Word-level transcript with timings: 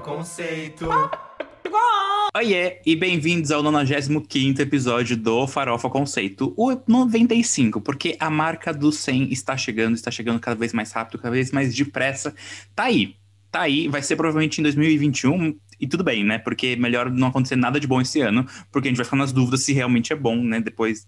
Conceito. 0.00 0.88
Oiê, 2.34 2.80
e 2.86 2.96
bem-vindos 2.96 3.50
ao 3.50 3.62
95 3.62 4.62
episódio 4.62 5.16
do 5.16 5.46
Farofa 5.46 5.90
Conceito, 5.90 6.54
o 6.56 6.74
95, 6.86 7.80
porque 7.80 8.16
a 8.18 8.30
marca 8.30 8.72
do 8.72 8.90
100 8.90 9.32
está 9.32 9.56
chegando, 9.56 9.94
está 9.94 10.10
chegando 10.10 10.40
cada 10.40 10.56
vez 10.56 10.72
mais 10.72 10.90
rápido, 10.92 11.18
cada 11.18 11.32
vez 11.32 11.52
mais 11.52 11.74
depressa. 11.74 12.34
Tá 12.74 12.84
aí, 12.84 13.14
tá 13.50 13.62
aí, 13.62 13.88
vai 13.88 14.02
ser 14.02 14.16
provavelmente 14.16 14.58
em 14.58 14.62
2021, 14.62 15.56
e 15.78 15.86
tudo 15.86 16.02
bem, 16.02 16.24
né? 16.24 16.38
Porque 16.38 16.76
melhor 16.76 17.10
não 17.10 17.28
acontecer 17.28 17.56
nada 17.56 17.78
de 17.78 17.86
bom 17.86 18.00
esse 18.00 18.20
ano, 18.20 18.46
porque 18.70 18.88
a 18.88 18.90
gente 18.90 18.98
vai 18.98 19.04
ficar 19.04 19.16
nas 19.16 19.32
dúvidas 19.32 19.62
se 19.62 19.72
realmente 19.72 20.12
é 20.12 20.16
bom, 20.16 20.36
né? 20.36 20.60
Depois 20.60 21.06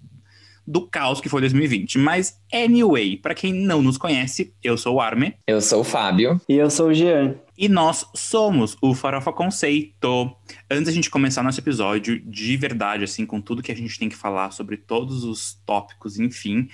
do 0.66 0.86
caos 0.88 1.20
que 1.20 1.28
foi 1.28 1.40
2020. 1.40 1.98
Mas, 1.98 2.38
anyway, 2.52 3.16
para 3.16 3.34
quem 3.34 3.52
não 3.52 3.82
nos 3.82 3.98
conhece, 3.98 4.54
eu 4.62 4.76
sou 4.76 4.96
o 4.96 5.00
Arme. 5.00 5.34
Eu 5.46 5.60
sou 5.60 5.80
o 5.80 5.84
Fábio. 5.84 6.40
E 6.48 6.54
eu 6.54 6.70
sou 6.70 6.88
o 6.88 6.94
Jean. 6.94 7.34
E 7.56 7.68
nós 7.68 8.06
somos 8.14 8.78
o 8.80 8.94
Farofa 8.94 9.30
Conceito. 9.30 10.34
Antes 10.70 10.86
da 10.86 10.92
gente 10.92 11.10
começar 11.10 11.42
nosso 11.42 11.60
episódio, 11.60 12.18
de 12.18 12.56
verdade, 12.56 13.04
assim, 13.04 13.26
com 13.26 13.42
tudo 13.42 13.62
que 13.62 13.70
a 13.70 13.76
gente 13.76 13.98
tem 13.98 14.08
que 14.08 14.16
falar 14.16 14.52
sobre 14.52 14.78
todos 14.78 15.22
os 15.22 15.60
tópicos, 15.66 16.18
enfim, 16.18 16.68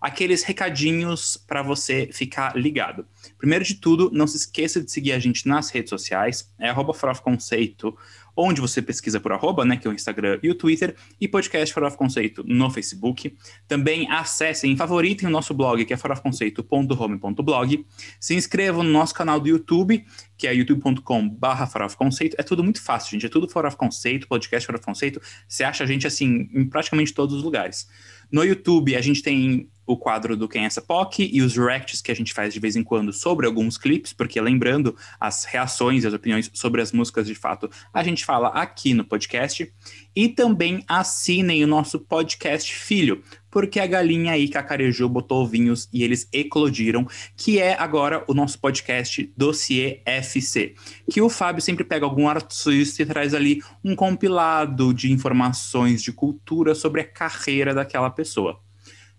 aqueles 0.00 0.44
recadinhos 0.44 1.36
para 1.36 1.62
você 1.62 2.08
ficar 2.12 2.56
ligado. 2.56 3.04
Primeiro 3.38 3.64
de 3.64 3.74
tudo, 3.74 4.08
não 4.12 4.26
se 4.26 4.36
esqueça 4.36 4.80
de 4.80 4.90
seguir 4.90 5.12
a 5.12 5.18
gente 5.18 5.48
nas 5.48 5.68
redes 5.70 5.90
sociais, 5.90 6.48
é 6.60 6.68
arroba 6.70 6.94
Farofa 6.94 7.22
Conceito, 7.22 7.96
onde 8.36 8.60
você 8.60 8.80
pesquisa 8.80 9.20
por 9.20 9.32
arroba, 9.32 9.64
né, 9.64 9.76
que 9.76 9.86
é 9.86 9.90
o 9.90 9.94
Instagram 9.94 10.38
e 10.42 10.50
o 10.50 10.54
Twitter, 10.54 10.94
e 11.20 11.28
podcast 11.28 11.72
Farofa 11.72 11.96
Conceito 11.96 12.44
no 12.46 12.70
Facebook. 12.70 13.36
Também 13.66 14.10
acessem, 14.10 14.76
favoritem 14.76 15.28
o 15.28 15.30
nosso 15.30 15.54
blog, 15.54 15.84
que 15.84 15.92
é 15.92 15.96
farofconceito.home.blog. 15.96 17.86
Se 18.18 18.34
inscrevam 18.34 18.82
no 18.82 18.90
nosso 18.90 19.14
canal 19.14 19.40
do 19.40 19.48
YouTube, 19.48 20.04
que 20.36 20.46
é 20.46 20.54
youtube.com.br 20.54 21.66
farofconceito. 21.70 22.36
É 22.38 22.42
tudo 22.42 22.64
muito 22.64 22.82
fácil, 22.82 23.12
gente. 23.12 23.26
É 23.26 23.28
tudo 23.28 23.48
Farofa 23.48 23.76
Conceito, 23.76 24.26
podcast 24.26 24.66
Farofa 24.66 24.84
Conceito. 24.84 25.20
Você 25.46 25.64
acha 25.64 25.84
a 25.84 25.86
gente, 25.86 26.06
assim, 26.06 26.48
em 26.52 26.64
praticamente 26.64 27.12
todos 27.12 27.34
os 27.34 27.42
lugares. 27.42 27.88
No 28.32 28.44
YouTube, 28.44 28.96
a 28.96 29.00
gente 29.00 29.22
tem 29.22 29.68
o 29.90 29.96
quadro 29.96 30.36
do 30.36 30.48
Quem 30.48 30.62
é 30.62 30.66
essa 30.66 30.80
POC 30.80 31.28
e 31.32 31.42
os 31.42 31.56
reacts 31.56 32.00
que 32.00 32.12
a 32.12 32.14
gente 32.14 32.32
faz 32.32 32.54
de 32.54 32.60
vez 32.60 32.76
em 32.76 32.84
quando 32.84 33.12
sobre 33.12 33.44
alguns 33.44 33.76
clipes, 33.76 34.12
porque 34.12 34.40
lembrando, 34.40 34.96
as 35.18 35.44
reações 35.44 36.04
e 36.04 36.06
as 36.06 36.14
opiniões 36.14 36.48
sobre 36.54 36.80
as 36.80 36.92
músicas 36.92 37.26
de 37.26 37.34
fato, 37.34 37.68
a 37.92 38.04
gente 38.04 38.24
fala 38.24 38.48
aqui 38.50 38.94
no 38.94 39.04
podcast. 39.04 39.72
E 40.14 40.28
também 40.28 40.84
assinem 40.88 41.64
o 41.64 41.66
nosso 41.66 41.98
podcast 41.98 42.72
filho, 42.72 43.22
porque 43.50 43.80
a 43.80 43.86
galinha 43.86 44.32
aí 44.32 44.48
cacarejou, 44.48 45.08
botou 45.08 45.42
ovinhos 45.42 45.88
e 45.92 46.04
eles 46.04 46.28
eclodiram, 46.32 47.06
que 47.36 47.58
é 47.58 47.76
agora 47.76 48.24
o 48.28 48.34
nosso 48.34 48.60
podcast 48.60 49.32
Dossiê 49.36 50.02
FC, 50.04 50.74
que 51.10 51.20
o 51.20 51.28
Fábio 51.28 51.62
sempre 51.62 51.84
pega 51.84 52.04
algum 52.06 52.28
artista 52.28 53.02
e 53.02 53.06
traz 53.06 53.34
ali 53.34 53.60
um 53.84 53.96
compilado 53.96 54.94
de 54.94 55.12
informações 55.12 56.02
de 56.02 56.12
cultura 56.12 56.74
sobre 56.74 57.00
a 57.00 57.04
carreira 57.04 57.74
daquela 57.74 58.10
pessoa 58.10 58.60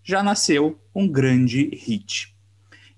já 0.03 0.23
nasceu 0.23 0.79
um 0.93 1.07
grande 1.07 1.69
hit. 1.73 2.31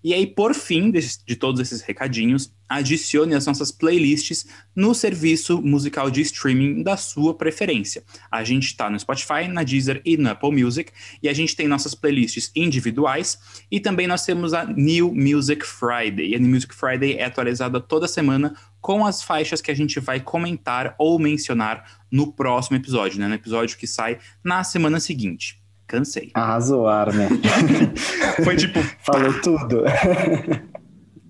E 0.03 0.13
aí, 0.13 0.27
por 0.27 0.53
fim 0.53 0.91
de, 0.91 1.35
todos 1.37 1.61
esses 1.61 1.81
recadinhos, 1.81 2.53
adicione 2.67 3.35
as 3.35 3.45
nossas 3.45 3.71
playlists 3.71 4.45
no 4.75 4.93
serviço 4.93 5.61
musical 5.61 6.11
de 6.11 6.19
streaming 6.19 6.83
da 6.83 6.97
sua 6.97 7.33
preferência. 7.33 8.03
A 8.29 8.43
gente 8.43 8.65
está 8.65 8.89
no 8.89 8.99
Spotify, 8.99 9.47
na 9.47 9.63
Deezer 9.63 10.01
e 10.03 10.17
no 10.17 10.29
Apple 10.29 10.51
Music, 10.51 10.91
e 11.21 11.29
a 11.29 11.33
gente 11.33 11.55
tem 11.55 11.69
nossas 11.69 11.95
playlists 11.95 12.51
individuais, 12.53 13.39
e 13.71 13.79
também 13.79 14.05
nós 14.05 14.25
temos 14.25 14.53
a 14.53 14.65
New 14.65 15.15
Music 15.15 15.65
Friday. 15.65 16.31
E 16.31 16.35
a 16.35 16.39
New 16.39 16.49
Music 16.49 16.75
Friday 16.75 17.13
é 17.13 17.23
atualizada 17.23 17.79
toda 17.79 18.05
semana 18.05 18.53
com 18.81 19.05
as 19.05 19.23
faixas 19.23 19.61
que 19.61 19.71
a 19.71 19.75
gente 19.75 20.01
vai 20.01 20.19
comentar 20.19 20.95
ou 20.99 21.17
mencionar 21.17 22.01
no 22.11 22.33
próximo 22.33 22.75
episódio, 22.75 23.19
né? 23.19 23.29
no 23.29 23.35
episódio 23.35 23.77
que 23.77 23.87
sai 23.87 24.19
na 24.43 24.65
semana 24.65 24.99
seguinte 24.99 25.62
cansei. 25.87 26.31
Arrasou, 26.33 26.87
Armin. 26.87 27.27
Foi 28.43 28.55
tipo. 28.55 28.79
Falou 28.99 29.41
tudo. 29.41 29.83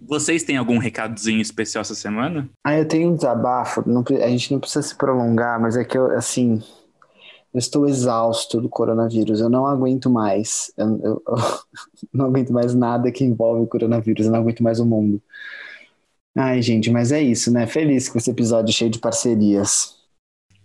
Vocês 0.05 0.43
têm 0.43 0.57
algum 0.57 0.77
recadozinho 0.77 1.41
especial 1.41 1.81
essa 1.81 1.95
semana? 1.95 2.49
Ah, 2.63 2.77
eu 2.77 2.87
tenho 2.87 3.09
um 3.09 3.15
desabafo. 3.15 3.83
Não, 3.87 4.03
a 4.21 4.27
gente 4.27 4.51
não 4.51 4.59
precisa 4.59 4.81
se 4.81 4.95
prolongar, 4.95 5.59
mas 5.59 5.77
é 5.77 5.83
que 5.83 5.97
eu, 5.97 6.11
assim. 6.11 6.61
Eu 7.53 7.59
estou 7.59 7.87
exausto 7.87 8.59
do 8.59 8.67
coronavírus. 8.67 9.39
Eu 9.39 9.49
não 9.49 9.65
aguento 9.65 10.09
mais. 10.09 10.71
Eu, 10.77 10.99
eu, 11.03 11.23
eu 11.27 11.35
não 12.13 12.25
aguento 12.25 12.51
mais 12.51 12.73
nada 12.73 13.11
que 13.11 13.23
envolve 13.23 13.61
o 13.61 13.67
coronavírus. 13.67 14.25
Eu 14.25 14.31
não 14.31 14.39
aguento 14.39 14.63
mais 14.63 14.79
o 14.79 14.85
mundo. 14.85 15.21
Ai, 16.35 16.61
gente, 16.61 16.89
mas 16.89 17.11
é 17.11 17.21
isso, 17.21 17.51
né? 17.51 17.67
Feliz 17.67 18.09
com 18.09 18.17
esse 18.17 18.29
episódio 18.29 18.73
cheio 18.73 18.89
de 18.89 18.99
parcerias. 18.99 19.95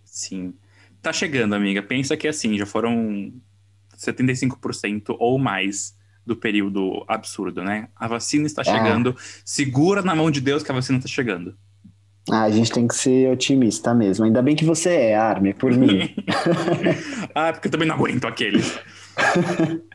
Sim. 0.03 0.53
Tá 1.01 1.13
chegando, 1.13 1.53
amiga. 1.53 1.81
Pensa 1.81 2.17
que 2.17 2.27
assim, 2.27 2.57
já 2.57 2.65
foram 2.65 3.31
75% 3.99 5.15
ou 5.19 5.37
mais 5.37 5.97
do 6.25 6.35
período 6.35 7.03
absurdo, 7.07 7.63
né? 7.63 7.89
A 7.95 8.07
vacina 8.07 8.45
está 8.45 8.63
chegando, 8.63 9.11
é. 9.11 9.13
segura 9.43 10.01
na 10.01 10.15
mão 10.15 10.29
de 10.29 10.39
Deus 10.41 10.63
que 10.63 10.71
a 10.71 10.75
vacina 10.75 10.99
está 10.99 11.09
chegando. 11.09 11.55
Ah, 12.29 12.43
a 12.43 12.49
gente 12.49 12.71
tem 12.71 12.87
que 12.87 12.93
ser 12.93 13.31
otimista 13.31 13.93
mesmo. 13.93 14.25
Ainda 14.25 14.41
bem 14.41 14.55
que 14.55 14.63
você 14.63 14.89
é, 14.89 15.15
Arme, 15.15 15.53
por 15.53 15.71
mim. 15.71 16.13
ah, 17.33 17.51
porque 17.51 17.67
eu 17.67 17.71
também 17.71 17.87
não 17.87 17.95
aguento 17.95 18.25
aqueles. 18.25 18.77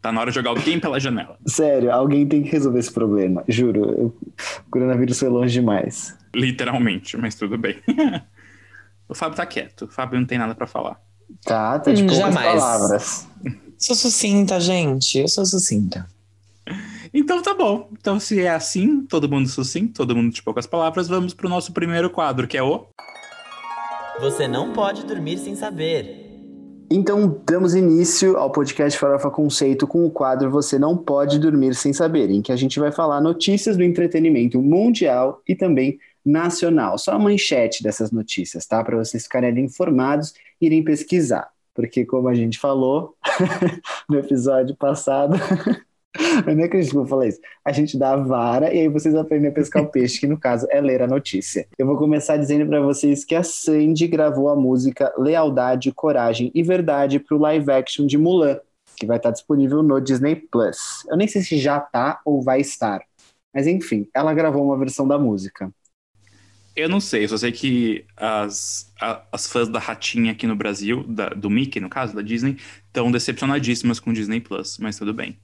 Tá 0.00 0.10
na 0.10 0.20
hora 0.22 0.30
de 0.30 0.34
jogar 0.34 0.50
alguém 0.50 0.80
pela 0.80 0.98
janela. 0.98 1.36
Sério, 1.46 1.92
alguém 1.92 2.26
tem 2.26 2.42
que 2.42 2.48
resolver 2.48 2.78
esse 2.78 2.90
problema. 2.90 3.44
Juro, 3.46 4.06
o 4.06 4.14
coronavírus 4.70 5.18
foi 5.18 5.28
longe 5.28 5.52
demais. 5.52 6.16
Literalmente, 6.34 7.18
mas 7.18 7.34
tudo 7.34 7.58
bem. 7.58 7.76
o 9.06 9.14
Fábio 9.14 9.36
tá 9.36 9.44
quieto. 9.44 9.84
O 9.84 9.88
Fábio 9.88 10.18
não 10.18 10.26
tem 10.26 10.38
nada 10.38 10.54
para 10.54 10.66
falar. 10.66 10.98
Tá, 11.44 11.78
tá 11.78 11.92
de 11.92 12.02
poucas 12.02 12.18
Jamais. 12.18 12.60
palavras. 12.60 13.28
Sou 13.78 13.96
sucinta, 13.96 14.60
gente. 14.60 15.18
Eu 15.18 15.28
sou 15.28 15.46
sucinta. 15.46 16.06
Então 17.12 17.42
tá 17.42 17.54
bom. 17.54 17.88
Então, 17.92 18.20
se 18.20 18.40
é 18.40 18.50
assim, 18.50 19.02
todo 19.02 19.28
mundo 19.28 19.48
sucinto, 19.48 19.94
todo 19.94 20.14
mundo 20.14 20.32
de 20.32 20.42
poucas 20.42 20.66
palavras, 20.66 21.08
vamos 21.08 21.34
pro 21.34 21.48
nosso 21.48 21.72
primeiro 21.72 22.10
quadro, 22.10 22.46
que 22.46 22.56
é 22.56 22.62
o. 22.62 22.86
Você 24.20 24.46
não 24.46 24.72
pode 24.72 25.04
dormir 25.06 25.38
sem 25.38 25.56
saber. 25.56 26.28
Então, 26.92 27.40
damos 27.46 27.74
início 27.74 28.36
ao 28.36 28.50
podcast 28.50 28.98
Farofa 28.98 29.30
Conceito 29.30 29.86
com 29.86 30.04
o 30.04 30.10
quadro 30.10 30.50
Você 30.50 30.76
Não 30.76 30.96
Pode 30.96 31.38
Dormir 31.38 31.72
Sem 31.76 31.92
Saber, 31.92 32.28
em 32.30 32.42
que 32.42 32.50
a 32.50 32.56
gente 32.56 32.80
vai 32.80 32.90
falar 32.90 33.20
notícias 33.20 33.76
do 33.76 33.84
entretenimento 33.84 34.60
mundial 34.60 35.40
e 35.46 35.54
também 35.54 36.00
nacional. 36.24 36.98
Só 36.98 37.12
a 37.12 37.18
manchete 37.18 37.82
dessas 37.82 38.10
notícias, 38.10 38.66
tá? 38.66 38.82
Para 38.82 38.96
vocês 38.96 39.24
ficarem 39.24 39.50
ali 39.50 39.60
informados 39.60 40.34
e 40.60 40.66
irem 40.66 40.84
pesquisar. 40.84 41.50
Porque, 41.74 42.04
como 42.04 42.28
a 42.28 42.34
gente 42.34 42.58
falou 42.58 43.14
no 44.08 44.18
episódio 44.18 44.76
passado, 44.76 45.36
eu 46.46 46.56
não 46.56 46.64
acredito 46.64 46.90
que 46.90 46.96
eu 46.96 47.00
vou 47.00 47.06
falar 47.06 47.28
isso. 47.28 47.40
A 47.64 47.72
gente 47.72 47.96
dá 47.96 48.12
a 48.12 48.16
vara 48.16 48.72
e 48.74 48.80
aí 48.80 48.88
vocês 48.88 49.14
aprendem 49.14 49.50
a 49.50 49.54
pescar 49.54 49.82
o 49.82 49.86
peixe, 49.90 50.20
que 50.20 50.26
no 50.26 50.38
caso 50.38 50.66
é 50.70 50.80
ler 50.80 51.02
a 51.02 51.06
notícia. 51.06 51.66
Eu 51.78 51.86
vou 51.86 51.96
começar 51.96 52.36
dizendo 52.36 52.66
para 52.66 52.80
vocês 52.80 53.24
que 53.24 53.34
a 53.34 53.42
Sandy 53.42 54.06
gravou 54.08 54.48
a 54.48 54.56
música 54.56 55.12
Lealdade, 55.16 55.92
Coragem 55.92 56.50
e 56.54 56.62
Verdade 56.62 57.20
para 57.20 57.36
o 57.36 57.40
live 57.40 57.70
action 57.70 58.06
de 58.06 58.18
Mulan, 58.18 58.58
que 58.96 59.06
vai 59.06 59.16
estar 59.16 59.30
disponível 59.30 59.82
no 59.82 60.00
Disney 60.00 60.36
Plus. 60.36 61.06
Eu 61.08 61.16
nem 61.16 61.28
sei 61.28 61.42
se 61.42 61.58
já 61.58 61.80
tá 61.80 62.20
ou 62.24 62.42
vai 62.42 62.60
estar. 62.60 63.00
Mas 63.54 63.66
enfim, 63.66 64.08
ela 64.14 64.34
gravou 64.34 64.64
uma 64.64 64.78
versão 64.78 65.06
da 65.06 65.18
música. 65.18 65.72
Eu 66.80 66.88
não 66.88 67.00
sei, 67.00 67.28
só 67.28 67.36
sei 67.36 67.52
que 67.52 68.04
as, 68.16 68.90
a, 69.00 69.22
as 69.30 69.46
fãs 69.46 69.68
da 69.68 69.78
Ratinha 69.78 70.32
aqui 70.32 70.46
no 70.46 70.56
Brasil, 70.56 71.04
da, 71.06 71.28
do 71.28 71.50
Mickey, 71.50 71.80
no 71.80 71.90
caso, 71.90 72.14
da 72.14 72.22
Disney, 72.22 72.56
estão 72.86 73.10
decepcionadíssimas 73.10 74.00
com 74.00 74.10
o 74.10 74.12
Disney 74.14 74.40
Plus, 74.40 74.78
mas 74.78 74.98
tudo 74.98 75.12
bem. 75.12 75.38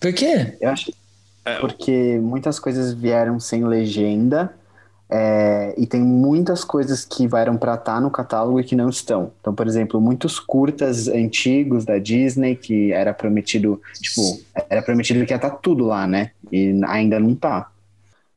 Por 0.00 0.12
quê? 0.12 0.56
Eu 0.60 0.70
acho 0.70 0.92
é, 1.44 1.58
porque 1.58 2.18
muitas 2.20 2.58
coisas 2.58 2.92
vieram 2.92 3.38
sem 3.38 3.64
legenda 3.64 4.52
é, 5.08 5.74
e 5.78 5.86
tem 5.86 6.00
muitas 6.00 6.64
coisas 6.64 7.04
que 7.04 7.28
vieram 7.28 7.56
para 7.56 7.74
estar 7.74 7.94
tá 7.94 8.00
no 8.00 8.10
catálogo 8.10 8.60
e 8.60 8.64
que 8.64 8.74
não 8.74 8.88
estão. 8.88 9.32
Então, 9.40 9.54
por 9.54 9.66
exemplo, 9.66 10.00
muitos 10.00 10.40
curtas 10.40 11.06
antigos 11.06 11.84
da 11.84 11.98
Disney 11.98 12.56
que 12.56 12.92
era 12.92 13.14
prometido, 13.14 13.80
tipo, 13.94 14.40
era 14.68 14.82
prometido 14.82 15.24
que 15.24 15.32
ia 15.32 15.36
estar 15.36 15.50
tá 15.50 15.56
tudo 15.56 15.84
lá, 15.84 16.06
né? 16.06 16.32
E 16.50 16.80
ainda 16.86 17.20
não 17.20 17.34
tá. 17.34 17.70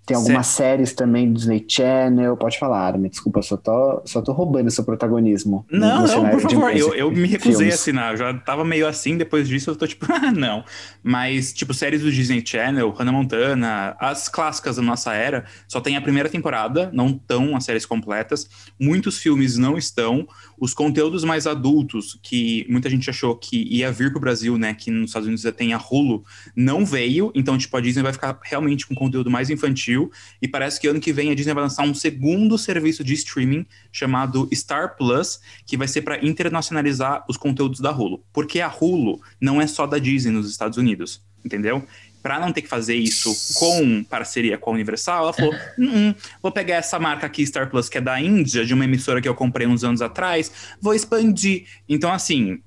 Tem 0.10 0.18
algumas 0.18 0.48
séries 0.48 0.92
também 0.92 1.32
do 1.32 1.36
Disney 1.36 1.64
Channel. 1.68 2.36
Pode 2.36 2.58
falar, 2.58 2.98
me 2.98 3.10
desculpa, 3.10 3.44
só 3.44 3.56
tô, 3.56 4.02
só 4.06 4.24
tô 4.24 4.32
roubando 4.32 4.72
seu 4.72 4.84
protagonismo. 4.84 5.64
Não, 5.70 6.08
não, 6.08 6.30
por 6.32 6.42
favor. 6.42 6.76
Eu, 6.76 6.96
eu 6.96 7.12
me 7.12 7.28
recusei 7.28 7.54
filmes. 7.54 7.74
a 7.74 7.76
assinar. 7.76 8.12
Eu 8.14 8.18
já 8.18 8.34
tava 8.34 8.66
meio 8.66 8.88
assim, 8.88 9.16
depois 9.16 9.48
disso 9.48 9.70
eu 9.70 9.76
tô 9.76 9.86
tipo, 9.86 10.08
ah, 10.12 10.32
não. 10.32 10.64
Mas, 11.04 11.54
tipo, 11.54 11.76
séries 11.76 12.02
do 12.02 12.12
Disney 12.12 12.44
Channel, 12.44 12.90
Hannah 12.90 13.12
Montana, 13.12 13.96
as 14.00 14.28
clássicas 14.28 14.78
da 14.78 14.82
nossa 14.82 15.14
era, 15.14 15.46
só 15.68 15.80
tem 15.80 15.96
a 15.96 16.02
primeira 16.02 16.28
temporada, 16.28 16.90
não 16.92 17.10
estão 17.10 17.56
as 17.56 17.64
séries 17.64 17.86
completas. 17.86 18.50
Muitos 18.80 19.20
filmes 19.20 19.58
não 19.58 19.78
estão. 19.78 20.28
Os 20.60 20.74
conteúdos 20.74 21.24
mais 21.24 21.48
adultos, 21.48 22.20
que 22.22 22.66
muita 22.70 22.90
gente 22.90 23.10
achou 23.10 23.36
que 23.36 23.64
ia 23.70 23.92
vir 23.92 24.12
pro 24.12 24.20
Brasil, 24.20 24.58
né? 24.58 24.74
Que 24.74 24.92
nos 24.92 25.10
Estados 25.10 25.28
Unidos 25.28 25.44
já 25.44 25.52
tem 25.52 25.74
a 25.74 25.78
Hulu, 25.78 26.24
não 26.56 26.86
veio. 26.86 27.32
Então, 27.34 27.58
tipo, 27.58 27.76
a 27.76 27.82
Disney 27.82 28.04
vai 28.04 28.14
ficar 28.14 28.38
realmente 28.44 28.86
com 28.86 28.94
conteúdo 28.96 29.30
mais 29.30 29.50
infantil. 29.50 30.12
E 30.42 30.48
parece 30.48 30.80
que 30.80 30.88
ano 30.88 31.00
que 31.00 31.14
vem 31.14 31.32
a 31.32 31.36
Disney 31.36 31.54
vai 31.54 31.64
lançar 31.64 31.84
um 31.84 31.94
segundo 31.94 32.58
serviço 32.58 33.04
de 33.04 33.14
streaming 33.14 33.66
chamado 33.92 34.50
Star 34.54 34.96
Plus, 34.98 35.40
que 35.66 35.78
vai 35.78 35.88
ser 35.88 36.02
para 36.02 36.24
internacionalizar 36.26 37.24
os 37.28 37.38
conteúdos 37.38 37.80
da 37.80 37.92
Hulu. 37.92 38.24
Porque 38.34 38.60
a 38.60 38.70
Hulu 38.70 39.20
não 39.40 39.62
é 39.62 39.68
só 39.68 39.88
da 39.88 39.98
Disney 39.98 40.32
nos 40.32 40.50
Estados 40.50 40.78
Unidos, 40.78 41.22
entendeu? 41.44 41.86
Para 42.22 42.40
não 42.40 42.52
ter 42.52 42.62
que 42.62 42.68
fazer 42.68 42.96
isso 42.96 43.34
com 43.56 44.04
parceria 44.04 44.58
com 44.58 44.72
a 44.72 44.74
Universal, 44.74 45.24
ela 45.24 45.34
falou: 45.34 45.56
hum, 45.78 46.14
vou 46.42 46.52
pegar 46.52 46.76
essa 46.76 47.00
marca 47.00 47.26
aqui, 47.26 47.46
Star 47.46 47.70
Plus, 47.70 47.88
que 47.88 47.98
é 47.98 48.02
da 48.02 48.20
Índia, 48.20 48.66
de 48.66 48.74
uma 48.74 48.84
emissora 48.84 49.22
que 49.22 49.30
eu 49.30 49.36
comprei 49.36 49.66
uns 49.66 49.84
anos 49.84 50.02
atrás, 50.02 50.52
vou 50.82 50.94
expandir. 50.94 51.66
Então, 51.88 52.12
assim, 52.12 52.60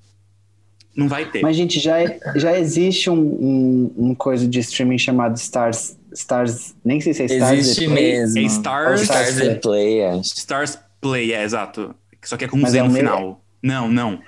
não 0.94 1.08
vai 1.08 1.30
ter. 1.30 1.42
Mas, 1.42 1.56
gente, 1.56 1.80
já, 1.80 1.96
já 2.36 2.58
existe 2.58 3.08
um, 3.08 3.18
um, 3.18 3.94
um 3.96 4.14
coisa 4.14 4.46
de 4.46 4.58
streaming 4.60 4.98
chamado 4.98 5.36
Stars. 5.36 5.96
Stars. 6.12 6.74
Nem 6.84 7.00
sei 7.00 7.14
se 7.14 7.22
é 7.22 7.26
Stars. 7.26 7.58
Existe 7.58 7.86
Play. 7.86 8.12
mesmo. 8.12 8.38
É 8.38 8.42
Stars, 8.42 9.02
Stars 9.02 9.28
Stars 9.30 9.58
Play, 9.60 10.04
acho. 10.04 10.34
Stars 10.36 10.78
Play, 11.00 11.32
é 11.32 11.42
exato. 11.42 11.94
Só 12.22 12.36
que 12.36 12.44
é 12.44 12.48
com 12.48 12.58
um 12.58 12.66
Z 12.66 12.78
é 12.78 12.82
no 12.82 12.92
final. 12.92 13.42
Não, 13.62 13.90
não. 13.90 14.20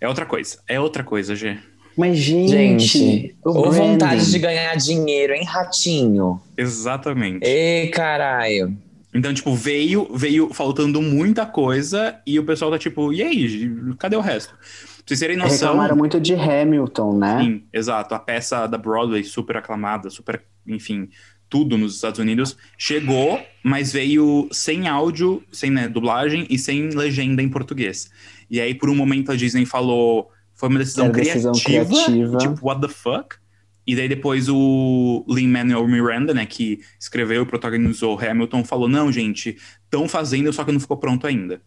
É 0.00 0.08
outra 0.08 0.26
coisa. 0.26 0.58
É 0.68 0.78
outra 0.78 1.02
coisa, 1.02 1.34
G. 1.34 1.58
Mas, 1.96 2.18
gente. 2.18 2.50
Gente, 2.50 3.36
ou 3.44 3.62
branding. 3.62 3.78
vontade 3.78 4.30
de 4.30 4.38
ganhar 4.38 4.74
dinheiro, 4.76 5.34
hein, 5.34 5.44
ratinho? 5.44 6.40
Exatamente. 6.56 7.46
Ei, 7.46 7.88
caralho. 7.88 8.76
Então, 9.14 9.32
tipo, 9.34 9.54
veio, 9.54 10.08
veio 10.14 10.52
faltando 10.54 11.02
muita 11.02 11.44
coisa 11.44 12.18
e 12.26 12.38
o 12.38 12.44
pessoal 12.44 12.70
tá 12.70 12.78
tipo, 12.78 13.12
e 13.12 13.22
aí, 13.22 13.70
cadê 13.98 14.16
o 14.16 14.20
resto? 14.20 14.54
Pra 14.54 15.06
vocês 15.06 15.20
terem 15.20 15.36
noção. 15.36 15.68
Reclamaram 15.68 15.96
muito 15.96 16.18
de 16.18 16.34
Hamilton, 16.34 17.18
né? 17.18 17.42
Sim, 17.42 17.62
exato. 17.72 18.14
A 18.14 18.18
peça 18.18 18.66
da 18.66 18.78
Broadway, 18.78 19.22
super 19.22 19.58
aclamada, 19.58 20.08
super, 20.08 20.42
enfim, 20.66 21.10
tudo 21.50 21.76
nos 21.76 21.94
Estados 21.94 22.18
Unidos, 22.18 22.56
chegou, 22.78 23.38
mas 23.62 23.92
veio 23.92 24.48
sem 24.50 24.88
áudio, 24.88 25.42
sem 25.52 25.70
né, 25.70 25.86
dublagem 25.86 26.46
e 26.48 26.58
sem 26.58 26.88
legenda 26.88 27.42
em 27.42 27.48
português. 27.50 28.10
E 28.50 28.58
aí, 28.58 28.74
por 28.74 28.88
um 28.88 28.94
momento, 28.94 29.30
a 29.30 29.36
Disney 29.36 29.66
falou, 29.66 30.30
foi 30.62 30.68
uma 30.68 30.78
decisão, 30.78 31.06
Era 31.06 31.12
decisão 31.14 31.52
criativa, 31.52 32.04
criativa. 32.04 32.38
tipo, 32.38 32.58
what 32.64 32.80
the 32.80 32.86
fuck? 32.86 33.34
E 33.84 33.96
daí 33.96 34.08
depois 34.08 34.48
o 34.48 35.24
Lin-Manuel 35.28 35.88
Miranda, 35.88 36.32
né, 36.32 36.46
que 36.46 36.78
escreveu 37.00 37.42
e 37.42 37.46
protagonizou 37.46 38.16
Hamilton, 38.16 38.62
falou, 38.64 38.88
não, 38.88 39.10
gente, 39.10 39.56
estão 39.84 40.06
fazendo, 40.08 40.52
só 40.52 40.62
que 40.62 40.70
não 40.70 40.78
ficou 40.78 40.96
pronto 40.96 41.26
ainda. 41.26 41.60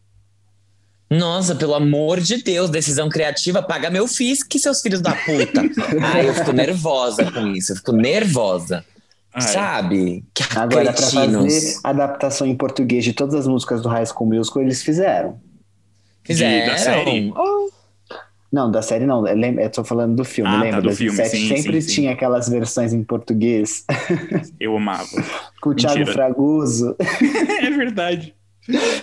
Nossa, 1.09 1.53
pelo 1.55 1.75
amor 1.75 2.21
de 2.21 2.41
Deus, 2.41 2.69
decisão 2.69 3.09
criativa, 3.09 3.61
paga 3.61 3.89
meu 3.89 4.07
FISC, 4.07 4.57
seus 4.57 4.81
filhos 4.81 5.01
da 5.01 5.11
puta. 5.13 5.61
Ai, 6.01 6.29
eu 6.29 6.33
fico 6.33 6.53
nervosa 6.53 7.29
com 7.29 7.47
isso, 7.47 7.73
eu 7.73 7.75
fico 7.75 7.91
nervosa. 7.91 8.85
Ai, 9.33 9.41
Sabe? 9.41 10.23
Que 10.33 10.43
Agora, 10.57 10.85
pra 10.85 10.93
cretinos. 10.93 11.53
fazer 11.53 11.79
adaptação 11.83 12.47
em 12.47 12.55
português 12.55 13.03
de 13.03 13.11
todas 13.11 13.35
as 13.35 13.45
músicas 13.45 13.81
do 13.81 13.89
High 13.89 14.05
School 14.05 14.29
Musical, 14.29 14.63
eles 14.63 14.81
fizeram. 14.81 15.37
Fizeram. 16.23 16.71
da 16.71 16.77
série? 16.77 17.33
Oh, 17.35 17.69
Não, 18.55 18.71
da 18.71 18.81
série 18.81 19.05
não. 19.05 19.27
Eu, 19.27 19.35
lembro, 19.35 19.61
eu 19.61 19.69
tô 19.69 19.83
falando 19.83 20.15
do 20.15 20.23
filme, 20.23 20.49
Ah, 20.49 20.53
tá, 20.59 20.63
lembra? 20.63 20.81
do 20.81 20.87
2007 20.87 21.29
filme, 21.29 21.47
sim, 21.49 21.61
sempre 21.61 21.81
sim, 21.81 21.87
sim. 21.89 21.93
tinha 21.95 22.11
aquelas 22.13 22.47
versões 22.47 22.93
em 22.93 23.03
português 23.03 23.83
Eu 24.57 24.77
amava. 24.77 25.05
com 25.61 25.71
o 25.71 25.75
Thiago. 25.75 26.05
Fragoso. 26.05 26.95
é 27.61 27.69
verdade. 27.69 28.33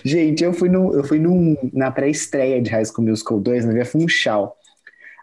Gente, 0.02 0.42
eu 0.42 0.54
fui, 0.54 0.70
no, 0.70 0.94
eu 0.94 1.04
fui 1.04 1.18
num, 1.18 1.54
na 1.72 1.90
pré-estreia 1.90 2.62
de 2.62 2.70
High 2.70 2.86
School 2.86 3.06
Musical 3.06 3.38
2, 3.40 3.66
no 3.66 3.72
Via 3.74 3.84
Funchal. 3.84 4.56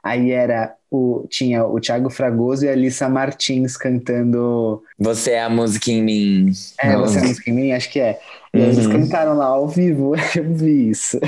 Aí 0.03 0.31
era 0.31 0.75
o, 0.91 1.25
tinha 1.29 1.65
o 1.65 1.79
Thiago 1.79 2.09
Fragoso 2.11 2.63
e 2.65 2.69
a 2.69 2.71
Alissa 2.71 3.09
Martins 3.09 3.75
cantando 3.75 4.81
Você 4.97 5.31
é 5.31 5.43
a 5.43 5.49
música 5.49 5.89
em 5.91 6.01
mim. 6.03 6.51
É, 6.79 6.93
Não. 6.93 7.01
você 7.01 7.17
é 7.19 7.21
música 7.23 7.49
em 7.49 7.53
mim? 7.53 7.71
Acho 7.73 7.91
que 7.91 7.99
é. 7.99 8.19
E 8.53 8.59
aí 8.59 8.63
eles 8.69 8.85
Uhum. 8.85 8.91
cantaram 8.93 9.33
lá 9.35 9.45
ao 9.47 9.67
vivo, 9.67 10.13
eu 10.37 10.53
vi 10.53 10.89
isso. 10.91 11.19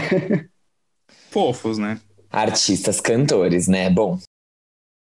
Fofos, 1.30 1.77
né? 1.77 2.00
Artistas 2.31 3.01
cantores, 3.01 3.67
né? 3.67 3.89
Bom. 3.89 4.17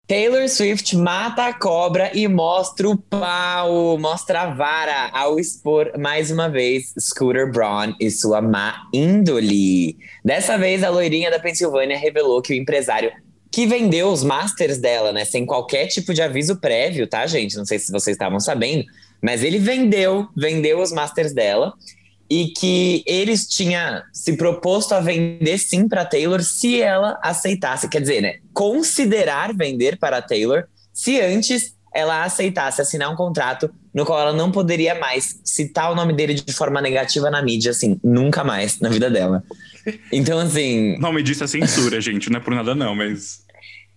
Taylor 0.08 0.50
Swift 0.50 0.98
mata 0.98 1.46
a 1.46 1.54
cobra 1.54 2.10
e 2.16 2.28
mostra 2.28 2.90
o 2.90 2.98
pau, 2.98 3.96
mostra 4.00 4.42
a 4.42 4.54
vara 4.56 5.12
ao 5.14 5.40
expor 5.40 5.92
mais 6.00 6.32
uma 6.32 6.50
vez 6.50 6.96
Scooter 7.00 7.52
Braun 7.52 7.94
e 8.00 8.10
sua 8.10 8.42
má 8.42 8.88
índole. 8.92 9.98
Dessa 10.26 10.58
vez, 10.58 10.84
a 10.84 10.90
loirinha 10.90 11.30
da 11.30 11.38
Pensilvânia 11.38 11.96
revelou 11.96 12.42
que 12.42 12.54
o 12.54 12.56
empresário 12.56 13.12
que 13.52 13.68
vendeu 13.68 14.10
os 14.10 14.24
masters 14.24 14.80
dela, 14.80 15.12
né, 15.12 15.26
sem 15.26 15.46
qualquer 15.46 15.86
tipo 15.88 16.12
de 16.12 16.24
aviso 16.24 16.60
prévio, 16.60 17.08
tá, 17.08 17.28
gente? 17.28 17.56
Não 17.56 17.66
sei 17.66 17.78
se 17.78 17.92
vocês 17.92 18.16
estavam 18.16 18.40
sabendo, 18.40 18.84
mas 19.22 19.44
ele 19.44 19.60
vendeu, 19.60 20.28
vendeu 20.36 20.80
os 20.80 20.92
masters 20.92 21.34
dela 21.34 21.74
e 22.30 22.48
que 22.50 23.04
eles 23.08 23.48
tinha 23.48 24.04
se 24.14 24.38
proposto 24.38 24.94
a 24.94 25.00
vender 25.00 25.58
sim 25.58 25.88
para 25.88 26.06
Taylor 26.06 26.44
se 26.44 26.80
ela 26.80 27.20
aceitasse, 27.24 27.90
quer 27.90 28.02
dizer, 28.02 28.22
né, 28.22 28.36
considerar 28.54 29.54
vender 29.54 29.98
para 29.98 30.18
a 30.18 30.22
Taylor 30.22 30.66
se 30.94 31.20
antes 31.20 31.76
ela 31.94 32.24
aceitasse 32.24 32.82
assinar 32.82 33.12
um 33.12 33.16
contrato 33.16 33.70
no 33.94 34.06
qual 34.06 34.20
ela 34.20 34.34
não 34.34 34.52
poderia 34.52 34.94
mais 34.96 35.42
citar 35.44 35.92
o 35.92 35.96
nome 35.96 36.14
dele 36.14 36.36
de 36.36 36.54
forma 36.54 36.80
negativa 36.82 37.32
na 37.32 37.42
mídia, 37.42 37.72
assim, 37.72 38.00
nunca 38.04 38.44
mais 38.44 38.80
na 38.80 38.90
vida 38.90 39.10
dela. 39.10 39.44
Então, 40.12 40.38
assim, 40.38 40.96
O 40.98 41.00
nome 41.00 41.24
disso 41.24 41.44
é 41.44 41.48
censura, 41.48 42.00
gente. 42.02 42.30
Não 42.30 42.40
é 42.40 42.44
por 42.44 42.54
nada, 42.54 42.76
não, 42.76 42.94
mas. 42.94 43.44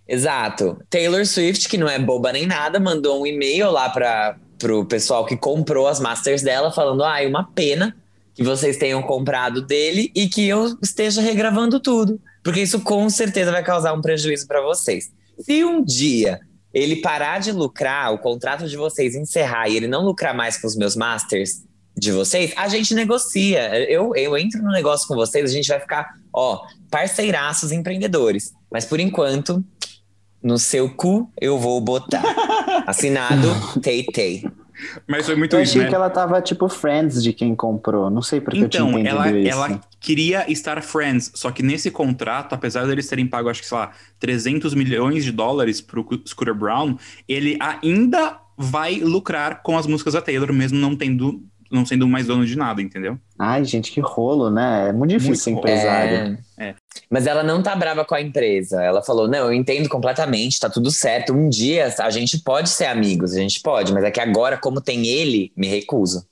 Exato. 0.09 0.79
Taylor 0.89 1.27
Swift, 1.27 1.69
que 1.69 1.77
não 1.77 1.89
é 1.89 1.99
boba 1.99 2.33
nem 2.33 2.47
nada, 2.47 2.81
mandou 2.81 3.23
um 3.23 3.27
e-mail 3.27 3.71
lá 3.71 3.91
para 3.91 4.37
pro 4.59 4.87
pessoal 4.87 5.27
que 5.27 5.37
comprou 5.37 5.87
as 5.87 6.01
masters 6.01 6.41
dela, 6.41 6.73
falando: 6.73 7.05
ah, 7.05 7.23
é 7.23 7.27
uma 7.27 7.45
pena 7.45 7.95
que 8.35 8.43
vocês 8.43 8.77
tenham 8.77 9.03
comprado 9.03 9.63
dele 9.63 10.11
e 10.15 10.29
que 10.29 10.49
eu 10.49 10.79
esteja 10.83 11.21
regravando 11.21 11.79
tudo, 11.81 12.21
porque 12.43 12.61
isso 12.61 12.81
com 12.81 13.09
certeza 13.11 13.53
vai 13.53 13.63
causar 13.63 13.93
um 13.93 14.01
prejuízo 14.01 14.47
para 14.47 14.63
vocês. 14.63 15.11
Se 15.39 15.65
um 15.65 15.85
dia 15.85 16.41
ele 16.73 16.97
parar 16.97 17.39
de 17.39 17.53
lucrar, 17.53 18.13
o 18.13 18.19
contrato 18.19 18.67
de 18.67 18.77
vocês 18.77 19.15
encerrar 19.15 19.69
e 19.69 19.77
ele 19.77 19.87
não 19.87 20.03
lucrar 20.03 20.35
mais 20.35 20.59
com 20.59 20.67
os 20.67 20.77
meus 20.77 20.97
masters 20.97 21.63
de 21.97 22.11
vocês, 22.11 22.53
a 22.57 22.69
gente 22.69 22.95
negocia. 22.95 23.79
Eu, 23.91 24.15
eu 24.17 24.37
entro 24.37 24.63
no 24.63 24.71
negócio 24.71 25.07
com 25.07 25.15
vocês, 25.15 25.51
a 25.51 25.53
gente 25.53 25.69
vai 25.69 25.81
ficar, 25.81 26.15
ó, 26.33 26.61
parceiraços 26.91 27.73
empreendedores. 27.73 28.53
Mas 28.71 28.87
por 28.87 28.99
enquanto, 28.99 29.63
no 30.43 30.59
seu 30.59 30.89
cu 30.95 31.31
eu 31.41 31.59
vou 31.59 31.81
botar. 31.81 32.23
Assinado 32.87 33.81
Tay 33.83 34.05
Tay. 34.05 34.45
Mas 35.07 35.27
foi 35.27 35.37
muito 35.37 35.57
Eu 35.57 35.63
isso, 35.63 35.73
achei 35.73 35.83
né? 35.83 35.89
que 35.89 35.95
ela 35.95 36.11
tava 36.11 36.41
tipo 36.41 36.69
friends 36.69 37.23
de 37.23 37.33
quem 37.33 37.55
comprou. 37.55 38.11
Não 38.11 38.23
sei 38.23 38.41
porque 38.41 38.59
eu 38.59 38.65
Então, 38.67 38.91
tinha 38.93 39.09
ela, 39.09 39.29
entendido 39.29 39.49
isso. 39.49 39.59
ela 39.59 39.81
queria 40.01 40.51
estar 40.51 40.83
friends, 40.83 41.31
só 41.35 41.51
que 41.51 41.63
nesse 41.63 41.91
contrato, 41.91 42.55
apesar 42.55 42.87
deles 42.87 43.07
terem 43.09 43.27
pago, 43.27 43.49
acho 43.49 43.61
que, 43.61 43.67
sei 43.69 43.79
lá, 43.79 43.93
300 44.19 44.75
milhões 44.75 45.25
de 45.25 45.33
dólares 45.33 45.81
pro 45.81 46.07
Scooter 46.27 46.55
Brown, 46.55 46.97
ele 47.29 47.57
ainda 47.61 48.39
vai 48.57 48.97
lucrar 48.97 49.63
com 49.63 49.77
as 49.79 49.87
músicas 49.87 50.15
da 50.15 50.21
Taylor, 50.23 50.53
mesmo 50.53 50.79
não 50.79 50.95
tendo, 50.97 51.43
não 51.71 51.87
sendo 51.87 52.07
mais 52.07 52.27
dono 52.27 52.45
de 52.45 52.57
nada, 52.57 52.83
entendeu? 52.83 53.19
Ai, 53.39 53.65
gente, 53.65 53.91
que 53.91 54.01
rolo, 54.01 54.51
né? 54.51 54.89
É 54.89 54.93
muito 54.93 55.11
difícil 55.11 55.31
Muito 55.31 55.41
ser 55.43 55.51
empresário. 55.51 56.17
É. 56.17 56.39
Mas 57.11 57.27
ela 57.27 57.43
não 57.43 57.63
tá 57.63 57.75
brava 57.75 58.05
com 58.05 58.15
a 58.15 58.21
empresa. 58.21 58.83
Ela 58.83 59.03
falou: 59.03 59.29
não, 59.29 59.47
eu 59.47 59.53
entendo 59.53 59.89
completamente, 59.89 60.61
tá 60.61 60.71
tudo 60.71 60.91
certo. 60.91 61.33
Um 61.33 61.49
dia 61.49 61.95
a 61.99 62.11
gente 62.11 62.39
pode 62.39 62.69
ser 62.69 62.87
amigos, 62.87 63.35
a 63.35 63.41
gente 63.41 63.61
pode, 63.61 63.93
mas 63.93 64.05
é 64.05 64.11
que 64.11 64.21
agora, 64.21 64.57
como 64.57 64.81
tem 64.81 65.07
ele, 65.07 65.53
me 65.57 65.67
recuso. 65.67 66.27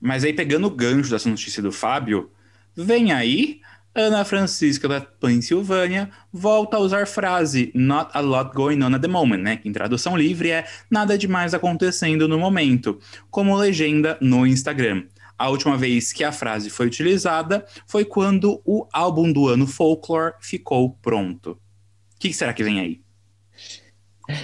Mas 0.00 0.24
aí, 0.24 0.32
pegando 0.32 0.66
o 0.66 0.70
gancho 0.70 1.10
dessa 1.10 1.28
notícia 1.28 1.62
do 1.62 1.72
Fábio, 1.72 2.30
vem 2.76 3.12
aí, 3.12 3.60
Ana 3.94 4.24
Francisca 4.24 4.86
da 4.86 5.00
Pensilvânia 5.00 6.08
volta 6.32 6.76
a 6.76 6.80
usar 6.80 7.06
frase 7.06 7.72
not 7.74 8.10
a 8.14 8.20
lot 8.20 8.54
going 8.54 8.80
on 8.82 8.94
at 8.94 9.00
the 9.00 9.08
moment, 9.08 9.42
né? 9.42 9.56
Que 9.56 9.68
em 9.68 9.72
tradução 9.72 10.16
livre 10.16 10.50
é 10.50 10.64
nada 10.88 11.18
demais 11.18 11.52
acontecendo 11.52 12.28
no 12.28 12.38
momento, 12.38 13.00
como 13.30 13.56
legenda 13.56 14.16
no 14.20 14.46
Instagram. 14.46 15.04
A 15.38 15.48
última 15.48 15.76
vez 15.76 16.12
que 16.12 16.24
a 16.24 16.32
frase 16.32 16.68
foi 16.68 16.86
utilizada 16.86 17.64
foi 17.86 18.04
quando 18.04 18.60
o 18.64 18.86
álbum 18.92 19.32
do 19.32 19.46
ano 19.46 19.66
Folklore 19.66 20.34
ficou 20.40 20.98
pronto. 21.00 21.52
O 21.52 22.18
que 22.18 22.32
será 22.32 22.52
que 22.52 22.64
vem 22.64 22.80
aí? 22.80 23.00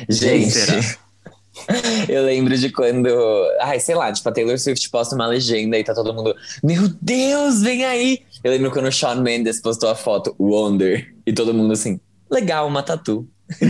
Gente, 0.09 0.55
eu 2.09 2.25
lembro 2.25 2.57
de 2.57 2.71
quando. 2.71 3.09
Ai, 3.61 3.81
sei 3.81 3.95
lá, 3.95 4.13
tipo, 4.13 4.29
a 4.29 4.33
Taylor 4.33 4.59
Swift 4.59 4.89
posta 4.89 5.15
uma 5.15 5.27
legenda 5.27 5.79
e 5.79 5.85
tá 5.85 5.93
todo 5.93 6.15
mundo. 6.15 6.35
Meu 6.63 6.89
Deus, 7.03 7.63
vem 7.63 7.85
aí! 7.85 8.21
Eu 8.43 8.53
lembro 8.53 8.71
quando 8.71 8.87
o 8.87 8.93
Shawn 8.93 9.21
Mendes 9.21 9.61
postou 9.61 9.91
a 9.91 9.95
foto 9.95 10.35
Wonder 10.39 11.13
e 11.27 11.33
todo 11.33 11.53
mundo 11.53 11.73
assim, 11.73 12.01
legal, 12.31 12.67
uma 12.67 12.83
tatu. 12.83 13.29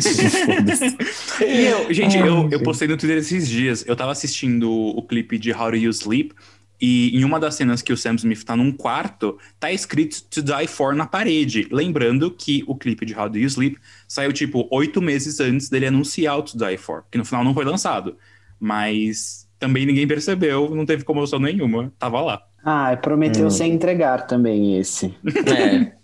E 1.40 1.66
eu, 1.66 1.92
gente, 1.92 2.16
Ai, 2.16 2.28
eu, 2.28 2.48
eu 2.48 2.62
postei 2.62 2.86
no 2.86 2.96
Twitter 2.96 3.18
esses 3.18 3.48
dias. 3.48 3.84
Eu 3.86 3.96
tava 3.96 4.12
assistindo 4.12 4.70
o 4.70 5.02
clipe 5.02 5.36
de 5.36 5.52
How 5.52 5.72
Do 5.72 5.76
You 5.76 5.90
Sleep 5.90 6.32
E 6.80 7.16
em 7.16 7.24
uma 7.24 7.38
das 7.40 7.54
cenas 7.54 7.80
que 7.82 7.92
o 7.92 7.96
Sam 7.96 8.14
Smith 8.16 8.44
tá 8.44 8.54
num 8.56 8.70
quarto, 8.72 9.38
tá 9.60 9.72
escrito 9.72 10.22
To 10.30 10.42
Die 10.42 10.66
For 10.66 10.94
na 10.94 11.06
parede. 11.06 11.66
Lembrando 11.70 12.30
que 12.30 12.62
o 12.66 12.74
clipe 12.74 13.06
de 13.06 13.14
How 13.18 13.28
Do 13.28 13.38
You 13.38 13.46
Sleep 13.48 13.78
saiu, 14.08 14.32
tipo, 14.32 14.68
oito 14.70 15.00
meses 15.00 15.40
antes 15.40 15.68
dele 15.68 15.86
anunciar 15.86 16.38
o 16.38 16.42
To 16.42 16.58
Die 16.58 16.76
For. 16.76 17.04
Que 17.10 17.16
no 17.18 17.24
final 17.24 17.44
não 17.44 17.54
foi 17.54 17.64
lançado. 17.64 18.16
Mas 18.60 19.48
também 19.58 19.86
ninguém 19.86 20.06
percebeu, 20.06 20.74
não 20.74 20.84
teve 20.84 21.04
comoção 21.04 21.38
nenhuma. 21.38 21.92
Tava 21.98 22.20
lá. 22.20 22.42
Ah, 22.64 22.96
prometeu 22.96 23.46
Hum. 23.46 23.50
sem 23.50 23.72
entregar 23.72 24.26
também 24.26 24.78
esse. 24.78 25.14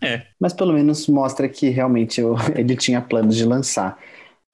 É. 0.00 0.06
É. 0.16 0.26
Mas 0.38 0.52
pelo 0.52 0.72
menos 0.74 1.06
mostra 1.08 1.48
que 1.48 1.68
realmente 1.70 2.20
eu- 2.20 2.36
ele 2.54 2.76
tinha 2.76 3.00
planos 3.00 3.36
de 3.36 3.44
lançar 3.44 3.98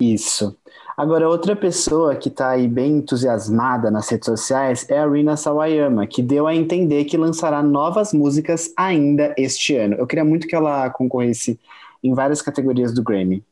isso. 0.01 0.57
Agora, 1.01 1.31
outra 1.31 1.57
pessoa 1.57 2.15
que 2.15 2.29
tá 2.29 2.51
aí 2.51 2.69
bem 2.69 2.99
entusiasmada 2.99 3.91
nas 3.91 4.07
redes 4.11 4.27
sociais 4.27 4.85
é 4.87 4.99
a 4.99 5.09
Rina 5.09 5.35
Sawayama, 5.35 6.07
que 6.07 6.21
deu 6.21 6.47
a 6.47 6.55
entender 6.55 7.07
que 7.07 7.17
lançará 7.17 7.63
novas 7.63 8.13
músicas 8.13 8.71
ainda 8.77 9.35
este 9.39 9.75
ano. 9.75 9.95
Eu 9.95 10.07
queria 10.07 10.27
muito 10.27 10.47
que 10.47 10.55
ela 10.55 10.91
concorresse 10.91 11.59
em 12.05 12.13
várias 12.13 12.43
categorias 12.43 12.93
do 12.93 13.03
Grammy. 13.03 13.43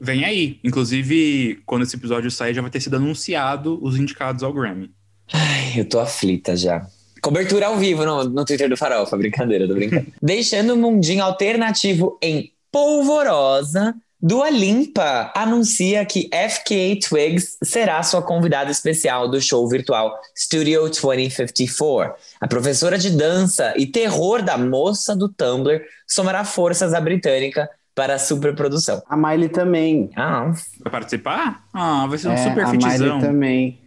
Vem 0.00 0.24
aí. 0.24 0.58
Inclusive, 0.64 1.60
quando 1.66 1.82
esse 1.82 1.96
episódio 1.96 2.30
sair, 2.30 2.54
já 2.54 2.62
vai 2.62 2.70
ter 2.70 2.80
sido 2.80 2.96
anunciado 2.96 3.78
os 3.82 3.98
indicados 3.98 4.42
ao 4.42 4.54
Grammy. 4.54 4.90
Ai, 5.30 5.80
eu 5.80 5.86
tô 5.86 6.00
aflita 6.00 6.56
já. 6.56 6.86
Cobertura 7.20 7.66
ao 7.66 7.76
vivo 7.76 8.06
no, 8.06 8.24
no 8.24 8.44
Twitter 8.46 8.70
do 8.70 8.76
Farofa, 8.78 9.18
brincadeira, 9.18 9.68
tô 9.68 9.74
brincando. 9.74 10.06
Deixando 10.22 10.72
o 10.72 10.78
mundinho 10.78 11.22
alternativo 11.22 12.18
em 12.22 12.50
polvorosa, 12.72 13.94
Dua 14.22 14.50
Lipa 14.50 15.32
anuncia 15.34 16.04
que 16.04 16.28
FKA 16.28 16.98
Twigs 17.08 17.56
será 17.64 18.02
sua 18.02 18.20
convidada 18.20 18.70
especial 18.70 19.30
do 19.30 19.40
show 19.40 19.66
virtual 19.66 20.14
Studio 20.36 20.90
2054. 20.90 22.14
A 22.38 22.46
professora 22.46 22.98
de 22.98 23.10
dança 23.10 23.72
e 23.78 23.86
terror 23.86 24.42
da 24.42 24.58
moça 24.58 25.16
do 25.16 25.26
Tumblr 25.26 25.82
somará 26.06 26.44
forças 26.44 26.92
à 26.92 27.00
britânica 27.00 27.68
para 27.94 28.14
a 28.14 28.18
superprodução. 28.18 29.02
A 29.08 29.16
Miley 29.16 29.48
também. 29.48 30.10
Ah, 30.14 30.52
Vai 30.80 30.90
participar? 30.92 31.64
Ah, 31.72 32.06
vai 32.06 32.18
ser 32.18 32.28
um 32.28 32.32
É, 32.32 32.36
super 32.48 32.64
a 32.66 32.72
Miley 32.72 32.90
fitzão. 32.90 33.20
também. 33.20 33.80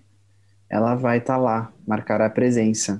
Ela 0.67 0.95
vai 0.95 1.19
estar 1.19 1.37
lá, 1.37 1.71
marcar 1.87 2.19
a 2.21 2.29
presença. 2.29 2.99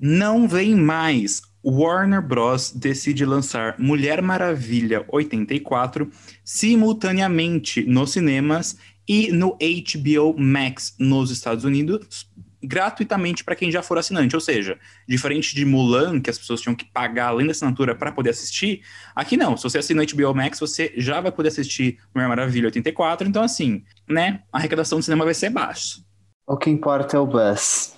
Não 0.00 0.46
vem 0.46 0.76
mais. 0.76 1.42
Warner 1.70 2.22
Bros. 2.22 2.72
decide 2.72 3.26
lançar 3.26 3.74
Mulher 3.78 4.22
Maravilha 4.22 5.04
84 5.08 6.10
simultaneamente 6.42 7.84
nos 7.84 8.12
cinemas 8.12 8.78
e 9.06 9.30
no 9.30 9.50
HBO 9.58 10.34
Max 10.38 10.94
nos 10.98 11.30
Estados 11.30 11.64
Unidos, 11.64 12.26
gratuitamente 12.62 13.44
para 13.44 13.54
quem 13.54 13.70
já 13.70 13.82
for 13.82 13.98
assinante. 13.98 14.34
Ou 14.34 14.40
seja, 14.40 14.78
diferente 15.06 15.54
de 15.54 15.66
Mulan, 15.66 16.20
que 16.20 16.30
as 16.30 16.38
pessoas 16.38 16.62
tinham 16.62 16.74
que 16.74 16.86
pagar 16.86 17.28
além 17.28 17.46
da 17.46 17.52
assinatura 17.52 17.94
para 17.94 18.12
poder 18.12 18.30
assistir, 18.30 18.80
aqui 19.14 19.36
não. 19.36 19.54
Se 19.54 19.64
você 19.64 19.78
assina 19.78 20.04
HBO 20.06 20.34
Max, 20.34 20.58
você 20.58 20.92
já 20.96 21.20
vai 21.20 21.30
poder 21.30 21.48
assistir 21.48 21.98
Mulher 22.14 22.28
Maravilha 22.28 22.66
84. 22.66 23.28
Então, 23.28 23.42
assim, 23.42 23.84
né? 24.08 24.40
A 24.50 24.56
arrecadação 24.56 24.98
do 24.98 25.04
cinema 25.04 25.24
vai 25.24 25.34
ser 25.34 25.50
baixa. 25.50 26.00
O 26.46 26.56
que 26.56 26.70
importa 26.70 27.18
é 27.18 27.20
o 27.20 27.26
buzz. 27.26 27.97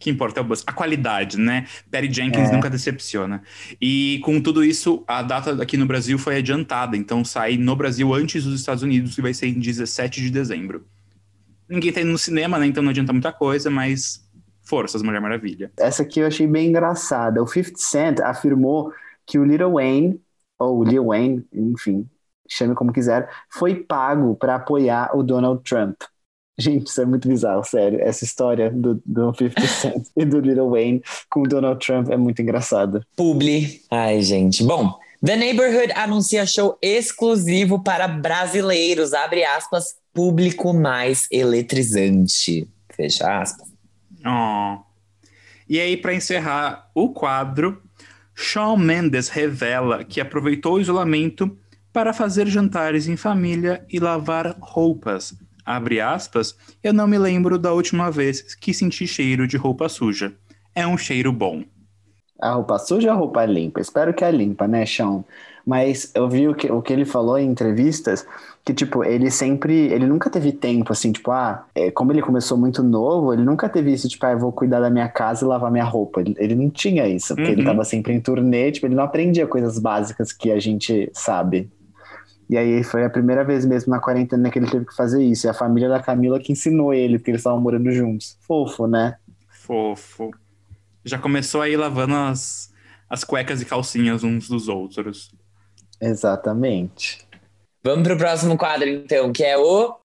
O 0.00 0.02
que 0.02 0.08
importa 0.08 0.40
é 0.40 0.42
o 0.42 0.44
buzz. 0.44 0.64
A 0.66 0.72
qualidade, 0.72 1.38
né? 1.38 1.66
Perry 1.90 2.10
Jenkins 2.10 2.48
É. 2.48 2.52
nunca 2.52 2.70
decepciona. 2.70 3.42
E 3.78 4.18
com 4.24 4.40
tudo 4.40 4.64
isso, 4.64 5.04
a 5.06 5.20
data 5.22 5.62
aqui 5.62 5.76
no 5.76 5.84
Brasil 5.84 6.18
foi 6.18 6.38
adiantada. 6.38 6.96
Então 6.96 7.22
sai 7.22 7.58
no 7.58 7.76
Brasil 7.76 8.14
antes 8.14 8.44
dos 8.44 8.58
Estados 8.58 8.82
Unidos, 8.82 9.14
que 9.14 9.20
vai 9.20 9.34
ser 9.34 9.48
em 9.48 9.60
17 9.60 10.22
de 10.22 10.30
dezembro. 10.30 10.86
Ninguém 11.68 11.92
tá 11.92 12.00
indo 12.00 12.12
no 12.12 12.18
cinema, 12.18 12.58
né? 12.58 12.66
Então 12.66 12.82
não 12.82 12.88
adianta 12.90 13.12
muita 13.12 13.30
coisa, 13.30 13.68
mas 13.68 14.26
forças, 14.62 15.02
Mulher 15.02 15.20
Maravilha. 15.20 15.70
Essa 15.78 16.02
aqui 16.02 16.20
eu 16.20 16.26
achei 16.26 16.46
bem 16.46 16.68
engraçada. 16.68 17.42
O 17.42 17.46
50 17.46 17.78
Cent 17.78 18.20
afirmou 18.20 18.90
que 19.26 19.38
o 19.38 19.44
Lil 19.44 19.72
Wayne, 19.72 20.18
ou 20.58 20.82
Lil 20.82 21.08
Wayne, 21.08 21.44
enfim, 21.52 22.08
chame 22.48 22.74
como 22.74 22.90
quiser, 22.90 23.28
foi 23.50 23.74
pago 23.74 24.34
para 24.34 24.54
apoiar 24.54 25.14
o 25.14 25.22
Donald 25.22 25.62
Trump. 25.62 26.00
Gente, 26.60 26.88
isso 26.88 27.00
é 27.00 27.06
muito 27.06 27.26
bizarro, 27.26 27.64
sério. 27.64 28.00
Essa 28.00 28.24
história 28.24 28.70
do, 28.70 29.00
do 29.04 29.34
50 29.34 29.66
Cent 29.66 30.06
e 30.16 30.24
do 30.24 30.40
Lil 30.40 30.70
Wayne 30.70 31.02
com 31.30 31.40
o 31.40 31.48
Donald 31.48 31.84
Trump 31.84 32.10
é 32.10 32.16
muito 32.16 32.42
engraçada. 32.42 33.04
Publi. 33.16 33.80
Ai, 33.90 34.20
gente. 34.20 34.62
Bom, 34.62 34.94
The 35.24 35.36
Neighborhood 35.36 35.92
anuncia 35.92 36.46
show 36.46 36.78
exclusivo 36.82 37.82
para 37.82 38.06
brasileiros. 38.06 39.12
Abre 39.12 39.44
aspas, 39.44 39.94
público 40.12 40.72
mais 40.72 41.26
eletrizante. 41.30 42.68
Fecha 42.94 43.40
aspas. 43.40 43.68
Oh. 44.24 44.78
E 45.68 45.80
aí, 45.80 45.96
para 45.96 46.14
encerrar 46.14 46.90
o 46.94 47.10
quadro, 47.10 47.82
Shawn 48.34 48.76
Mendes 48.76 49.28
revela 49.28 50.04
que 50.04 50.20
aproveitou 50.20 50.74
o 50.74 50.80
isolamento 50.80 51.56
para 51.92 52.12
fazer 52.12 52.46
jantares 52.46 53.08
em 53.08 53.16
família 53.16 53.84
e 53.90 53.98
lavar 53.98 54.56
roupas. 54.60 55.34
Abre 55.64 56.00
aspas, 56.00 56.56
eu 56.82 56.92
não 56.92 57.06
me 57.06 57.18
lembro 57.18 57.58
da 57.58 57.72
última 57.72 58.10
vez 58.10 58.54
que 58.54 58.74
senti 58.74 59.06
cheiro 59.06 59.46
de 59.46 59.56
roupa 59.56 59.88
suja. 59.88 60.34
É 60.74 60.86
um 60.86 60.96
cheiro 60.98 61.32
bom. 61.32 61.64
A 62.40 62.52
roupa 62.54 62.78
suja 62.78 63.08
ou 63.10 63.14
a 63.14 63.18
roupa 63.18 63.44
limpa? 63.44 63.80
Espero 63.80 64.14
que 64.14 64.24
é 64.24 64.30
limpa, 64.30 64.66
né, 64.66 64.86
Sean? 64.86 65.22
Mas 65.66 66.10
eu 66.14 66.26
vi 66.28 66.48
o 66.48 66.54
que, 66.54 66.72
o 66.72 66.80
que 66.80 66.90
ele 66.92 67.04
falou 67.04 67.38
em 67.38 67.50
entrevistas, 67.50 68.26
que, 68.64 68.72
tipo, 68.72 69.04
ele 69.04 69.30
sempre, 69.30 69.74
ele 69.92 70.06
nunca 70.06 70.30
teve 70.30 70.50
tempo, 70.52 70.90
assim, 70.90 71.12
tipo, 71.12 71.30
ah, 71.30 71.66
é, 71.74 71.90
como 71.90 72.12
ele 72.12 72.22
começou 72.22 72.56
muito 72.56 72.82
novo, 72.82 73.32
ele 73.34 73.42
nunca 73.44 73.68
teve 73.68 73.92
isso, 73.92 74.08
tipo, 74.08 74.24
ah, 74.24 74.32
eu 74.32 74.38
vou 74.38 74.52
cuidar 74.52 74.80
da 74.80 74.88
minha 74.88 75.08
casa 75.08 75.44
e 75.44 75.48
lavar 75.48 75.70
minha 75.70 75.84
roupa. 75.84 76.20
Ele, 76.22 76.34
ele 76.38 76.54
não 76.54 76.70
tinha 76.70 77.06
isso, 77.06 77.36
porque 77.36 77.50
ele 77.52 77.60
Uhum. 77.60 77.64
tava 77.66 77.84
sempre 77.84 78.14
em 78.14 78.20
turnê, 78.20 78.72
tipo, 78.72 78.86
ele 78.86 78.94
não 78.94 79.04
aprendia 79.04 79.46
coisas 79.46 79.78
básicas 79.78 80.32
que 80.32 80.50
a 80.50 80.58
gente 80.58 81.10
sabe. 81.12 81.70
E 82.50 82.58
aí 82.58 82.82
foi 82.82 83.04
a 83.04 83.10
primeira 83.10 83.44
vez 83.44 83.64
mesmo 83.64 83.92
na 83.92 84.00
quarentena 84.00 84.50
que 84.50 84.58
ele 84.58 84.68
teve 84.68 84.84
que 84.84 84.96
fazer 84.96 85.22
isso. 85.22 85.46
E 85.46 85.48
a 85.48 85.54
família 85.54 85.88
da 85.88 86.02
Camila 86.02 86.40
que 86.40 86.50
ensinou 86.50 86.92
ele, 86.92 87.16
porque 87.16 87.30
eles 87.30 87.42
estavam 87.42 87.60
morando 87.60 87.92
juntos. 87.92 88.36
Fofo, 88.40 88.88
né? 88.88 89.16
Fofo. 89.48 90.32
Já 91.04 91.16
começou 91.16 91.62
aí 91.62 91.76
lavando 91.76 92.16
as, 92.16 92.74
as 93.08 93.22
cuecas 93.22 93.62
e 93.62 93.64
calcinhas 93.64 94.24
uns 94.24 94.48
dos 94.48 94.66
outros. 94.66 95.32
Exatamente. 96.00 97.24
Vamos 97.84 98.02
pro 98.02 98.18
próximo 98.18 98.58
quadro, 98.58 98.88
então, 98.88 99.32
que 99.32 99.44
é 99.44 99.56
o. 99.56 100.00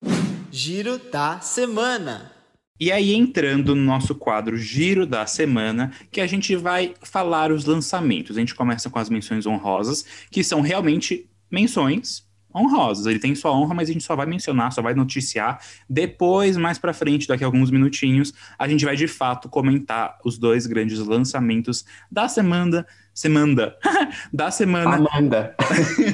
Giro 0.52 1.00
da 1.00 1.40
semana. 1.40 2.32
E 2.80 2.92
aí, 2.92 3.16
entrando 3.16 3.74
no 3.74 3.82
nosso 3.82 4.14
quadro 4.14 4.56
Giro 4.56 5.08
da 5.08 5.26
Semana, 5.26 5.92
que 6.12 6.22
a 6.22 6.28
gente 6.28 6.56
vai 6.56 6.94
falar 7.02 7.52
os 7.52 7.66
lançamentos. 7.66 8.38
A 8.38 8.40
gente 8.40 8.54
começa 8.54 8.90
com 8.90 9.00
as 9.00 9.10
menções 9.10 9.48
honrosas, 9.48 10.06
que 10.30 10.44
são 10.44 10.62
realmente 10.62 11.28
menções 11.50 12.25
honrosas. 12.56 13.06
Ele 13.06 13.20
tem 13.20 13.36
sua 13.36 13.52
honra, 13.52 13.74
mas 13.74 13.90
a 13.90 13.94
gente 13.94 14.04
só 14.04 14.16
vai 14.16 14.26
mencionar, 14.26 14.72
só 14.72 14.82
vai 14.82 14.94
noticiar. 14.94 15.60
Depois, 15.90 16.56
mais 16.58 16.78
pra 16.78 16.94
frente, 16.94 17.28
daqui 17.28 17.44
a 17.44 17.48
alguns 17.48 17.70
minutinhos, 17.70 18.34
a 18.58 18.68
gente 18.68 18.86
vai 18.86 18.96
de 18.96 19.08
fato 19.08 19.50
comentar 19.50 20.18
os 20.24 20.38
dois 20.38 20.66
grandes 20.66 21.00
lançamentos 21.00 21.86
da 22.12 22.28
semana. 22.28 22.86
Semana. 23.14 23.74
da 24.34 24.52
semana 24.52 24.96
Amanda. 24.96 25.56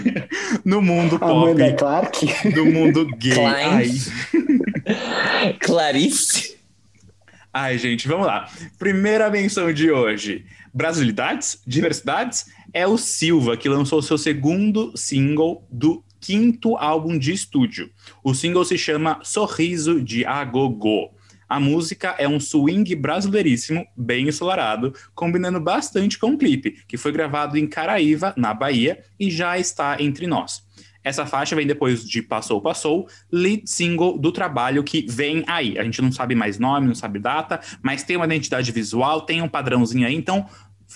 no 0.64 0.82
mundo 0.82 1.18
pop. 1.18 1.32
Amanda 1.32 1.74
Clark. 1.74 2.52
Do 2.54 2.66
mundo 2.66 3.08
gay. 3.18 3.44
Ai. 3.44 3.90
Clarice. 5.60 6.58
Ai, 7.54 7.78
gente, 7.78 8.08
vamos 8.08 8.28
lá. 8.28 8.48
Primeira 8.78 9.30
menção 9.30 9.74
de 9.74 9.92
hoje: 9.92 10.46
Brasilidades, 10.74 11.62
diversidades. 11.66 12.46
É 12.74 12.88
o 12.88 12.98
Silva, 12.98 13.58
que 13.58 13.68
lançou 13.68 14.02
seu 14.02 14.18
segundo 14.18 14.94
single 14.96 15.68
do 15.70 16.02
quinto 16.22 16.78
álbum 16.78 17.18
de 17.18 17.34
estúdio. 17.34 17.90
O 18.24 18.34
single 18.34 18.64
se 18.64 18.78
chama 18.78 19.20
Sorriso 19.24 20.02
de 20.02 20.24
Agogô. 20.24 21.10
A 21.50 21.60
música 21.60 22.16
é 22.18 22.30
um 22.30 22.40
swing 22.40 22.96
brasileiríssimo, 22.96 23.86
bem 23.98 24.30
ensolarado, 24.30 24.94
combinando 25.14 25.60
bastante 25.60 26.18
com 26.18 26.28
o 26.28 26.38
clipe, 26.38 26.78
que 26.88 26.96
foi 26.96 27.12
gravado 27.12 27.58
em 27.58 27.68
Caraíva, 27.68 28.34
na 28.38 28.54
Bahia, 28.54 29.04
e 29.20 29.30
já 29.30 29.60
está 29.60 29.98
entre 30.00 30.28
nós. 30.28 30.64
Essa 31.04 31.26
faixa 31.26 31.56
vem 31.56 31.68
depois 31.68 32.08
de 32.08 32.22
Passou 32.22 32.62
Passou, 32.62 33.08
lead 33.30 33.64
single 33.66 34.18
do 34.18 34.32
trabalho 34.32 34.84
que 34.84 35.06
vem 35.10 35.44
aí. 35.48 35.78
A 35.78 35.84
gente 35.84 36.02
não 36.02 36.12
sabe 36.12 36.36
mais 36.36 36.60
nome, 36.60 36.88
não 36.88 36.96
sabe 36.96 37.20
data, 37.20 37.60
mas 37.82 38.04
tem 38.04 38.16
uma 38.16 38.26
identidade 38.26 38.72
visual, 38.72 39.22
tem 39.22 39.42
um 39.42 39.50
padrãozinho 39.50 40.08
aí, 40.08 40.16
então 40.16 40.46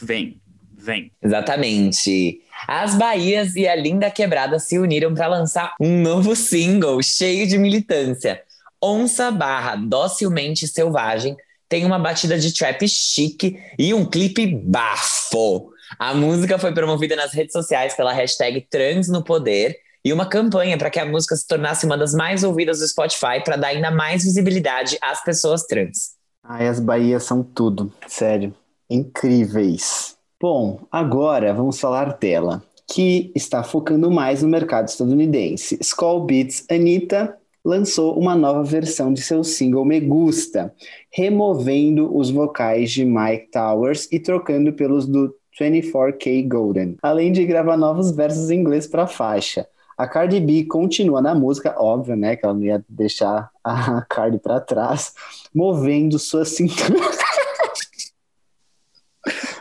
vem, 0.01 0.39
vem. 0.77 1.12
Exatamente. 1.22 2.39
As 2.68 2.96
Bahias 2.96 3.56
e 3.56 3.68
a 3.68 3.76
Linda 3.76 4.10
Quebrada 4.10 4.58
se 4.60 4.80
uniram 4.80 5.14
para 5.14 5.28
lançar 5.28 5.76
um 5.80 6.02
novo 6.02 6.36
single 6.36 7.02
cheio 7.04 7.48
de 7.48 7.58
militância. 7.58 8.42
Onça 8.82 9.32
barra 9.32 9.76
docilmente 9.76 10.68
selvagem 10.68 11.36
tem 11.70 11.86
uma 11.86 12.00
batida 12.00 12.38
de 12.38 12.54
trap 12.54 12.88
chique 12.88 13.60
e 13.78 13.94
um 13.94 14.06
clipe 14.06 14.48
bafo. 14.48 15.72
A 16.00 16.14
música 16.14 16.58
foi 16.58 16.74
promovida 16.74 17.16
nas 17.16 17.34
redes 17.34 17.54
sociais 17.54 17.96
pela 17.96 18.14
hashtag 18.14 18.62
Trans 18.70 19.08
no 19.08 19.24
Poder 19.24 19.78
e 20.04 20.14
uma 20.14 20.28
campanha 20.28 20.78
para 20.78 20.90
que 20.90 21.00
a 21.00 21.06
música 21.06 21.36
se 21.36 21.48
tornasse 21.48 21.86
uma 21.86 21.98
das 21.98 22.14
mais 22.14 22.44
ouvidas 22.44 22.80
do 22.80 22.88
Spotify 22.88 23.44
para 23.44 23.56
dar 23.56 23.70
ainda 23.70 23.90
mais 23.90 24.24
visibilidade 24.24 24.98
às 25.02 25.24
pessoas 25.24 25.64
trans. 25.64 26.14
Ai, 26.44 26.68
as 26.68 26.80
Bahias 26.80 27.24
são 27.24 27.44
tudo, 27.44 27.92
sério. 28.08 28.54
Incríveis. 28.88 30.15
Bom, 30.48 30.82
agora 30.92 31.52
vamos 31.56 31.80
falar 31.80 32.20
dela, 32.20 32.62
que 32.88 33.32
está 33.34 33.64
focando 33.64 34.12
mais 34.12 34.44
no 34.44 34.48
mercado 34.48 34.88
estadunidense. 34.88 35.75
Skull 35.82 36.24
Beats 36.24 36.68
Anitta 36.70 37.36
lançou 37.66 38.16
uma 38.16 38.36
nova 38.36 38.64
versão 38.64 39.12
de 39.12 39.24
seu 39.24 39.44
single 39.44 39.84
Me 39.84 40.00
Gusta, 40.00 40.72
removendo 41.12 42.16
os 42.16 42.30
vocais 42.30 42.92
de 42.92 43.04
Mike 43.04 43.50
Towers 43.50 44.08
e 44.12 44.20
trocando 44.20 44.72
pelos 44.72 45.08
do 45.08 45.34
24K 45.60 46.48
Golden, 46.48 46.96
além 47.02 47.32
de 47.32 47.44
gravar 47.44 47.75
novos 47.75 48.12
versos 48.12 48.52
em 48.52 48.60
inglês 48.60 48.86
para 48.86 49.06
a 49.06 49.08
faixa. 49.08 49.68
A 49.98 50.08
Cardi 50.08 50.40
B 50.40 50.66
continua 50.66 51.24
na 51.24 51.34
música, 51.34 51.74
óbvio, 51.75 52.16
né, 52.16 52.36
que 52.36 52.46
ela 52.46 52.54
não 52.54 52.62
ia 52.62 52.86
deixar 52.88 53.50
a 53.64 54.04
Cardi 54.08 54.38
para 54.38 54.60
trás, 54.60 55.12
movendo 55.52 56.20
sua 56.20 56.46
cintura. 56.46 57.25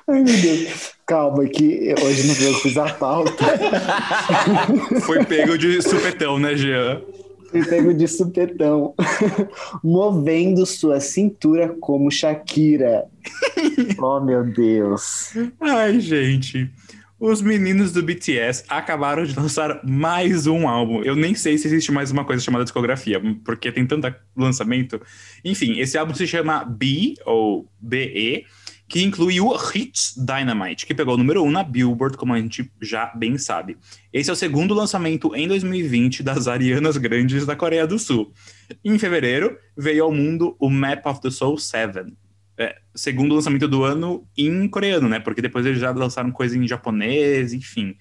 Ai, 0.06 0.22
meu 0.22 0.40
Deus. 0.40 0.92
Calma, 1.06 1.44
que 1.46 1.94
hoje 2.02 2.26
não 2.26 2.34
eu 2.48 2.54
fiz 2.60 2.76
a 2.76 2.92
pauta. 2.94 3.44
Foi 5.02 5.24
pego 5.24 5.56
de 5.56 5.80
supetão, 5.82 6.38
né, 6.38 6.56
Jean? 6.56 7.00
Foi 7.50 7.64
pego 7.64 7.94
de 7.94 8.08
supetão. 8.08 8.94
Movendo 9.82 10.66
sua 10.66 11.00
cintura 11.00 11.74
como 11.80 12.10
Shakira. 12.10 13.04
Oh, 13.98 14.20
meu 14.20 14.44
Deus. 14.44 15.32
Ai, 15.60 16.00
gente. 16.00 16.70
Os 17.18 17.40
meninos 17.40 17.92
do 17.92 18.02
BTS 18.02 18.64
acabaram 18.68 19.24
de 19.24 19.34
lançar 19.38 19.80
mais 19.84 20.46
um 20.46 20.68
álbum. 20.68 21.02
Eu 21.02 21.16
nem 21.16 21.34
sei 21.34 21.56
se 21.56 21.66
existe 21.66 21.92
mais 21.92 22.10
uma 22.10 22.24
coisa 22.24 22.42
chamada 22.42 22.64
discografia, 22.64 23.22
porque 23.44 23.72
tem 23.72 23.86
tanto 23.86 24.14
lançamento. 24.36 25.00
Enfim, 25.44 25.78
esse 25.78 25.96
álbum 25.96 26.12
se 26.12 26.26
chama 26.26 26.64
B, 26.64 27.14
ou 27.24 27.66
BE 27.80 28.44
que 28.88 29.02
inclui 29.02 29.40
o 29.40 29.54
Hits 29.54 30.14
Dynamite, 30.16 30.86
que 30.86 30.94
pegou 30.94 31.14
o 31.14 31.18
número 31.18 31.42
1 31.42 31.46
um 31.46 31.50
na 31.50 31.62
Billboard, 31.62 32.16
como 32.16 32.34
a 32.34 32.38
gente 32.38 32.70
já 32.80 33.06
bem 33.14 33.38
sabe. 33.38 33.76
Esse 34.12 34.30
é 34.30 34.32
o 34.32 34.36
segundo 34.36 34.74
lançamento 34.74 35.34
em 35.34 35.48
2020 35.48 36.22
das 36.22 36.46
Arianas 36.46 36.96
Grandes 36.96 37.46
da 37.46 37.56
Coreia 37.56 37.86
do 37.86 37.98
Sul. 37.98 38.32
Em 38.84 38.98
fevereiro, 38.98 39.56
veio 39.76 40.04
ao 40.04 40.12
mundo 40.12 40.54
o 40.58 40.68
Map 40.68 41.06
of 41.06 41.20
the 41.20 41.30
Soul 41.30 41.58
7, 41.58 42.14
é, 42.56 42.76
segundo 42.94 43.34
lançamento 43.34 43.66
do 43.66 43.82
ano 43.82 44.26
em 44.36 44.68
coreano, 44.68 45.08
né? 45.08 45.18
Porque 45.18 45.42
depois 45.42 45.66
eles 45.66 45.80
já 45.80 45.90
lançaram 45.90 46.30
coisa 46.30 46.56
em 46.56 46.68
japonês, 46.68 47.52
enfim. 47.52 47.96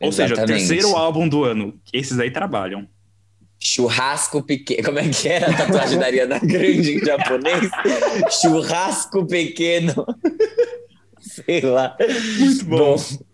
Ou 0.00 0.08
Exatamente. 0.08 0.40
seja, 0.40 0.46
terceiro 0.46 0.96
álbum 0.96 1.28
do 1.28 1.44
ano. 1.44 1.80
Esses 1.92 2.18
aí 2.18 2.30
trabalham. 2.30 2.88
Churrasco 3.62 4.42
pequeno. 4.42 4.84
Como 4.84 4.98
é 4.98 5.08
que 5.08 5.28
era 5.28 5.50
a 5.50 5.56
tatuagem 5.56 5.98
da 5.98 6.06
Ariana 6.06 6.38
Grande 6.38 6.96
em 6.96 7.04
japonês? 7.04 7.70
Churrasco 8.40 9.26
pequeno. 9.26 10.06
Sei 11.20 11.60
lá. 11.60 11.96
Muito 12.38 12.64
bom. 12.64 12.96
bom. 12.96 13.29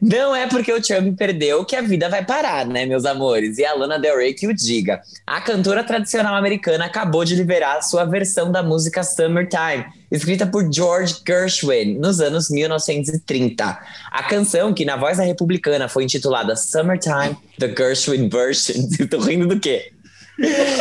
Não 0.00 0.34
é 0.34 0.46
porque 0.46 0.72
o 0.72 0.80
Trump 0.80 1.16
perdeu 1.16 1.64
que 1.64 1.76
a 1.76 1.80
vida 1.80 2.08
vai 2.08 2.24
parar, 2.24 2.66
né, 2.66 2.84
meus 2.84 3.04
amores? 3.04 3.58
E 3.58 3.64
a 3.64 3.74
Lana 3.74 3.98
Del 3.98 4.16
Rey 4.16 4.34
que 4.34 4.46
o 4.46 4.54
diga. 4.54 5.00
A 5.26 5.40
cantora 5.40 5.82
tradicional 5.82 6.34
americana 6.34 6.84
acabou 6.84 7.24
de 7.24 7.34
liberar 7.34 7.82
sua 7.82 8.04
versão 8.04 8.50
da 8.52 8.62
música 8.62 9.02
Summertime, 9.02 9.86
escrita 10.10 10.46
por 10.46 10.70
George 10.72 11.16
Gershwin 11.26 11.98
nos 11.98 12.20
anos 12.20 12.50
1930. 12.50 13.78
A 14.10 14.22
canção, 14.24 14.74
que 14.74 14.84
na 14.84 14.96
voz 14.96 15.18
da 15.18 15.24
republicana 15.24 15.88
foi 15.88 16.04
intitulada 16.04 16.54
Summertime, 16.56 17.36
The 17.58 17.74
Gershwin 17.76 18.28
Version. 18.28 18.76
Tô 19.10 19.18
rindo 19.18 19.46
do 19.46 19.58
quê? 19.58 19.92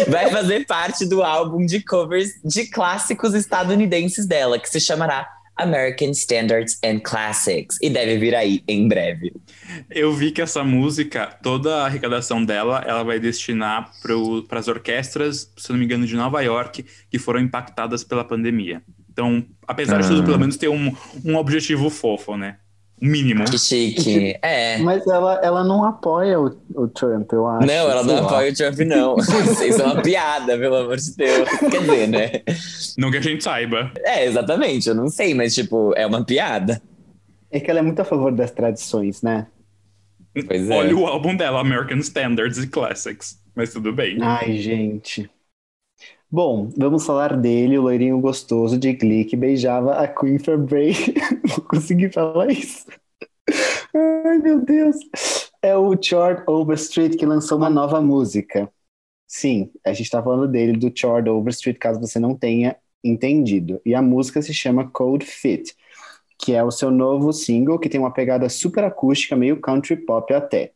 Vai 0.10 0.29
fazer 0.29 0.65
parte 0.65 1.05
do 1.05 1.24
álbum 1.24 1.65
de 1.65 1.81
covers 1.81 2.31
de 2.43 2.65
clássicos 2.65 3.34
estadunidenses 3.34 4.25
dela, 4.25 4.60
que 4.60 4.69
se 4.69 4.81
chamará 4.81 5.35
American 5.57 6.12
Standards 6.12 6.77
and 6.83 7.00
Classics. 7.00 7.77
E 7.81 7.89
deve 7.89 8.17
vir 8.17 8.35
aí 8.35 8.63
em 8.67 8.88
breve. 8.88 9.33
Eu 9.89 10.13
vi 10.13 10.31
que 10.31 10.41
essa 10.41 10.63
música, 10.63 11.27
toda 11.41 11.77
a 11.77 11.85
arrecadação 11.85 12.43
dela, 12.43 12.83
ela 12.85 13.03
vai 13.03 13.19
destinar 13.19 13.91
para 14.47 14.60
as 14.60 14.67
orquestras, 14.67 15.51
se 15.58 15.71
não 15.71 15.80
me 15.80 15.86
engano, 15.86 16.06
de 16.06 16.15
Nova 16.15 16.41
York, 16.41 16.86
que 17.10 17.19
foram 17.19 17.39
impactadas 17.39 18.03
pela 18.03 18.23
pandemia. 18.23 18.82
Então, 19.12 19.45
apesar 19.65 19.97
ah. 19.97 20.01
de 20.01 20.10
tudo, 20.10 20.23
pelo 20.23 20.39
menos 20.39 20.58
ter 20.58 20.67
um, 20.67 20.93
um 21.23 21.36
objetivo 21.38 21.89
fofo, 21.89 22.36
né? 22.36 22.58
Mínimo. 23.01 23.45
Que 23.45 23.58
chique. 23.58 24.38
É. 24.41 24.77
Mas 24.79 25.05
ela, 25.08 25.39
ela 25.43 25.63
não 25.63 25.84
apoia 25.84 26.39
o, 26.39 26.55
o 26.75 26.88
Trump, 26.88 27.31
eu 27.31 27.47
acho. 27.47 27.67
Não, 27.67 27.73
ela 27.73 28.03
não 28.03 28.17
apoia 28.17 28.51
o 28.51 28.55
Trump, 28.55 28.79
não. 28.79 29.15
Isso 29.65 29.81
é 29.81 29.86
uma 29.86 30.01
piada, 30.01 30.58
pelo 30.58 30.75
amor 30.75 30.97
de 30.97 31.15
Deus. 31.15 31.49
Quer 31.60 31.81
dizer, 31.81 32.08
né? 32.08 32.31
Não 32.97 33.12
que 33.12 33.17
a 33.17 33.21
gente 33.21 33.43
saiba. 33.43 33.91
É, 33.97 34.25
exatamente. 34.25 34.88
Eu 34.89 34.95
não 34.95 35.10
sei, 35.10 35.34
mas, 35.34 35.53
tipo, 35.53 35.93
é 35.95 36.05
uma 36.05 36.23
piada. 36.23 36.81
É 37.51 37.60
que 37.60 37.69
ela 37.69 37.79
é 37.79 37.84
muito 37.84 38.01
a 38.01 38.05
favor 38.05 38.31
das 38.31 38.51
tradições, 38.51 39.21
né? 39.21 39.47
Pois 40.47 40.69
é. 40.69 40.75
Olha 40.75 40.97
o 40.97 41.05
álbum 41.05 41.36
dela, 41.36 41.62
American 41.62 41.99
Standards 41.99 42.58
e 42.58 42.67
Classics. 42.67 43.39
Mas 43.55 43.71
tudo 43.71 43.93
bem. 43.93 44.17
Ai, 44.21 44.58
gente. 44.58 45.29
Bom, 46.36 46.67
vamos 46.76 47.06
falar 47.06 47.38
dele, 47.38 47.78
o 47.78 47.84
loirinho 47.84 48.19
gostoso 48.19 48.78
de 48.78 48.91
Glee 48.91 49.24
que 49.24 49.38
beijava 49.38 49.93
a 49.93 50.06
Queen 50.06 50.38
Fabre. 50.38 50.91
Não 51.48 51.63
consegui 51.65 52.12
falar 52.12 52.52
isso. 52.52 52.86
Ai, 53.93 54.39
meu 54.39 54.60
Deus. 54.60 54.98
É 55.62 55.78
o 55.78 55.95
Chord 56.02 56.43
Overstreet 56.45 57.15
que 57.15 57.26
lançou 57.26 57.58
uma 57.58 57.69
nova 57.69 58.02
música. 58.02 58.69
Sim, 59.26 59.71
a 59.86 59.93
gente 59.93 60.08
está 60.08 60.21
falando 60.21 60.52
dele, 60.52 60.78
do 60.78 60.91
Chord 60.93 61.30
Overstreet, 61.30 61.80
caso 61.80 62.02
você 62.02 62.19
não 62.19 62.36
tenha 62.36 62.76
entendido. 63.02 63.82
E 63.86 63.95
a 63.95 64.02
música 64.02 64.41
se 64.41 64.54
chama 64.54 64.91
Cold 64.91 65.26
Fit, 65.26 65.74
que 66.38 66.54
é 66.54 66.62
o 66.62 66.69
seu 66.69 66.91
novo 66.91 67.32
single, 67.32 67.80
que 67.80 67.88
tem 67.88 68.02
uma 68.02 68.13
pegada 68.13 68.50
super 68.50 68.84
acústica, 68.84 69.38
meio 69.38 69.62
country 69.62 69.95
pop 69.95 70.34
até. 70.34 70.74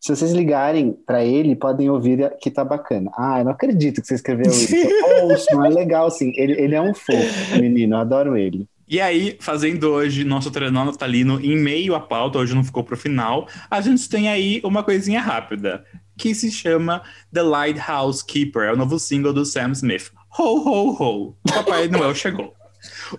Se 0.00 0.14
vocês 0.14 0.32
ligarem 0.32 0.96
para 1.06 1.24
ele, 1.24 1.56
podem 1.56 1.90
ouvir 1.90 2.32
que 2.40 2.50
tá 2.50 2.64
bacana. 2.64 3.10
Ah, 3.16 3.40
eu 3.40 3.44
não 3.44 3.52
acredito 3.52 4.00
que 4.00 4.06
você 4.06 4.14
escreveu 4.14 4.50
isso. 4.50 4.74
Ouçam, 5.22 5.64
é 5.64 5.68
legal, 5.68 6.10
sim. 6.10 6.32
Ele, 6.36 6.52
ele 6.52 6.74
é 6.74 6.80
um 6.80 6.94
fofo, 6.94 7.58
menino, 7.60 7.96
eu 7.96 8.00
adoro 8.00 8.36
ele. 8.36 8.66
E 8.90 9.02
aí, 9.02 9.36
fazendo 9.38 9.90
hoje 9.90 10.24
nosso 10.24 10.50
trenó 10.50 10.82
natalino 10.82 11.38
em 11.40 11.56
meio 11.56 11.94
à 11.94 12.00
pauta, 12.00 12.38
hoje 12.38 12.54
não 12.54 12.64
ficou 12.64 12.82
pro 12.82 12.96
final, 12.96 13.46
a 13.70 13.82
gente 13.82 14.08
tem 14.08 14.30
aí 14.30 14.62
uma 14.64 14.82
coisinha 14.82 15.20
rápida, 15.20 15.84
que 16.16 16.34
se 16.34 16.50
chama 16.50 17.02
The 17.30 17.42
Lighthouse 17.42 18.24
Keeper, 18.24 18.62
é 18.62 18.72
o 18.72 18.76
novo 18.76 18.98
single 18.98 19.34
do 19.34 19.44
Sam 19.44 19.72
Smith. 19.72 20.10
Ho, 20.38 20.42
ho, 20.42 20.96
ho! 21.02 21.36
Papai 21.52 21.88
Noel 21.88 22.14
chegou. 22.14 22.54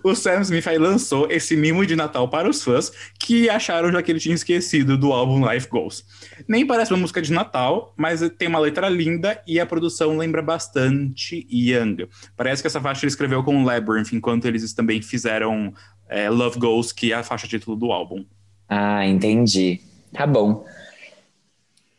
O 0.02 0.14
Sam 0.14 0.40
Smith 0.42 0.66
aí 0.66 0.78
lançou 0.78 1.30
esse 1.30 1.56
mimo 1.56 1.84
de 1.84 1.96
Natal 1.96 2.28
para 2.28 2.48
os 2.48 2.62
fãs 2.62 2.92
que 3.18 3.48
acharam 3.48 3.90
já 3.92 4.02
que 4.02 4.10
ele 4.10 4.20
tinha 4.20 4.34
esquecido 4.34 4.96
do 4.96 5.12
álbum 5.12 5.48
Life 5.50 5.68
Goals. 5.68 6.04
Nem 6.48 6.66
parece 6.66 6.92
uma 6.92 7.00
música 7.00 7.20
de 7.20 7.32
Natal, 7.32 7.92
mas 7.96 8.20
tem 8.38 8.48
uma 8.48 8.58
letra 8.58 8.88
linda 8.88 9.42
e 9.46 9.60
a 9.60 9.66
produção 9.66 10.16
lembra 10.16 10.42
bastante 10.42 11.46
Young. 11.50 12.08
Parece 12.36 12.62
que 12.62 12.66
essa 12.66 12.80
faixa 12.80 13.04
ele 13.04 13.10
escreveu 13.10 13.42
com 13.42 13.64
Labyrinth, 13.64 14.12
enquanto 14.12 14.46
eles 14.46 14.72
também 14.72 15.02
fizeram 15.02 15.72
é, 16.08 16.28
Love 16.28 16.58
Goals, 16.58 16.92
que 16.92 17.12
é 17.12 17.16
a 17.16 17.22
faixa 17.22 17.46
título 17.46 17.76
do 17.76 17.92
álbum. 17.92 18.24
Ah, 18.68 19.06
entendi. 19.06 19.80
Tá 20.12 20.26
bom. 20.26 20.64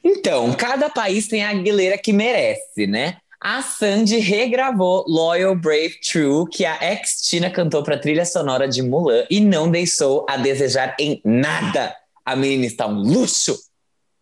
Então, 0.03 0.51
cada 0.53 0.89
país 0.89 1.27
tem 1.27 1.43
a 1.43 1.49
Aguilera 1.49 1.97
que 1.97 2.11
merece, 2.11 2.87
né? 2.87 3.17
A 3.43 3.63
Sandy 3.63 4.19
regravou 4.19 5.03
Loyal, 5.07 5.55
Brave, 5.55 5.99
True, 5.99 6.47
que 6.47 6.63
a 6.63 6.77
ex-Tina 6.79 7.49
cantou 7.49 7.81
para 7.81 7.97
trilha 7.97 8.23
sonora 8.23 8.67
de 8.67 8.83
Mulan 8.83 9.25
e 9.31 9.39
não 9.39 9.71
deixou 9.71 10.27
a 10.29 10.37
desejar 10.37 10.95
em 10.99 11.19
nada. 11.25 11.91
A 12.23 12.35
menina 12.35 12.67
está 12.67 12.85
um 12.85 13.01
luxo. 13.01 13.57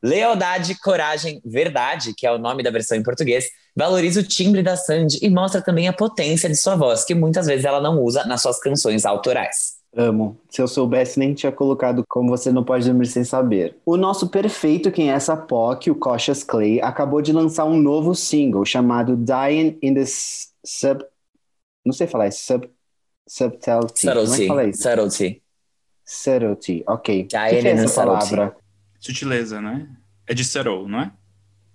Lealdade, 0.01 0.79
Coragem, 0.79 1.41
Verdade, 1.43 2.13
que 2.15 2.25
é 2.25 2.31
o 2.31 2.37
nome 2.37 2.63
da 2.63 2.71
versão 2.71 2.97
em 2.97 3.03
português, 3.03 3.43
valoriza 3.75 4.21
o 4.21 4.23
timbre 4.23 4.63
da 4.63 4.77
Sandy 4.77 5.19
e 5.21 5.29
mostra 5.29 5.61
também 5.61 5.89
a 5.89 5.93
potência 5.93 6.47
de 6.47 6.55
sua 6.55 6.77
voz, 6.77 7.03
que 7.03 7.13
muitas 7.13 7.45
vezes 7.45 7.65
ela 7.65 7.81
não 7.81 8.01
usa 8.01 8.23
nas 8.23 8.41
suas 8.41 8.57
canções 8.57 9.05
autorais. 9.05 9.78
Amo. 9.95 10.39
Se 10.49 10.61
eu 10.61 10.67
soubesse, 10.67 11.17
nem 11.17 11.33
tinha 11.33 11.51
colocado 11.51 12.03
como 12.07 12.29
você 12.29 12.51
não 12.51 12.63
pode 12.63 12.85
dormir 12.85 13.07
sem 13.07 13.23
saber. 13.23 13.75
O 13.85 13.97
nosso 13.97 14.29
perfeito, 14.29 14.91
quem 14.91 15.09
é 15.09 15.13
essa 15.13 15.35
POC, 15.35 15.89
o 15.89 15.95
Cautious 15.95 16.43
Clay, 16.43 16.79
acabou 16.81 17.21
de 17.21 17.33
lançar 17.33 17.65
um 17.65 17.77
novo 17.77 18.13
single 18.13 18.63
chamado 18.65 19.17
Dying 19.17 19.77
in 19.81 19.93
the 19.95 20.03
Sub. 20.05 21.03
Não 21.85 21.93
sei 21.93 22.05
falar 22.07 22.27
isso. 22.27 22.43
Sub. 22.43 22.69
Subtlety. 23.27 23.99
Subtlety. 23.99 24.25
Como 24.25 24.33
é 24.33 24.37
que 24.37 24.47
fala 24.47 24.63
isso? 24.65 24.81
Subtlety. 24.81 25.43
Subtlety, 26.03 26.83
ok. 26.87 27.27
Dying 27.27 27.49
que, 27.49 27.61
que 27.61 27.67
é 27.67 27.71
essa 27.71 28.03
palavra? 28.03 28.55
Sutileza, 28.99 29.61
né? 29.61 29.87
É 30.27 30.33
de 30.33 30.43
subtle, 30.43 30.87
não 30.87 31.01
é? 31.01 31.11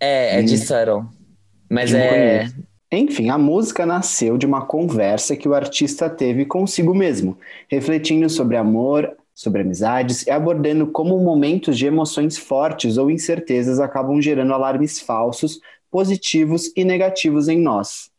É, 0.01 0.39
é 0.41 0.43
de 0.43 0.55
hum. 0.55 0.59
subtle. 0.59 1.05
Mas 1.71 1.95
é. 1.95 2.49
Enfim, 2.97 3.29
a 3.29 3.39
música 3.39 3.85
nasceu 3.87 4.37
de 4.39 4.47
uma 4.47 4.65
conversa 4.67 5.37
que 5.37 5.49
o 5.49 5.55
artista 5.55 6.09
teve 6.11 6.45
consigo 6.45 6.95
mesmo, 6.95 7.37
refletindo 7.69 8.29
sobre 8.29 8.57
amor, 8.57 9.17
sobre 9.35 9.63
amizades 9.63 10.27
e 10.27 10.31
abordando 10.31 10.87
como 10.87 11.19
momentos 11.19 11.77
de 11.77 11.87
emoções 11.87 12.37
fortes 12.39 12.97
ou 12.97 13.11
incertezas 13.11 13.81
acabam 13.81 14.21
gerando 14.21 14.53
alarmes 14.55 15.01
falsos, 15.01 15.59
positivos 15.91 16.71
e 16.77 16.85
negativos 16.85 17.49
em 17.49 17.59
nós. 17.61 18.11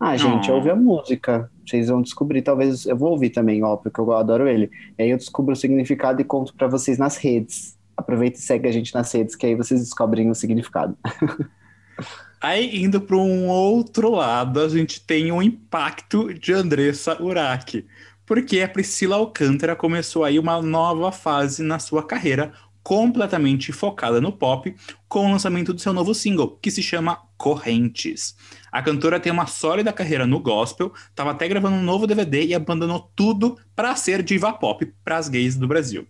Ah, 0.00 0.16
gente, 0.16 0.48
Oh. 0.50 0.54
ouve 0.54 0.70
a 0.70 0.76
música. 0.76 1.50
Vocês 1.66 1.88
vão 1.88 2.00
descobrir, 2.00 2.42
talvez 2.42 2.86
eu 2.86 2.96
vou 2.96 3.10
ouvir 3.10 3.30
também, 3.30 3.62
ó, 3.64 3.76
porque 3.76 4.00
eu 4.00 4.12
adoro 4.12 4.46
ele. 4.48 4.70
E 4.96 5.02
aí 5.02 5.10
eu 5.10 5.16
descubro 5.16 5.52
o 5.52 5.56
significado 5.56 6.20
e 6.20 6.24
conto 6.24 6.54
pra 6.54 6.68
vocês 6.68 6.98
nas 6.98 7.16
redes. 7.16 7.76
Aproveita 7.96 8.38
e 8.38 8.42
segue 8.42 8.68
a 8.68 8.72
gente 8.72 8.94
nas 8.94 9.12
redes, 9.12 9.34
que 9.34 9.44
aí 9.44 9.56
vocês 9.56 9.80
descobrem 9.80 10.30
o 10.30 10.34
significado. 10.34 10.96
Aí, 12.40 12.84
indo 12.84 13.00
para 13.00 13.16
um 13.16 13.48
outro 13.48 14.10
lado, 14.10 14.60
a 14.60 14.68
gente 14.68 15.00
tem 15.00 15.32
o 15.32 15.42
impacto 15.42 16.32
de 16.32 16.52
Andressa 16.52 17.20
Urach. 17.20 17.84
Porque 18.24 18.60
a 18.60 18.68
Priscila 18.68 19.16
Alcântara 19.16 19.74
começou 19.74 20.22
aí 20.22 20.38
uma 20.38 20.62
nova 20.62 21.10
fase 21.10 21.62
na 21.62 21.78
sua 21.78 22.06
carreira, 22.06 22.52
completamente 22.82 23.72
focada 23.72 24.20
no 24.20 24.30
pop, 24.30 24.74
com 25.08 25.26
o 25.26 25.32
lançamento 25.32 25.72
do 25.72 25.80
seu 25.80 25.92
novo 25.92 26.14
single, 26.14 26.56
que 26.62 26.70
se 26.70 26.82
chama 26.82 27.20
Correntes. 27.36 28.36
A 28.70 28.82
cantora 28.82 29.18
tem 29.18 29.32
uma 29.32 29.46
sólida 29.46 29.92
carreira 29.92 30.26
no 30.26 30.38
gospel, 30.38 30.92
estava 31.10 31.32
até 31.32 31.48
gravando 31.48 31.76
um 31.76 31.82
novo 31.82 32.06
DVD 32.06 32.44
e 32.44 32.54
abandonou 32.54 33.10
tudo 33.16 33.58
para 33.74 33.96
ser 33.96 34.22
diva 34.22 34.52
pop 34.52 34.86
para 35.04 35.16
as 35.16 35.28
gays 35.28 35.56
do 35.56 35.66
Brasil. 35.66 36.06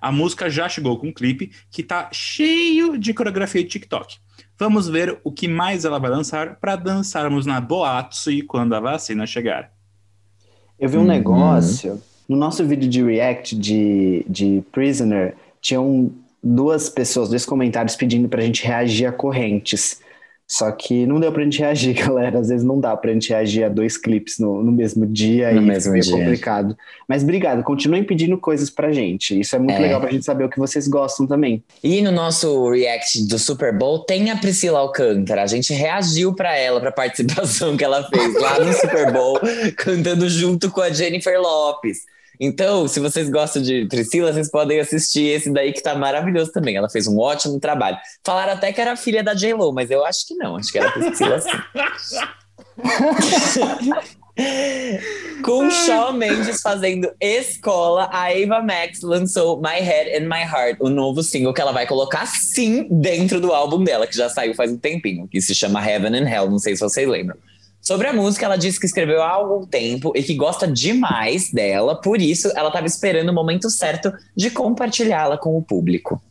A 0.00 0.10
música 0.10 0.50
já 0.50 0.68
chegou 0.68 0.98
com 0.98 1.08
um 1.08 1.12
clipe 1.12 1.52
que 1.70 1.82
tá 1.82 2.08
cheio 2.12 2.98
de 2.98 3.14
coreografia 3.14 3.62
de 3.62 3.68
TikTok. 3.68 4.16
Vamos 4.58 4.88
ver 4.88 5.18
o 5.24 5.32
que 5.32 5.48
mais 5.48 5.84
ela 5.84 5.98
vai 5.98 6.10
lançar 6.10 6.56
para 6.56 6.76
dançarmos 6.76 7.46
na 7.46 7.60
Boatsui 7.60 8.42
quando 8.42 8.74
a 8.74 8.80
vacina 8.80 9.26
chegar. 9.26 9.72
Eu 10.78 10.88
vi 10.88 10.96
um 10.96 11.00
Uhum. 11.00 11.06
negócio. 11.06 12.00
No 12.28 12.36
nosso 12.36 12.64
vídeo 12.64 12.88
de 12.88 13.02
react 13.02 13.56
de, 13.56 14.24
de 14.28 14.62
Prisoner, 14.72 15.34
tinham 15.60 16.10
duas 16.42 16.88
pessoas, 16.88 17.28
dois 17.28 17.44
comentários 17.44 17.96
pedindo 17.96 18.28
pra 18.28 18.42
gente 18.42 18.64
reagir 18.64 19.06
a 19.06 19.12
correntes. 19.12 20.00
Só 20.54 20.70
que 20.70 21.06
não 21.06 21.18
deu 21.18 21.32
pra 21.32 21.42
gente 21.44 21.60
reagir, 21.60 21.94
galera. 22.06 22.38
Às 22.38 22.48
vezes 22.50 22.62
não 22.62 22.78
dá 22.78 22.94
pra 22.94 23.10
gente 23.10 23.30
reagir 23.30 23.64
a 23.64 23.70
dois 23.70 23.96
clipes 23.96 24.38
no, 24.38 24.62
no 24.62 24.70
mesmo 24.70 25.06
dia 25.06 25.50
No 25.50 25.62
e 25.62 25.64
mesmo 25.64 25.98
dia. 25.98 26.12
complicado. 26.12 26.76
Mas 27.08 27.22
obrigado, 27.22 27.62
continuem 27.62 28.04
pedindo 28.04 28.36
coisas 28.36 28.68
pra 28.68 28.92
gente. 28.92 29.40
Isso 29.40 29.56
é 29.56 29.58
muito 29.58 29.72
É. 29.72 29.78
legal 29.78 29.98
pra 29.98 30.10
gente 30.10 30.26
saber 30.26 30.44
o 30.44 30.50
que 30.50 30.58
vocês 30.58 30.86
gostam 30.86 31.26
também. 31.26 31.64
E 31.82 32.02
no 32.02 32.12
nosso 32.12 32.68
react 32.70 33.26
do 33.28 33.38
Super 33.38 33.72
Bowl 33.74 34.00
tem 34.00 34.30
a 34.30 34.36
Priscila 34.36 34.80
Alcântara. 34.80 35.42
A 35.42 35.46
gente 35.46 35.72
reagiu 35.72 36.34
pra 36.34 36.54
ela, 36.54 36.80
pra 36.80 36.92
participação 36.92 37.74
que 37.74 37.82
ela 37.84 38.06
fez 38.10 38.34
lá 38.38 38.60
no 38.60 38.74
Super 38.74 39.10
Bowl, 39.10 39.40
cantando 39.78 40.28
junto 40.28 40.70
com 40.70 40.82
a 40.82 40.90
Jennifer 40.90 41.40
Lopes. 41.40 42.00
Então, 42.44 42.88
se 42.88 42.98
vocês 42.98 43.30
gostam 43.30 43.62
de 43.62 43.86
Priscila, 43.86 44.32
vocês 44.32 44.50
podem 44.50 44.80
assistir 44.80 45.28
esse 45.28 45.48
daí 45.48 45.72
que 45.72 45.80
tá 45.80 45.94
maravilhoso 45.94 46.50
também. 46.50 46.74
Ela 46.74 46.90
fez 46.90 47.06
um 47.06 47.16
ótimo 47.16 47.60
trabalho. 47.60 47.96
Falaram 48.24 48.54
até 48.54 48.72
que 48.72 48.80
era 48.80 48.96
filha 48.96 49.22
da 49.22 49.32
J-Lo, 49.32 49.72
mas 49.72 49.92
eu 49.92 50.04
acho 50.04 50.26
que 50.26 50.34
não. 50.34 50.56
Acho 50.56 50.72
que 50.72 50.78
era 50.80 50.90
Priscila 50.90 51.40
sim. 51.40 51.50
Com 55.44 55.70
Shawn 55.70 56.14
Mendes 56.14 56.60
fazendo 56.60 57.12
escola, 57.20 58.08
a 58.10 58.30
Ava 58.30 58.60
Max 58.60 59.02
lançou 59.02 59.62
My 59.62 59.78
Head 59.78 60.16
and 60.16 60.28
My 60.28 60.42
Heart, 60.42 60.78
o 60.80 60.88
novo 60.88 61.22
single 61.22 61.54
que 61.54 61.60
ela 61.60 61.70
vai 61.70 61.86
colocar 61.86 62.26
sim 62.26 62.88
dentro 62.90 63.40
do 63.40 63.52
álbum 63.52 63.84
dela, 63.84 64.04
que 64.04 64.16
já 64.16 64.28
saiu 64.28 64.52
faz 64.54 64.72
um 64.72 64.78
tempinho, 64.78 65.28
que 65.28 65.40
se 65.40 65.54
chama 65.54 65.86
Heaven 65.86 66.16
and 66.16 66.28
Hell, 66.28 66.50
não 66.50 66.58
sei 66.58 66.74
se 66.74 66.80
vocês 66.80 67.06
lembram. 67.06 67.36
Sobre 67.82 68.06
a 68.06 68.12
música, 68.12 68.46
ela 68.46 68.56
disse 68.56 68.78
que 68.78 68.86
escreveu 68.86 69.20
há 69.20 69.30
algum 69.30 69.66
tempo 69.66 70.12
e 70.14 70.22
que 70.22 70.34
gosta 70.36 70.68
demais 70.68 71.50
dela, 71.50 72.00
por 72.00 72.20
isso 72.20 72.48
ela 72.56 72.68
estava 72.68 72.86
esperando 72.86 73.30
o 73.30 73.34
momento 73.34 73.68
certo 73.68 74.12
de 74.36 74.50
compartilhá-la 74.52 75.36
com 75.36 75.58
o 75.58 75.62
público. 75.62 76.22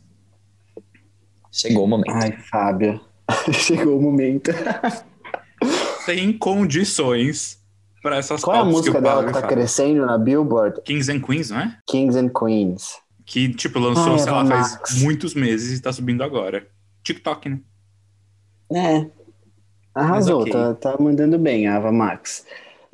Chegou 1.52 1.84
o 1.84 1.86
momento. 1.86 2.14
Ai, 2.14 2.32
Fábio. 2.50 2.98
Chegou 3.52 3.98
o 3.98 4.02
momento. 4.02 4.50
Tem 6.06 6.32
condições 6.32 7.60
para 8.02 8.16
essas 8.16 8.40
Qual 8.40 8.56
é 8.56 8.60
a 8.60 8.64
música 8.64 8.98
o 8.98 9.02
dela 9.02 9.20
que 9.26 9.32
tá 9.32 9.40
fala. 9.40 9.52
crescendo 9.52 10.06
na 10.06 10.16
Billboard? 10.16 10.80
Kings 10.82 11.12
and 11.12 11.20
Queens, 11.20 11.50
não 11.50 11.60
é? 11.60 11.78
Kings 11.86 12.18
and 12.18 12.30
Queens. 12.30 12.96
Que, 13.26 13.50
tipo, 13.50 13.78
lançou, 13.78 14.14
Ai, 14.14 14.18
sei 14.18 14.32
lá, 14.32 14.40
Eva 14.40 14.48
faz 14.48 15.02
muitos 15.02 15.34
meses 15.34 15.78
e 15.78 15.82
tá 15.82 15.92
subindo 15.92 16.24
agora. 16.24 16.66
TikTok, 17.04 17.50
né? 17.50 17.60
É. 18.74 19.21
Arrasou, 19.94 20.42
ok. 20.42 20.52
tá, 20.52 20.74
tá 20.74 20.96
mandando 20.98 21.38
bem 21.38 21.66
a 21.66 21.76
Ava 21.76 21.92
Max. 21.92 22.44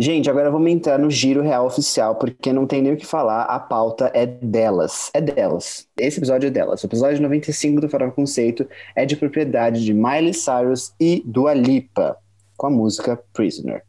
Gente, 0.00 0.30
agora 0.30 0.48
vamos 0.48 0.70
entrar 0.70 0.96
no 0.96 1.10
giro 1.10 1.42
real 1.42 1.66
oficial, 1.66 2.14
porque 2.14 2.52
não 2.52 2.68
tem 2.68 2.80
nem 2.80 2.92
o 2.92 2.96
que 2.96 3.04
falar, 3.04 3.42
a 3.42 3.58
pauta 3.58 4.10
é 4.14 4.24
delas. 4.24 5.10
É 5.12 5.20
delas. 5.20 5.88
Esse 5.98 6.18
episódio 6.18 6.46
é 6.46 6.50
delas. 6.50 6.82
O 6.82 6.86
episódio 6.86 7.20
95 7.20 7.80
do 7.80 7.88
Farofa 7.88 8.12
Conceito 8.12 8.64
é 8.94 9.04
de 9.04 9.16
propriedade 9.16 9.84
de 9.84 9.92
Miley 9.92 10.32
Cyrus 10.34 10.92
e 11.00 11.20
Dua 11.26 11.52
Lipa, 11.52 12.16
com 12.56 12.68
a 12.68 12.70
música 12.70 13.20
Prisoner. 13.32 13.82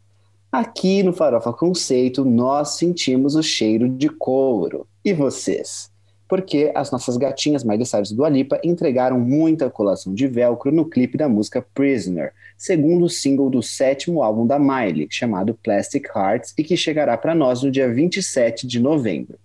Aqui 0.52 1.04
no 1.04 1.14
Farofa 1.14 1.54
Conceito, 1.54 2.26
nós 2.26 2.70
sentimos 2.70 3.36
o 3.36 3.44
cheiro 3.44 3.88
de 3.88 4.10
couro. 4.10 4.88
E 5.06 5.14
vocês? 5.14 5.89
Porque 6.30 6.72
as 6.76 6.92
nossas 6.92 7.18
gatinhas 7.18 7.64
Miley 7.64 7.88
Cyrus 7.88 8.12
e 8.12 8.16
Dua 8.16 8.30
Lipa 8.30 8.62
entregaram 8.64 9.20
muita 9.20 9.70
colação 9.70 10.14
de 10.14 10.28
velcro 10.28 10.72
no 10.72 10.86
clipe 10.86 11.18
da 11.18 11.28
música 11.28 11.66
Prisoner, 11.74 12.32
segundo 12.56 13.10
single 13.10 13.50
do 13.50 13.64
sétimo 13.64 14.22
álbum 14.22 14.46
da 14.46 14.60
Miley, 14.60 15.08
chamado 15.10 15.56
Plastic 15.56 16.06
Hearts, 16.16 16.54
e 16.56 16.64
que 16.64 16.78
chegará 16.78 17.18
para 17.18 17.34
nós 17.34 17.64
no 17.64 17.72
dia 17.72 17.92
27 17.92 18.68
de 18.68 18.80
novembro. 18.80 19.40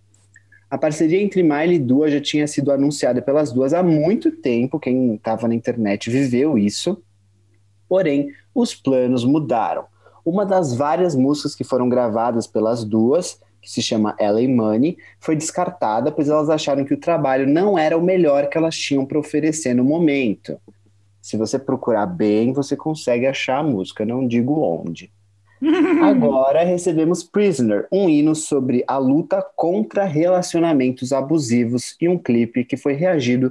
A 0.71 0.77
parceria 0.77 1.23
entre 1.23 1.43
Miley 1.43 1.77
e 1.77 1.79
Dua 1.79 2.11
já 2.11 2.21
tinha 2.21 2.47
sido 2.47 2.71
anunciada 2.71 3.23
pelas 3.23 3.51
duas 3.51 3.73
há 3.73 3.83
muito 3.83 4.31
tempo, 4.31 4.79
quem 4.79 5.15
estava 5.15 5.49
na 5.49 5.55
internet 5.55 6.11
viveu 6.11 6.59
isso. 6.59 7.03
Porém, 7.89 8.31
os 8.55 8.75
planos 8.75 9.25
mudaram. 9.25 9.85
Uma 10.25 10.45
das 10.45 10.75
várias 10.75 11.15
músicas 11.15 11.55
que 11.55 11.65
foram 11.65 11.89
gravadas 11.89 12.47
pelas 12.47 12.85
duas, 12.85 13.41
que 13.65 13.71
se 13.71 13.81
chama 13.81 14.15
LA 14.21 14.47
Money, 14.47 14.99
foi 15.19 15.35
descartada, 15.35 16.13
pois 16.13 16.29
elas 16.29 16.51
acharam 16.51 16.85
que 16.85 16.93
o 16.93 17.01
trabalho 17.01 17.47
não 17.47 17.79
era 17.79 17.97
o 17.97 18.03
melhor 18.03 18.49
que 18.49 18.59
elas 18.59 18.77
tinham 18.77 19.07
para 19.07 19.19
oferecer 19.19 19.73
no 19.73 19.83
momento. 19.83 20.61
Se 21.23 21.39
você 21.39 21.59
procurar 21.59 22.05
bem, 22.05 22.53
você 22.53 22.77
consegue 22.77 23.27
achar 23.27 23.61
a 23.61 23.63
música, 23.63 24.05
não 24.05 24.29
digo 24.29 24.61
onde. 24.61 25.11
Agora 26.05 26.63
recebemos 26.63 27.25
Prisoner, 27.25 27.89
um 27.91 28.07
hino 28.07 28.35
sobre 28.35 28.85
a 28.87 28.99
luta 28.99 29.43
contra 29.57 30.05
relacionamentos 30.05 31.11
abusivos 31.11 31.97
e 31.99 32.07
um 32.07 32.19
clipe 32.19 32.67
que 32.67 32.77
foi 32.77 32.93
reagido 32.93 33.51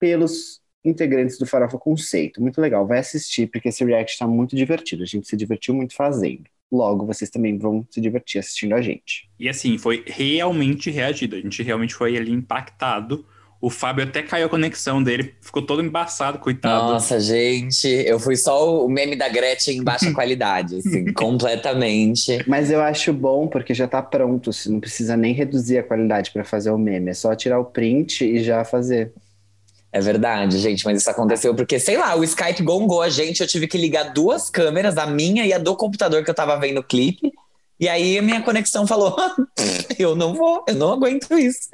pelos 0.00 0.60
integrantes 0.84 1.38
do 1.38 1.46
Farofa 1.46 1.78
Conceito. 1.78 2.42
Muito 2.42 2.60
legal, 2.60 2.84
vai 2.84 2.98
assistir 2.98 3.46
porque 3.46 3.68
esse 3.68 3.84
react 3.84 4.14
está 4.14 4.26
muito 4.26 4.56
divertido. 4.56 5.04
A 5.04 5.06
gente 5.06 5.28
se 5.28 5.36
divertiu 5.36 5.72
muito 5.74 5.94
fazendo. 5.94 6.44
Logo, 6.72 7.06
vocês 7.06 7.30
também 7.30 7.56
vão 7.56 7.86
se 7.90 8.00
divertir 8.00 8.38
assistindo 8.38 8.74
a 8.74 8.82
gente. 8.82 9.28
E 9.38 9.48
assim, 9.48 9.78
foi 9.78 10.04
realmente 10.06 10.90
reagido. 10.90 11.36
A 11.36 11.40
gente 11.40 11.62
realmente 11.62 11.94
foi 11.94 12.16
ali 12.16 12.32
impactado. 12.32 13.24
O 13.64 13.70
Fábio 13.70 14.04
até 14.04 14.22
caiu 14.22 14.44
a 14.44 14.50
conexão 14.50 15.02
dele, 15.02 15.34
ficou 15.40 15.62
todo 15.62 15.80
embaçado, 15.82 16.38
coitado. 16.38 16.92
Nossa, 16.92 17.18
gente, 17.18 17.88
eu 17.88 18.20
fui 18.20 18.36
só 18.36 18.84
o 18.84 18.90
meme 18.90 19.16
da 19.16 19.26
Gretchen 19.26 19.78
em 19.78 19.82
baixa 19.82 20.12
qualidade, 20.12 20.76
assim, 20.76 21.10
completamente. 21.14 22.44
Mas 22.46 22.70
eu 22.70 22.82
acho 22.82 23.10
bom 23.10 23.48
porque 23.48 23.72
já 23.72 23.88
tá 23.88 24.02
pronto, 24.02 24.52
você 24.52 24.68
não 24.68 24.80
precisa 24.80 25.16
nem 25.16 25.32
reduzir 25.32 25.78
a 25.78 25.82
qualidade 25.82 26.30
para 26.30 26.44
fazer 26.44 26.72
o 26.72 26.78
meme, 26.78 27.10
é 27.10 27.14
só 27.14 27.34
tirar 27.34 27.58
o 27.58 27.64
print 27.64 28.22
e 28.22 28.44
já 28.44 28.66
fazer. 28.66 29.10
É 29.94 30.00
verdade, 30.00 30.58
gente, 30.58 30.84
mas 30.84 31.00
isso 31.00 31.08
aconteceu 31.08 31.54
porque, 31.54 31.78
sei 31.78 31.96
lá, 31.96 32.16
o 32.16 32.24
Skype 32.24 32.64
gongou 32.64 33.00
a 33.00 33.08
gente, 33.08 33.40
eu 33.40 33.46
tive 33.46 33.68
que 33.68 33.78
ligar 33.78 34.12
duas 34.12 34.50
câmeras, 34.50 34.98
a 34.98 35.06
minha 35.06 35.46
e 35.46 35.52
a 35.52 35.58
do 35.58 35.76
computador 35.76 36.24
que 36.24 36.28
eu 36.28 36.34
tava 36.34 36.58
vendo 36.58 36.78
o 36.78 36.82
clipe. 36.82 37.32
E 37.78 37.88
aí 37.88 38.18
a 38.18 38.22
minha 38.22 38.42
conexão 38.42 38.88
falou: 38.88 39.14
eu 39.96 40.16
não 40.16 40.34
vou, 40.34 40.64
eu 40.66 40.74
não 40.74 40.94
aguento 40.94 41.38
isso. 41.38 41.68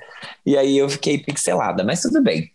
E 0.44 0.54
aí 0.54 0.76
eu 0.76 0.86
fiquei 0.90 1.16
pixelada, 1.16 1.82
mas 1.82 2.02
tudo 2.02 2.22
bem. 2.22 2.50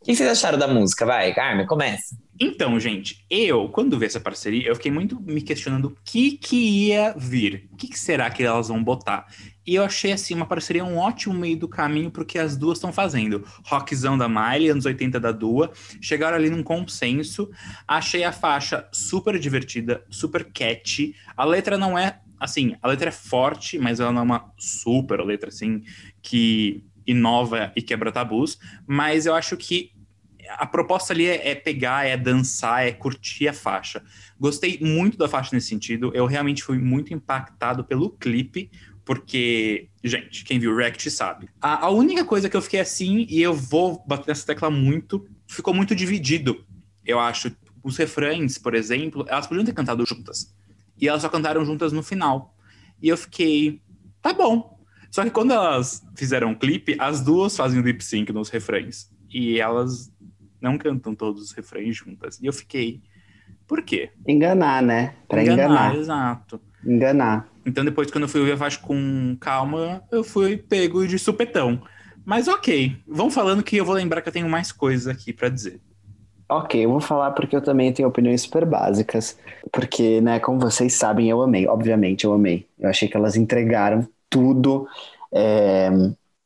O 0.00 0.06
que 0.06 0.16
vocês 0.16 0.30
acharam 0.30 0.58
da 0.58 0.66
música? 0.66 1.04
Vai, 1.04 1.34
Carmen, 1.34 1.66
começa. 1.66 2.16
Então, 2.40 2.80
gente, 2.80 3.22
eu, 3.28 3.68
quando 3.68 3.98
vi 3.98 4.06
essa 4.06 4.18
parceria, 4.20 4.68
eu 4.68 4.74
fiquei 4.74 4.90
muito 4.90 5.20
me 5.20 5.42
questionando 5.42 5.88
o 5.88 5.96
que 6.02 6.38
que 6.38 6.56
ia 6.86 7.14
vir. 7.14 7.68
O 7.70 7.76
que, 7.76 7.88
que 7.88 7.98
será 7.98 8.30
que 8.30 8.42
elas 8.42 8.68
vão 8.68 8.82
botar? 8.82 9.26
E 9.70 9.76
eu 9.76 9.84
achei, 9.84 10.10
assim, 10.10 10.34
uma 10.34 10.46
parceria 10.46 10.84
um 10.84 10.98
ótimo 10.98 11.32
meio 11.32 11.56
do 11.56 11.68
caminho 11.68 12.10
pro 12.10 12.24
que 12.24 12.40
as 12.40 12.56
duas 12.56 12.78
estão 12.78 12.92
fazendo. 12.92 13.46
Rockzão 13.64 14.18
da 14.18 14.28
Miley, 14.28 14.68
anos 14.68 14.84
80 14.84 15.20
da 15.20 15.30
Dua. 15.30 15.70
Chegaram 16.00 16.36
ali 16.36 16.50
num 16.50 16.60
consenso. 16.60 17.48
Achei 17.86 18.24
a 18.24 18.32
faixa 18.32 18.88
super 18.90 19.38
divertida, 19.38 20.04
super 20.10 20.50
catchy. 20.52 21.14
A 21.36 21.44
letra 21.44 21.78
não 21.78 21.96
é, 21.96 22.18
assim, 22.40 22.74
a 22.82 22.88
letra 22.88 23.10
é 23.10 23.12
forte, 23.12 23.78
mas 23.78 24.00
ela 24.00 24.10
não 24.10 24.22
é 24.22 24.24
uma 24.24 24.52
super 24.58 25.20
letra, 25.24 25.50
assim, 25.50 25.84
que 26.20 26.84
inova 27.06 27.70
e 27.76 27.80
quebra 27.80 28.10
tabus. 28.10 28.58
Mas 28.88 29.24
eu 29.24 29.36
acho 29.36 29.56
que 29.56 29.92
a 30.58 30.66
proposta 30.66 31.12
ali 31.12 31.26
é, 31.26 31.50
é 31.50 31.54
pegar, 31.54 32.06
é 32.06 32.16
dançar, 32.16 32.86
é 32.86 32.92
curtir 32.92 33.48
a 33.48 33.52
faixa. 33.52 34.02
Gostei 34.38 34.78
muito 34.80 35.16
da 35.16 35.28
faixa 35.28 35.50
nesse 35.52 35.68
sentido. 35.68 36.10
Eu 36.14 36.26
realmente 36.26 36.62
fui 36.62 36.78
muito 36.78 37.12
impactado 37.14 37.84
pelo 37.84 38.10
clipe, 38.10 38.70
porque, 39.10 39.88
gente, 40.04 40.44
quem 40.44 40.60
viu 40.60 40.70
o 40.70 40.76
React 40.76 41.10
sabe. 41.10 41.48
A, 41.60 41.86
a 41.86 41.90
única 41.90 42.24
coisa 42.24 42.48
que 42.48 42.56
eu 42.56 42.62
fiquei 42.62 42.78
assim, 42.78 43.26
e 43.28 43.42
eu 43.42 43.52
vou 43.52 44.04
bater 44.06 44.28
nessa 44.28 44.46
tecla 44.46 44.70
muito, 44.70 45.26
ficou 45.48 45.74
muito 45.74 45.96
dividido. 45.96 46.64
Eu 47.04 47.18
acho, 47.18 47.50
os 47.82 47.96
refrões, 47.96 48.56
por 48.56 48.72
exemplo, 48.72 49.26
elas 49.28 49.48
podiam 49.48 49.64
ter 49.64 49.74
cantado 49.74 50.06
juntas. 50.06 50.54
E 50.96 51.08
elas 51.08 51.22
só 51.22 51.28
cantaram 51.28 51.64
juntas 51.64 51.92
no 51.92 52.04
final. 52.04 52.54
E 53.02 53.08
eu 53.08 53.16
fiquei, 53.16 53.82
tá 54.22 54.32
bom. 54.32 54.78
Só 55.10 55.24
que 55.24 55.30
quando 55.30 55.54
elas 55.54 56.06
fizeram 56.14 56.52
o 56.52 56.56
clipe, 56.56 56.94
as 56.96 57.20
duas 57.20 57.56
fazem 57.56 57.82
lip 57.82 58.04
sync 58.04 58.32
nos 58.32 58.48
refrões. 58.48 59.10
E 59.28 59.58
elas 59.58 60.08
não 60.60 60.78
cantam 60.78 61.16
todos 61.16 61.42
os 61.42 61.50
refrões 61.50 61.96
juntas. 61.96 62.38
E 62.40 62.46
eu 62.46 62.52
fiquei, 62.52 63.02
por 63.66 63.82
quê? 63.82 64.10
Enganar, 64.24 64.80
né? 64.80 65.16
Pra 65.26 65.42
enganar. 65.42 65.64
enganar. 65.64 65.96
Exato. 65.96 66.60
Enganar. 66.86 67.49
Então 67.64 67.84
depois, 67.84 68.10
quando 68.10 68.24
eu 68.24 68.28
fui 68.28 68.50
a 68.50 68.56
faixa 68.56 68.78
com 68.80 69.36
calma, 69.40 70.02
eu 70.10 70.24
fui 70.24 70.56
pego 70.56 71.06
de 71.06 71.18
supetão. 71.18 71.82
Mas 72.24 72.48
ok, 72.48 72.96
vão 73.06 73.30
falando 73.30 73.62
que 73.62 73.76
eu 73.76 73.84
vou 73.84 73.94
lembrar 73.94 74.22
que 74.22 74.28
eu 74.28 74.32
tenho 74.32 74.48
mais 74.48 74.72
coisas 74.72 75.06
aqui 75.06 75.32
para 75.32 75.48
dizer. 75.48 75.80
Ok, 76.48 76.84
eu 76.84 76.90
vou 76.90 77.00
falar 77.00 77.30
porque 77.30 77.54
eu 77.54 77.62
também 77.62 77.92
tenho 77.92 78.08
opiniões 78.08 78.42
super 78.42 78.66
básicas. 78.66 79.38
Porque, 79.72 80.20
né, 80.20 80.40
como 80.40 80.58
vocês 80.58 80.92
sabem, 80.94 81.30
eu 81.30 81.40
amei. 81.40 81.66
Obviamente, 81.68 82.24
eu 82.24 82.32
amei. 82.32 82.66
Eu 82.78 82.88
achei 82.90 83.08
que 83.08 83.16
elas 83.16 83.36
entregaram 83.36 84.08
tudo. 84.28 84.88
É, 85.32 85.90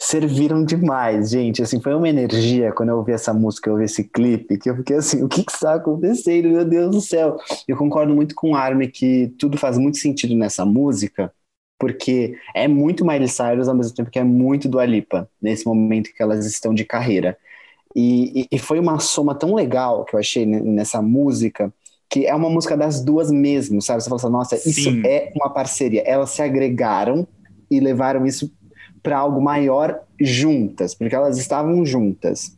serviram 0.04 0.64
demais, 0.64 1.30
gente. 1.30 1.62
Assim, 1.62 1.80
foi 1.80 1.94
uma 1.94 2.08
energia 2.08 2.72
quando 2.72 2.90
eu 2.90 2.98
ouvi 2.98 3.12
essa 3.12 3.32
música, 3.32 3.68
eu 3.68 3.74
ouvi 3.74 3.86
esse 3.86 4.04
clipe, 4.04 4.58
que 4.58 4.68
eu 4.68 4.76
fiquei 4.76 4.96
assim, 4.96 5.22
o 5.22 5.28
que 5.28 5.42
que 5.42 5.52
está 5.52 5.74
acontecendo? 5.74 6.50
Meu 6.50 6.64
Deus 6.64 6.94
do 6.94 7.00
céu. 7.00 7.38
Eu 7.66 7.76
concordo 7.76 8.14
muito 8.14 8.34
com 8.34 8.52
o 8.52 8.54
Armin 8.56 8.88
que 8.88 9.32
tudo 9.38 9.56
faz 9.56 9.78
muito 9.78 9.96
sentido 9.96 10.34
nessa 10.36 10.64
música, 10.64 11.32
porque 11.78 12.36
é 12.54 12.68
muito 12.68 13.04
Miley 13.04 13.28
Cyrus 13.28 13.66
ao 13.66 13.74
mesmo 13.74 13.94
tempo 13.94 14.10
que 14.10 14.18
é 14.18 14.24
muito 14.24 14.68
do 14.68 14.78
Alipa, 14.78 15.28
nesse 15.40 15.66
momento 15.66 16.12
que 16.14 16.22
elas 16.22 16.44
estão 16.44 16.74
de 16.74 16.84
carreira. 16.84 17.36
E, 17.96 18.46
e, 18.50 18.58
foi 18.58 18.80
uma 18.80 18.98
soma 18.98 19.34
tão 19.36 19.54
legal 19.54 20.04
que 20.04 20.16
eu 20.16 20.20
achei 20.20 20.44
nessa 20.44 21.00
música, 21.00 21.72
que 22.10 22.26
é 22.26 22.34
uma 22.34 22.50
música 22.50 22.76
das 22.76 23.00
duas 23.00 23.30
mesmo, 23.30 23.80
sabe? 23.80 24.02
Você 24.02 24.10
fala 24.10 24.20
assim, 24.20 24.32
nossa, 24.32 24.56
Sim. 24.56 24.70
isso 24.70 25.06
é 25.06 25.32
uma 25.36 25.48
parceria. 25.48 26.02
Elas 26.02 26.30
se 26.30 26.42
agregaram 26.42 27.26
e 27.70 27.78
levaram 27.78 28.26
isso 28.26 28.52
para 29.04 29.18
algo 29.18 29.40
maior 29.40 30.00
juntas, 30.18 30.94
porque 30.94 31.14
elas 31.14 31.36
estavam 31.36 31.84
juntas. 31.84 32.56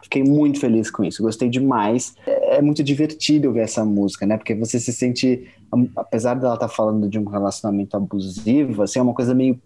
Fiquei 0.00 0.22
muito 0.22 0.60
feliz 0.60 0.90
com 0.90 1.04
isso, 1.04 1.22
gostei 1.22 1.48
demais. 1.48 2.14
É, 2.24 2.58
é 2.58 2.62
muito 2.62 2.84
divertido 2.84 3.52
ver 3.52 3.62
essa 3.62 3.84
música, 3.84 4.24
né? 4.24 4.36
Porque 4.36 4.54
você 4.54 4.78
se 4.78 4.92
sente, 4.92 5.48
apesar 5.96 6.34
dela 6.34 6.54
estar 6.54 6.68
tá 6.68 6.72
falando 6.72 7.08
de 7.08 7.18
um 7.18 7.24
relacionamento 7.24 7.96
abusivo, 7.96 8.82
assim, 8.82 9.00
é 9.00 9.02
uma 9.02 9.12
coisa 9.12 9.34
meio 9.34 9.60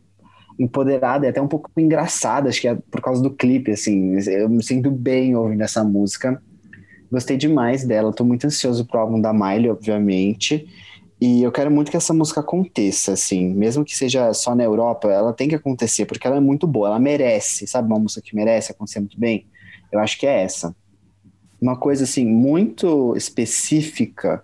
empoderada 0.59 1.27
e 1.27 1.29
até 1.29 1.41
um 1.41 1.49
pouco 1.49 1.71
engraçada, 1.77 2.49
acho 2.49 2.63
que 2.63 2.69
é 2.69 2.75
por 2.75 3.03
causa 3.03 3.23
do 3.23 3.31
clipe, 3.31 3.71
assim. 3.71 4.17
Eu 4.27 4.49
me 4.49 4.65
sinto 4.65 4.91
bem 4.91 5.37
ouvindo 5.37 5.63
essa 5.63 5.85
música. 5.85 6.43
Gostei 7.13 7.37
demais 7.37 7.85
dela, 7.85 8.13
tô 8.13 8.25
muito 8.25 8.47
ansioso 8.47 8.87
pro 8.87 9.01
álbum 9.01 9.21
da 9.21 9.35
Miley, 9.35 9.71
obviamente. 9.71 10.67
E 11.21 11.43
eu 11.43 11.51
quero 11.51 11.71
muito 11.71 11.91
que 11.91 11.97
essa 11.97 12.13
música 12.13 12.41
aconteça, 12.41 13.13
assim, 13.13 13.49
mesmo 13.55 13.85
que 13.85 13.97
seja 13.97 14.35
só 14.35 14.55
na 14.55 14.65
Europa, 14.65 15.09
ela 15.09 15.33
tem 15.33 15.49
que 15.49 15.55
acontecer, 15.55 16.05
porque 16.05 16.27
ela 16.27 16.37
é 16.37 16.41
muito 16.41 16.67
boa, 16.67 16.89
ela 16.89 16.99
merece, 16.99 17.67
sabe, 17.67 17.89
uma 17.89 17.99
música 17.99 18.21
que 18.21 18.37
merece 18.37 18.73
acontecer 18.73 19.01
muito 19.01 19.19
bem? 19.19 19.47
Eu 19.91 19.99
acho 19.99 20.19
que 20.19 20.27
é 20.27 20.43
essa. 20.43 20.77
Uma 21.61 21.77
coisa, 21.77 22.05
assim, 22.05 22.27
muito 22.27 23.17
específica 23.17 24.43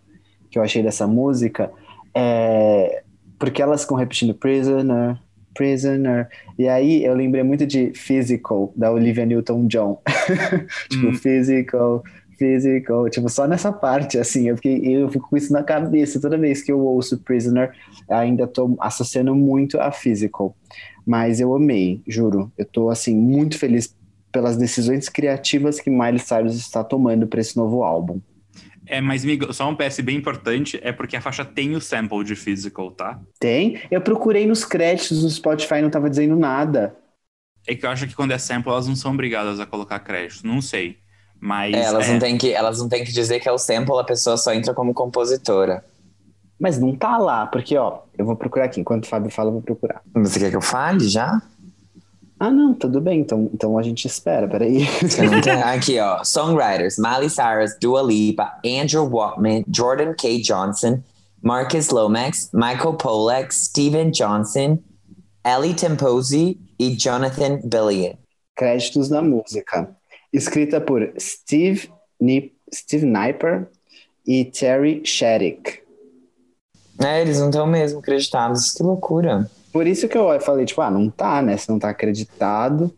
que 0.50 0.58
eu 0.58 0.62
achei 0.62 0.82
dessa 0.82 1.06
música 1.06 1.70
é 2.14 3.02
porque 3.42 3.60
elas 3.60 3.82
ficam 3.82 3.96
repetindo 3.96 4.32
Prisoner, 4.34 5.18
Prisoner, 5.52 6.28
e 6.56 6.68
aí 6.68 7.04
eu 7.04 7.12
lembrei 7.12 7.42
muito 7.42 7.66
de 7.66 7.92
Physical, 7.92 8.72
da 8.76 8.92
Olivia 8.92 9.26
Newton-John. 9.26 10.00
tipo, 10.88 11.08
hum. 11.08 11.14
Physical, 11.14 12.04
physical, 12.42 13.08
tipo, 13.08 13.28
só 13.28 13.46
nessa 13.46 13.72
parte, 13.72 14.18
assim, 14.18 14.48
eu, 14.48 14.56
fiquei, 14.56 14.80
eu 14.96 15.08
fico 15.08 15.28
com 15.30 15.36
isso 15.36 15.52
na 15.52 15.62
cabeça 15.62 16.20
toda 16.20 16.36
vez 16.36 16.60
que 16.60 16.72
eu 16.72 16.80
ouço 16.80 17.18
Prisoner, 17.18 17.72
ainda 18.10 18.46
tô 18.48 18.76
associando 18.80 19.34
muito 19.34 19.80
a 19.80 19.92
physical, 19.92 20.56
mas 21.06 21.40
eu 21.40 21.54
amei, 21.54 22.02
juro, 22.06 22.50
eu 22.58 22.64
tô, 22.64 22.90
assim, 22.90 23.16
muito 23.16 23.58
feliz 23.58 23.96
pelas 24.32 24.56
decisões 24.56 25.08
criativas 25.08 25.78
que 25.78 25.90
Miley 25.90 26.18
Cyrus 26.18 26.56
está 26.56 26.82
tomando 26.82 27.26
para 27.28 27.40
esse 27.40 27.56
novo 27.56 27.84
álbum. 27.84 28.20
É, 28.84 29.00
mas 29.00 29.22
amigo, 29.22 29.52
só 29.52 29.68
um 29.68 29.76
PS 29.76 30.00
bem 30.00 30.16
importante 30.16 30.80
é 30.82 30.90
porque 30.90 31.16
a 31.16 31.20
faixa 31.20 31.44
tem 31.44 31.76
o 31.76 31.80
sample 31.80 32.24
de 32.24 32.34
physical, 32.34 32.90
tá? 32.90 33.20
Tem? 33.38 33.80
Eu 33.90 34.00
procurei 34.00 34.46
nos 34.46 34.64
créditos 34.64 35.22
do 35.22 35.30
Spotify 35.30 35.76
e 35.76 35.82
não 35.82 35.90
tava 35.90 36.10
dizendo 36.10 36.36
nada. 36.36 36.96
É 37.66 37.74
que 37.74 37.86
eu 37.86 37.90
acho 37.90 38.06
que 38.06 38.14
quando 38.14 38.32
é 38.32 38.38
sample 38.38 38.70
elas 38.70 38.88
não 38.88 38.96
são 38.96 39.12
obrigadas 39.12 39.60
a 39.60 39.66
colocar 39.66 40.00
crédito, 40.00 40.46
não 40.46 40.60
sei. 40.60 41.01
Mas. 41.42 41.74
É, 41.74 41.80
elas, 41.82 42.08
é... 42.08 42.12
Não 42.12 42.20
têm 42.20 42.38
que, 42.38 42.52
elas 42.52 42.78
não 42.78 42.88
têm 42.88 43.02
que 43.02 43.10
dizer 43.10 43.40
que 43.40 43.48
é 43.48 43.52
o 43.52 43.58
sample, 43.58 43.98
a 43.98 44.04
pessoa 44.04 44.36
só 44.36 44.54
entra 44.54 44.72
como 44.72 44.94
compositora. 44.94 45.84
Mas 46.56 46.78
não 46.78 46.94
tá 46.94 47.18
lá, 47.18 47.46
porque, 47.46 47.76
ó, 47.76 48.02
eu 48.16 48.24
vou 48.24 48.36
procurar 48.36 48.66
aqui. 48.66 48.80
Enquanto 48.80 49.04
o 49.04 49.08
Fábio 49.08 49.28
fala, 49.28 49.48
eu 49.48 49.54
vou 49.54 49.62
procurar. 49.62 50.00
Você 50.14 50.38
quer 50.38 50.50
que 50.50 50.56
eu 50.56 50.62
fale 50.62 51.08
já? 51.08 51.42
Ah, 52.38 52.50
não, 52.50 52.72
tudo 52.72 53.00
bem. 53.00 53.18
Então, 53.18 53.50
então 53.52 53.76
a 53.76 53.82
gente 53.82 54.06
espera, 54.06 54.46
peraí. 54.46 54.86
Aqui, 55.74 55.98
ó. 55.98 56.22
Songwriters: 56.22 56.96
Miley 56.96 57.28
Cyrus, 57.28 57.76
Dua 57.80 58.02
Lipa, 58.02 58.52
Andrew 58.64 59.08
Watman, 59.08 59.64
Jordan 59.68 60.14
K. 60.14 60.40
Johnson, 60.40 61.02
Marcus 61.42 61.90
Lomax, 61.90 62.50
Michael 62.52 62.94
Polak, 62.94 63.52
Steven 63.52 64.12
Johnson, 64.12 64.78
Ellie 65.44 65.74
Temposi 65.74 66.60
e 66.78 66.94
Jonathan 66.96 67.60
Billion. 67.64 68.14
Créditos 68.54 69.08
da 69.08 69.20
música 69.20 69.96
escrita 70.32 70.80
por 70.80 71.12
Steve, 71.18 71.90
Nip, 72.20 72.54
Steve 72.72 73.06
Niper 73.06 73.68
e 74.26 74.44
Terry 74.46 75.02
Shattuck. 75.04 75.80
É, 76.98 77.20
eles 77.20 77.38
não 77.38 77.50
estão 77.50 77.66
mesmo 77.66 77.98
acreditados. 77.98 78.72
Que 78.72 78.82
loucura. 78.82 79.50
Por 79.72 79.86
isso 79.86 80.06
que 80.08 80.16
eu 80.16 80.40
falei, 80.40 80.64
tipo, 80.64 80.80
ah, 80.80 80.90
não 80.90 81.08
tá, 81.10 81.42
né? 81.42 81.56
Se 81.56 81.68
não 81.68 81.78
tá 81.78 81.88
acreditado. 81.88 82.94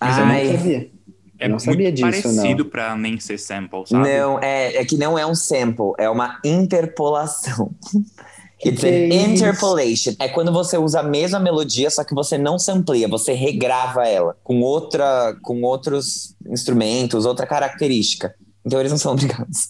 Mas 0.00 0.18
eu 0.18 0.26
não 0.26 0.58
sabia. 0.58 0.90
É 1.38 1.48
não 1.48 1.58
sabia 1.58 1.92
disso, 1.92 2.22
parecido 2.22 2.64
para 2.64 2.96
nem 2.96 3.18
ser 3.18 3.38
sample, 3.38 3.84
sabe? 3.86 4.08
Não, 4.08 4.38
é, 4.38 4.76
é 4.76 4.84
que 4.84 4.96
não 4.96 5.18
é 5.18 5.26
um 5.26 5.34
sample, 5.34 5.92
é 5.98 6.08
uma 6.08 6.38
interpolação. 6.44 7.74
It's 8.64 8.82
an 8.84 8.88
é 8.88 9.24
interpolation. 9.24 10.14
É 10.18 10.28
quando 10.28 10.52
você 10.52 10.78
usa 10.78 11.00
a 11.00 11.02
mesma 11.02 11.38
melodia, 11.38 11.90
só 11.90 12.04
que 12.04 12.14
você 12.14 12.38
não 12.38 12.58
samplia, 12.58 13.08
você 13.08 13.32
regrava 13.32 14.06
ela 14.06 14.36
com 14.42 14.60
outra, 14.60 15.36
com 15.42 15.62
outros 15.62 16.34
instrumentos, 16.46 17.26
outra 17.26 17.46
característica. 17.46 18.34
Então 18.64 18.80
eles 18.80 18.92
não 18.92 18.98
são 18.98 19.12
obrigados. 19.12 19.68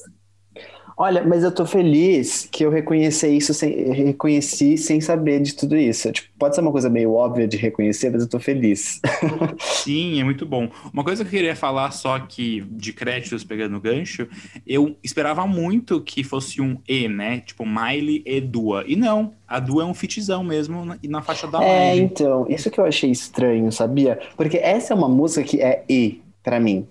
Olha, 0.97 1.25
mas 1.25 1.43
eu 1.43 1.51
tô 1.51 1.67
feliz 1.67 2.49
que 2.51 2.65
eu 2.65 2.71
reconheci 2.71 3.37
isso 3.37 3.53
sem, 3.53 3.93
reconheci 3.93 4.79
sem 4.79 5.01
saber 5.01 5.41
de 5.41 5.55
tudo 5.55 5.77
isso. 5.77 6.11
Tipo, 6.13 6.29
pode 6.39 6.55
ser 6.55 6.61
uma 6.61 6.71
coisa 6.71 6.89
meio 6.89 7.13
óbvia 7.13 7.49
de 7.49 7.57
reconhecer, 7.57 8.11
mas 8.11 8.23
eu 8.23 8.29
tô 8.29 8.39
feliz. 8.39 9.01
Sim, 9.59 10.21
é 10.21 10.25
muito 10.25 10.47
bom. 10.47 10.69
Uma 10.93 11.03
coisa 11.03 11.25
que 11.25 11.29
eu 11.29 11.39
queria 11.39 11.57
falar 11.57 11.91
só 11.91 12.19
que 12.21 12.61
de 12.71 12.93
créditos 12.93 13.43
pegando 13.43 13.81
gancho, 13.81 14.29
eu 14.67 14.97
esperava 15.03 15.47
muito 15.47 16.01
que 16.01 16.23
fosse 16.23 16.61
um 16.61 16.79
E, 16.89 17.09
né? 17.09 17.41
Tipo, 17.41 17.67
Miley 17.67 18.23
e 18.25 18.41
Dua. 18.41 18.85
E 18.87 18.95
não, 18.95 19.33
a 19.49 19.59
Dua 19.59 19.83
é 19.83 19.87
um 19.87 19.95
fitzão 19.95 20.45
mesmo 20.45 20.85
na, 20.85 20.99
na 21.03 21.23
faixa 21.23 21.49
da 21.49 21.63
É, 21.63 21.97
então, 21.97 22.47
isso 22.49 22.71
que 22.71 22.79
eu 22.79 22.85
achei 22.85 23.11
estranho, 23.11 23.73
sabia? 23.73 24.21
Porque 24.37 24.59
essa 24.59 24.93
é 24.93 24.97
uma 24.97 25.09
música 25.09 25.43
que 25.43 25.61
é 25.61 25.85
E 25.89 26.23
para 26.43 26.61
mim. 26.61 26.87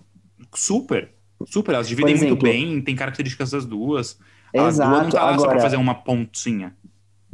Super. 0.54 1.10
Super, 1.46 1.76
elas 1.76 1.88
dividem 1.88 2.14
exemplo, 2.14 2.30
muito 2.30 2.44
bem, 2.44 2.82
tem 2.82 2.96
características 2.96 3.52
das 3.52 3.66
duas. 3.66 4.18
Exato. 4.54 4.82
A 4.82 4.94
duas 4.94 5.04
não 5.04 5.10
tá 5.10 5.24
lá 5.24 5.34
Agora, 5.34 5.40
só 5.40 5.54
pra 5.54 5.62
fazer 5.62 5.78
uma 5.78 5.96
pontinha. 5.96 6.74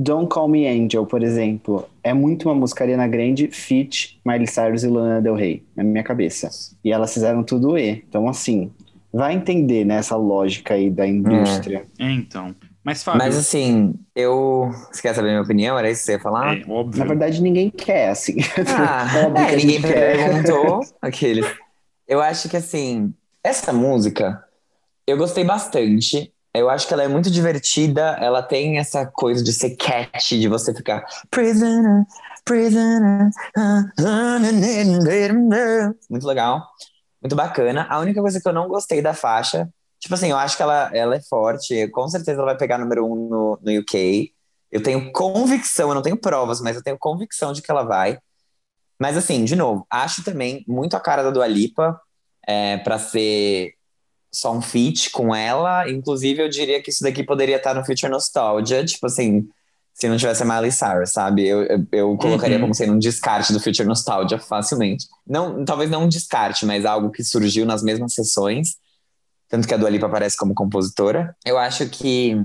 Don't 0.01 0.29
Call 0.29 0.47
Me 0.47 0.65
Angel, 0.65 1.05
por 1.05 1.21
exemplo, 1.21 1.89
é 2.01 2.13
muito 2.13 2.47
uma 2.47 2.55
música 2.55 2.85
Ariana 2.85 3.05
Grande, 3.05 3.49
Fit, 3.51 4.17
Miley 4.25 4.47
Cyrus 4.47 4.83
e 4.83 4.87
Lana 4.87 5.21
Del 5.21 5.35
Rey, 5.35 5.61
na 5.75 5.83
minha 5.83 6.03
cabeça. 6.03 6.49
E 6.81 6.89
elas 6.89 7.13
fizeram 7.13 7.43
tudo 7.43 7.77
E. 7.77 8.01
Então, 8.07 8.29
assim, 8.29 8.71
vai 9.11 9.33
entender 9.33 9.83
nessa 9.83 10.17
né, 10.17 10.23
lógica 10.23 10.75
aí 10.75 10.89
da 10.89 11.05
indústria. 11.05 11.85
É, 11.99 12.11
então. 12.11 12.55
Mas, 12.81 13.03
Fábio... 13.03 13.19
Mas 13.19 13.37
assim, 13.37 13.93
eu. 14.15 14.71
Você 14.89 15.01
quer 15.01 15.13
saber 15.13 15.27
a 15.27 15.31
minha 15.31 15.43
opinião? 15.43 15.77
Era 15.77 15.91
isso 15.91 15.99
que 15.99 16.05
você 16.05 16.11
ia 16.13 16.19
falar? 16.19 16.57
É, 16.57 16.63
óbvio. 16.65 16.99
Na 16.99 17.05
verdade, 17.05 17.41
ninguém 17.41 17.69
quer, 17.69 18.09
assim. 18.09 18.37
Ah, 18.77 19.05
é, 19.51 19.55
ninguém 19.57 19.81
perguntou. 19.81 20.79
Aqueles. 21.01 21.45
Eu 22.07 22.21
acho 22.21 22.47
que 22.47 22.57
assim, 22.57 23.13
essa 23.43 23.71
música, 23.71 24.43
eu 25.05 25.17
gostei 25.17 25.43
bastante. 25.43 26.33
Eu 26.53 26.69
acho 26.69 26.87
que 26.87 26.93
ela 26.93 27.03
é 27.03 27.07
muito 27.07 27.29
divertida. 27.29 28.17
Ela 28.19 28.41
tem 28.41 28.77
essa 28.77 29.05
coisa 29.05 29.43
de 29.43 29.53
ser 29.53 29.75
catchy, 29.75 30.39
de 30.39 30.47
você 30.47 30.73
ficar 30.73 31.05
prisoner, 31.29 32.05
prisoner. 32.43 33.29
Muito 36.09 36.27
legal. 36.27 36.67
Muito 37.21 37.35
bacana. 37.35 37.87
A 37.89 37.99
única 37.99 38.21
coisa 38.21 38.39
que 38.41 38.47
eu 38.47 38.53
não 38.53 38.67
gostei 38.67 39.01
da 39.01 39.13
faixa, 39.13 39.69
tipo 39.99 40.13
assim, 40.15 40.31
eu 40.31 40.37
acho 40.37 40.57
que 40.57 40.63
ela, 40.63 40.89
ela 40.93 41.15
é 41.15 41.21
forte. 41.21 41.87
Com 41.89 42.07
certeza 42.07 42.39
ela 42.39 42.45
vai 42.45 42.57
pegar 42.57 42.77
número 42.77 43.05
um 43.05 43.29
no, 43.29 43.59
no 43.61 43.79
UK. 43.79 44.33
Eu 44.71 44.81
tenho 44.83 45.11
convicção, 45.11 45.89
eu 45.89 45.95
não 45.95 46.01
tenho 46.01 46.17
provas, 46.17 46.61
mas 46.61 46.75
eu 46.75 46.83
tenho 46.83 46.97
convicção 46.97 47.53
de 47.53 47.61
que 47.61 47.71
ela 47.71 47.83
vai. 47.83 48.17
Mas 48.99 49.17
assim, 49.17 49.45
de 49.45 49.55
novo, 49.55 49.85
acho 49.89 50.23
também 50.23 50.63
muito 50.67 50.95
a 50.95 50.99
cara 50.99 51.23
da 51.23 51.31
Dua 51.31 51.47
Lipa 51.47 51.99
é, 52.49 52.77
para 52.77 52.97
ser 52.97 53.73
só 54.31 54.51
um 54.51 54.61
feat 54.61 55.11
com 55.11 55.35
ela. 55.35 55.87
Inclusive, 55.87 56.41
eu 56.41 56.49
diria 56.49 56.81
que 56.81 56.89
isso 56.89 57.03
daqui 57.03 57.23
poderia 57.23 57.57
estar 57.57 57.75
no 57.75 57.85
Future 57.85 58.11
Nostalgia, 58.11 58.83
tipo 58.83 59.05
assim, 59.05 59.47
se 59.93 60.09
não 60.09 60.17
tivesse 60.17 60.41
a 60.41 60.45
Miley 60.45 60.71
Cyrus, 60.71 61.11
sabe? 61.11 61.47
Eu, 61.47 61.61
eu, 61.63 61.85
eu 61.91 62.17
colocaria 62.17 62.55
Uhum. 62.55 62.61
como 62.63 62.73
sendo 62.73 62.93
um 62.93 62.99
descarte 62.99 63.53
do 63.53 63.59
Future 63.59 63.87
Nostalgia 63.87 64.39
facilmente. 64.39 65.05
Não, 65.27 65.63
talvez 65.63 65.91
não 65.91 66.05
um 66.05 66.09
descarte, 66.09 66.65
mas 66.65 66.85
algo 66.85 67.11
que 67.11 67.23
surgiu 67.23 67.65
nas 67.67 67.83
mesmas 67.83 68.13
sessões. 68.15 68.77
Tanto 69.47 69.67
que 69.67 69.73
a 69.73 69.77
Dua 69.77 69.89
Lipa 69.89 70.07
aparece 70.07 70.35
como 70.37 70.53
compositora. 70.55 71.35
Eu 71.45 71.57
acho 71.57 71.87
que 71.89 72.35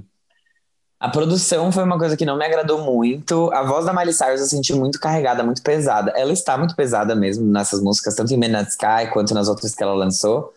a 1.05 1.11
produção 1.11 1.71
foi 1.71 1.85
uma 1.85 1.99
coisa 1.99 2.17
que 2.17 2.25
não 2.25 2.39
me 2.39 2.47
agradou 2.47 2.83
muito. 2.83 3.53
A 3.53 3.63
voz 3.63 3.85
da 3.85 3.93
Miley 3.93 4.15
Cyrus 4.15 4.41
eu 4.41 4.47
senti 4.47 4.73
muito 4.73 4.99
carregada, 4.99 5.45
muito 5.45 5.63
pesada. 5.63 6.11
Ela 6.17 6.33
está 6.33 6.57
muito 6.57 6.75
pesada 6.75 7.15
mesmo 7.15 7.45
nessas 7.45 7.83
músicas, 7.83 8.15
tanto 8.15 8.33
em 8.33 8.39
Midnight 8.39 8.71
Sky 8.71 9.11
quanto 9.13 9.35
nas 9.35 9.47
outras 9.47 9.75
que 9.75 9.83
ela 9.83 9.93
lançou. 9.93 10.55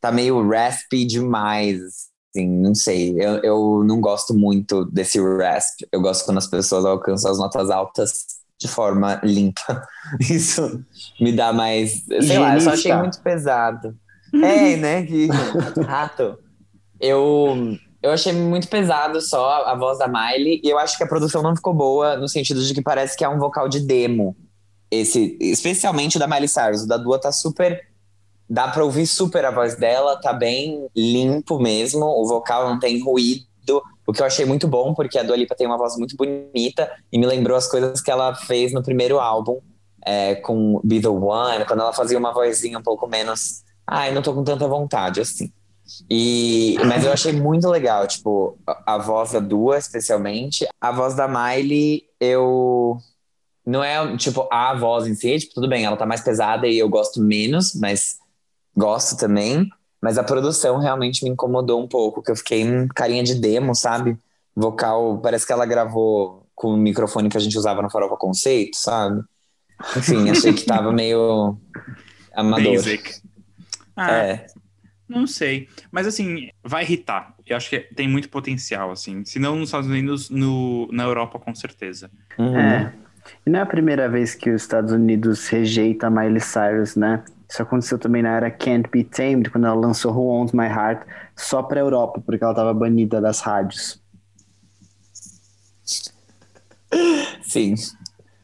Tá 0.00 0.10
meio 0.10 0.44
raspy 0.48 1.04
demais, 1.04 1.78
assim, 2.34 2.48
não 2.48 2.74
sei. 2.74 3.14
Eu, 3.16 3.36
eu 3.44 3.84
não 3.86 4.00
gosto 4.00 4.34
muito 4.34 4.84
desse 4.86 5.20
rasp. 5.20 5.82
Eu 5.92 6.00
gosto 6.00 6.24
quando 6.24 6.38
as 6.38 6.48
pessoas 6.48 6.84
alcançam 6.84 7.30
as 7.30 7.38
notas 7.38 7.70
altas 7.70 8.24
de 8.58 8.66
forma 8.66 9.20
limpa. 9.22 9.86
Isso 10.18 10.84
me 11.20 11.30
dá 11.30 11.52
mais. 11.52 12.02
Sei 12.22 12.40
lá, 12.40 12.56
eu 12.56 12.60
só 12.60 12.70
achei 12.70 12.92
muito 12.92 13.20
pesado. 13.20 13.96
É, 14.34 14.76
né? 14.76 15.06
Que 15.06 15.28
rato. 15.86 16.36
Eu, 16.98 17.78
eu 18.02 18.10
achei 18.10 18.32
muito 18.32 18.68
pesado 18.68 19.20
só 19.20 19.64
a 19.64 19.74
voz 19.74 19.98
da 19.98 20.06
Miley, 20.06 20.60
e 20.62 20.68
eu 20.68 20.78
acho 20.78 20.96
que 20.96 21.04
a 21.04 21.06
produção 21.06 21.42
não 21.42 21.56
ficou 21.56 21.74
boa, 21.74 22.16
no 22.16 22.28
sentido 22.28 22.62
de 22.62 22.72
que 22.74 22.82
parece 22.82 23.16
que 23.16 23.24
é 23.24 23.28
um 23.28 23.38
vocal 23.38 23.68
de 23.68 23.80
demo. 23.80 24.36
Esse, 24.90 25.36
especialmente 25.40 26.16
o 26.16 26.20
da 26.20 26.26
Miley 26.26 26.48
Cyrus. 26.48 26.82
O 26.82 26.88
da 26.88 26.96
Dua 26.96 27.18
tá 27.18 27.32
super. 27.32 27.80
Dá 28.48 28.68
pra 28.68 28.84
ouvir 28.84 29.06
super 29.06 29.44
a 29.44 29.50
voz 29.50 29.74
dela, 29.74 30.20
tá 30.20 30.32
bem 30.32 30.86
limpo 30.96 31.58
mesmo. 31.58 32.04
O 32.04 32.26
vocal 32.26 32.68
não 32.68 32.78
tem 32.78 33.02
ruído. 33.02 33.44
O 34.06 34.12
que 34.12 34.22
eu 34.22 34.26
achei 34.26 34.44
muito 34.44 34.68
bom, 34.68 34.94
porque 34.94 35.18
a 35.18 35.24
Dua 35.24 35.36
Lipa 35.36 35.56
tem 35.56 35.66
uma 35.66 35.76
voz 35.76 35.96
muito 35.96 36.16
bonita 36.16 36.88
e 37.10 37.18
me 37.18 37.26
lembrou 37.26 37.56
as 37.56 37.66
coisas 37.66 38.00
que 38.00 38.10
ela 38.10 38.32
fez 38.36 38.72
no 38.72 38.80
primeiro 38.80 39.18
álbum, 39.18 39.58
é, 40.04 40.36
com 40.36 40.80
Be 40.84 41.00
The 41.00 41.08
One, 41.08 41.64
quando 41.64 41.80
ela 41.80 41.92
fazia 41.92 42.16
uma 42.16 42.32
vozinha 42.32 42.78
um 42.78 42.82
pouco 42.82 43.08
menos. 43.08 43.64
Ai, 43.84 44.12
não 44.14 44.22
tô 44.22 44.32
com 44.32 44.44
tanta 44.44 44.68
vontade, 44.68 45.20
assim. 45.20 45.52
E, 46.10 46.76
mas 46.86 47.04
eu 47.04 47.12
achei 47.12 47.32
muito 47.32 47.68
legal, 47.68 48.06
tipo, 48.06 48.58
a, 48.86 48.98
voz 48.98 49.32
da 49.32 49.40
Dua, 49.40 49.78
especialmente. 49.78 50.66
A 50.80 50.90
voz 50.90 51.14
da 51.14 51.28
Miley, 51.28 52.04
eu. 52.20 52.98
Não 53.64 53.82
é, 53.82 54.16
tipo, 54.16 54.48
a 54.52 54.74
voz 54.74 55.06
em 55.06 55.14
si, 55.14 55.38
tipo, 55.38 55.54
tudo 55.54 55.68
bem, 55.68 55.84
ela 55.84 55.96
tá 55.96 56.06
mais 56.06 56.20
pesada 56.20 56.66
e 56.68 56.78
eu 56.78 56.88
gosto 56.88 57.20
menos, 57.20 57.74
mas 57.74 58.16
gosto 58.76 59.16
também. 59.16 59.68
Mas 60.00 60.18
a 60.18 60.24
produção 60.24 60.78
realmente 60.78 61.24
me 61.24 61.30
incomodou 61.30 61.82
um 61.82 61.88
pouco, 61.88 62.22
que 62.22 62.30
eu 62.30 62.36
fiquei 62.36 62.60
em 62.60 62.86
carinha 62.88 63.24
de 63.24 63.34
demo, 63.34 63.74
sabe? 63.74 64.16
Vocal, 64.54 65.18
parece 65.18 65.46
que 65.46 65.52
ela 65.52 65.66
gravou 65.66 66.46
com 66.54 66.74
o 66.74 66.76
microfone 66.76 67.28
que 67.28 67.36
a 67.36 67.40
gente 67.40 67.58
usava 67.58 67.82
no 67.82 67.90
Farofa 67.90 68.16
Conceito, 68.16 68.76
sabe? 68.76 69.22
Enfim, 69.96 70.30
achei 70.30 70.52
que 70.52 70.64
tava 70.64 70.92
meio 70.92 71.58
amador. 72.34 72.74
Basic. 72.74 73.20
Ah, 73.96 74.12
É. 74.12 74.46
Não 75.08 75.26
sei. 75.26 75.68
Mas 75.90 76.06
assim, 76.06 76.48
vai 76.64 76.82
irritar. 76.82 77.34
Eu 77.46 77.56
acho 77.56 77.70
que 77.70 77.78
tem 77.78 78.08
muito 78.08 78.28
potencial, 78.28 78.90
assim. 78.90 79.24
Se 79.24 79.38
não 79.38 79.56
nos 79.56 79.68
Estados 79.68 79.88
Unidos, 79.88 80.30
no, 80.30 80.88
na 80.92 81.04
Europa, 81.04 81.38
com 81.38 81.54
certeza. 81.54 82.10
Uhum. 82.38 82.58
É. 82.58 82.92
E 83.44 83.50
não 83.50 83.60
é 83.60 83.62
a 83.62 83.66
primeira 83.66 84.08
vez 84.08 84.34
que 84.34 84.50
os 84.50 84.62
Estados 84.62 84.92
Unidos 84.92 85.46
rejeita 85.48 86.06
a 86.08 86.10
Miley 86.10 86.40
Cyrus, 86.40 86.96
né? 86.96 87.22
Isso 87.48 87.62
aconteceu 87.62 87.98
também 87.98 88.22
na 88.22 88.30
era 88.36 88.50
Can't 88.50 88.88
Be 88.90 89.04
Tamed, 89.04 89.50
quando 89.50 89.66
ela 89.66 89.76
lançou 89.76 90.12
Who 90.12 90.26
Owns 90.28 90.52
My 90.52 90.66
Heart 90.66 91.06
só 91.36 91.62
pra 91.62 91.78
Europa, 91.80 92.20
porque 92.24 92.42
ela 92.42 92.54
tava 92.54 92.74
banida 92.74 93.20
das 93.20 93.40
rádios. 93.40 94.00
Sim. 97.42 97.74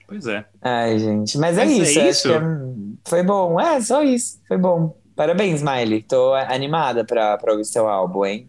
Pois 0.07 0.27
é. 0.27 0.45
Ai, 0.61 0.99
gente. 0.99 1.39
Mas 1.39 1.59
é 1.59 1.65
Mas 1.65 1.73
é 1.73 1.83
isso, 1.83 1.99
eu 2.01 2.11
isso? 2.11 2.29
acho 2.33 2.39
que 2.41 2.45
é- 2.45 3.09
foi 3.09 3.23
bom. 3.23 3.59
É, 3.61 3.81
só 3.81 4.03
isso. 4.03 4.41
Foi 4.47 4.59
bom. 4.59 4.97
Parabéns, 5.17 5.63
Miley. 5.63 6.03
Tô 6.03 6.35
animada 6.35 7.05
pra, 7.05 7.37
pra 7.39 7.53
ouvir 7.53 7.65
seu 7.65 7.89
álbum, 7.89 8.25
hein? 8.25 8.49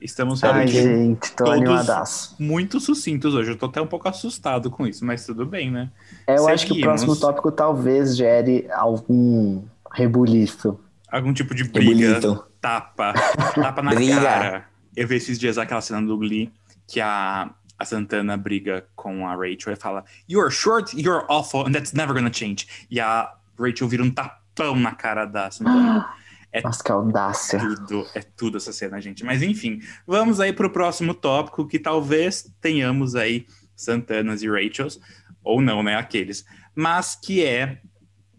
Estamos 0.00 0.42
Ai, 0.44 0.50
realmente 0.66 0.72
gente, 0.82 1.32
tô 1.32 1.44
todos- 1.44 1.52
animadaço. 1.60 2.36
muito 2.38 2.78
sucintos 2.78 3.34
hoje. 3.34 3.50
Eu 3.50 3.58
tô 3.58 3.66
até 3.66 3.80
um 3.82 3.86
pouco 3.86 4.08
assustado 4.08 4.70
com 4.70 4.86
isso, 4.86 5.04
mas 5.04 5.26
tudo 5.26 5.44
bem, 5.44 5.70
né? 5.72 5.90
É, 6.26 6.38
eu 6.38 6.46
acho 6.48 6.66
que 6.66 6.72
o 6.72 6.76
Seguimos. 6.76 7.02
próximo 7.04 7.16
tópico 7.16 7.50
talvez 7.50 8.16
gere 8.16 8.68
algum 8.70 9.62
rebuliço. 9.92 10.78
Algum 11.10 11.32
tipo 11.32 11.54
de 11.54 11.64
briga, 11.64 12.20
bonito. 12.20 12.44
tapa, 12.60 13.12
tapa 13.54 13.82
na 13.82 13.94
Briga. 13.94 14.20
cara. 14.20 14.64
Eu 14.96 15.06
vi 15.08 15.16
esses 15.16 15.38
dias 15.38 15.58
aquela 15.58 15.80
cena 15.80 16.00
do 16.02 16.16
Glee 16.16 16.52
que 16.86 17.00
a, 17.00 17.50
a 17.78 17.84
Santana 17.84 18.36
briga 18.36 18.86
com 18.94 19.26
a 19.26 19.34
Rachel 19.34 19.72
e 19.72 19.76
fala: 19.76 20.04
You're 20.28 20.50
short, 20.50 20.94
you're 21.00 21.24
awful, 21.28 21.66
and 21.66 21.72
that's 21.72 21.92
never 21.92 22.14
gonna 22.14 22.32
change. 22.32 22.86
E 22.90 23.00
a 23.00 23.32
Rachel 23.58 23.88
vira 23.88 24.02
um 24.04 24.10
tapão 24.58 24.76
na 24.76 24.94
cara 24.94 25.24
da 25.24 25.50
Santana. 25.50 26.12
É 26.50 26.62
Nossa, 26.62 26.82
que 26.82 26.90
audácia. 26.90 27.58
tudo, 27.58 28.06
é 28.14 28.22
tudo 28.22 28.56
essa 28.56 28.72
cena, 28.72 29.00
gente. 29.00 29.24
Mas 29.24 29.42
enfim, 29.42 29.80
vamos 30.06 30.40
aí 30.40 30.52
pro 30.52 30.72
próximo 30.72 31.12
tópico 31.14 31.66
que 31.66 31.78
talvez 31.78 32.50
tenhamos 32.60 33.14
aí 33.14 33.46
Santanas 33.76 34.42
e 34.42 34.48
Rachels, 34.48 34.98
ou 35.44 35.60
não, 35.60 35.82
né? 35.82 35.94
Aqueles. 35.94 36.44
Mas 36.74 37.14
que 37.14 37.44
é 37.44 37.80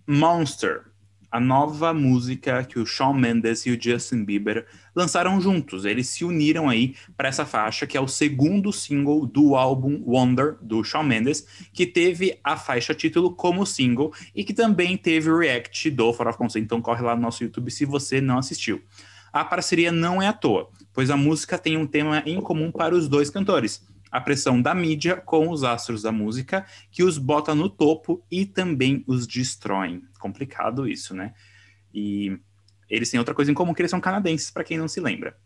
Monster, 0.07 0.88
a 1.31 1.39
nova 1.39 1.93
música 1.93 2.63
que 2.63 2.79
o 2.79 2.85
Shawn 2.85 3.13
Mendes 3.13 3.65
e 3.65 3.71
o 3.71 3.81
Justin 3.81 4.23
Bieber 4.23 4.65
lançaram 4.95 5.39
juntos. 5.39 5.85
Eles 5.85 6.07
se 6.07 6.25
uniram 6.25 6.67
aí 6.67 6.95
para 7.15 7.29
essa 7.29 7.45
faixa, 7.45 7.85
que 7.85 7.97
é 7.97 8.01
o 8.01 8.07
segundo 8.07 8.71
single 8.73 9.25
do 9.25 9.55
álbum 9.55 10.01
Wonder, 10.05 10.57
do 10.61 10.83
Shawn 10.83 11.03
Mendes, 11.03 11.45
que 11.71 11.85
teve 11.85 12.39
a 12.43 12.57
faixa 12.57 12.93
título 12.93 13.35
como 13.35 13.65
single 13.65 14.13
e 14.35 14.43
que 14.43 14.53
também 14.53 14.97
teve 14.97 15.29
o 15.29 15.37
react 15.37 15.89
do 15.91 16.11
For 16.13 16.27
of 16.27 16.37
Concept. 16.37 16.63
Então 16.63 16.81
corre 16.81 17.03
lá 17.03 17.15
no 17.15 17.21
nosso 17.21 17.43
YouTube 17.43 17.71
se 17.71 17.85
você 17.85 18.19
não 18.19 18.37
assistiu. 18.37 18.81
A 19.31 19.45
parceria 19.45 19.91
não 19.91 20.21
é 20.21 20.27
à 20.27 20.33
toa, 20.33 20.69
pois 20.91 21.11
a 21.11 21.17
música 21.17 21.57
tem 21.57 21.77
um 21.77 21.85
tema 21.85 22.23
em 22.25 22.41
comum 22.41 22.71
para 22.71 22.95
os 22.95 23.07
dois 23.07 23.29
cantores. 23.29 23.87
A 24.11 24.19
pressão 24.19 24.61
da 24.61 24.73
mídia 24.73 25.15
com 25.17 25.49
os 25.49 25.63
astros 25.63 26.01
da 26.01 26.11
música, 26.11 26.65
que 26.91 27.03
os 27.03 27.17
bota 27.17 27.53
no 27.53 27.69
topo 27.69 28.23
e 28.31 28.45
também 28.45 29.03
os 29.07 29.27
destroem. 29.27 30.03
Complicado 30.19 30.87
isso, 30.87 31.13
né? 31.13 31.33
E 31.93 32.37
eles 32.89 33.09
têm 33.09 33.19
outra 33.19 33.35
coisa 33.35 33.51
em 33.51 33.53
comum, 33.53 33.73
que 33.73 33.81
eles 33.81 33.91
são 33.91 34.01
canadenses, 34.01 34.49
para 34.49 34.63
quem 34.63 34.77
não 34.77 34.87
se 34.87 34.99
lembra. 34.99 35.37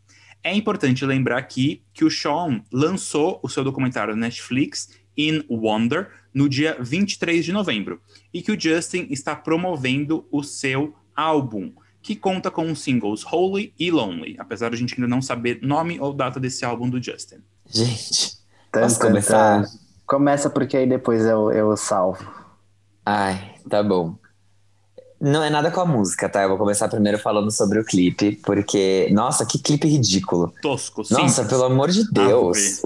É 0.44 0.54
importante 0.54 1.06
lembrar 1.06 1.38
aqui 1.38 1.84
que 1.94 2.04
o 2.04 2.12
Sean 2.12 2.64
lançou 2.72 3.40
o 3.42 3.50
seu 3.50 3.64
documentário 3.64 4.16
Netflix, 4.16 4.90
In 5.18 5.44
Wonder, 5.50 6.12
no 6.34 6.50
dia 6.50 6.78
23 6.80 7.46
de 7.46 7.54
novembro, 7.54 8.02
e 8.34 8.42
que 8.42 8.52
o 8.52 8.60
Justin 8.60 9.08
está 9.10 9.36
promovendo 9.36 10.28
o 10.32 10.44
seu 10.44 10.96
álbum, 11.16 11.72
que 12.02 12.16
conta 12.16 12.52
com 12.52 12.70
os 12.70 12.82
singles 12.82 13.24
Holy 13.26 13.74
e 13.80 13.90
Lonely, 13.90 14.36
apesar 14.38 14.70
de 14.70 14.76
a 14.76 14.78
gente 14.78 14.96
ainda 14.96 15.08
não 15.08 15.22
saber 15.22 15.60
nome 15.62 16.00
ou 16.00 16.14
data 16.14 16.40
desse 16.40 16.66
álbum 16.66 16.90
do 16.90 17.02
Justin. 17.02 17.38
Gente, 17.70 18.43
posso 18.82 19.00
tan, 19.00 19.08
começar? 19.08 19.64
tan. 19.64 19.70
Começa 20.06 20.50
porque 20.50 20.78
aí 20.78 20.88
depois 20.88 21.26
eu, 21.26 21.52
eu 21.52 21.76
salvo. 21.78 22.24
Ai, 23.06 23.56
tá 23.70 23.82
bom. 23.82 24.16
Não 25.20 25.42
é 25.42 25.50
nada 25.50 25.72
com 25.72 25.80
a 25.80 25.86
música, 25.86 26.28
tá? 26.28 26.44
Eu 26.44 26.50
vou 26.50 26.58
começar 26.58 26.90
primeiro 26.90 27.18
falando 27.18 27.50
sobre 27.50 27.80
o 27.80 27.86
clipe, 27.86 28.36
porque, 28.44 29.10
nossa, 29.14 29.46
que 29.46 29.58
clipe 29.58 29.88
ridículo. 29.88 30.54
Tosco, 30.62 31.02
Nossa, 31.10 31.16
simples. 31.16 31.48
pelo 31.48 31.64
amor 31.64 31.90
de 31.90 32.04
Deus. 32.12 32.82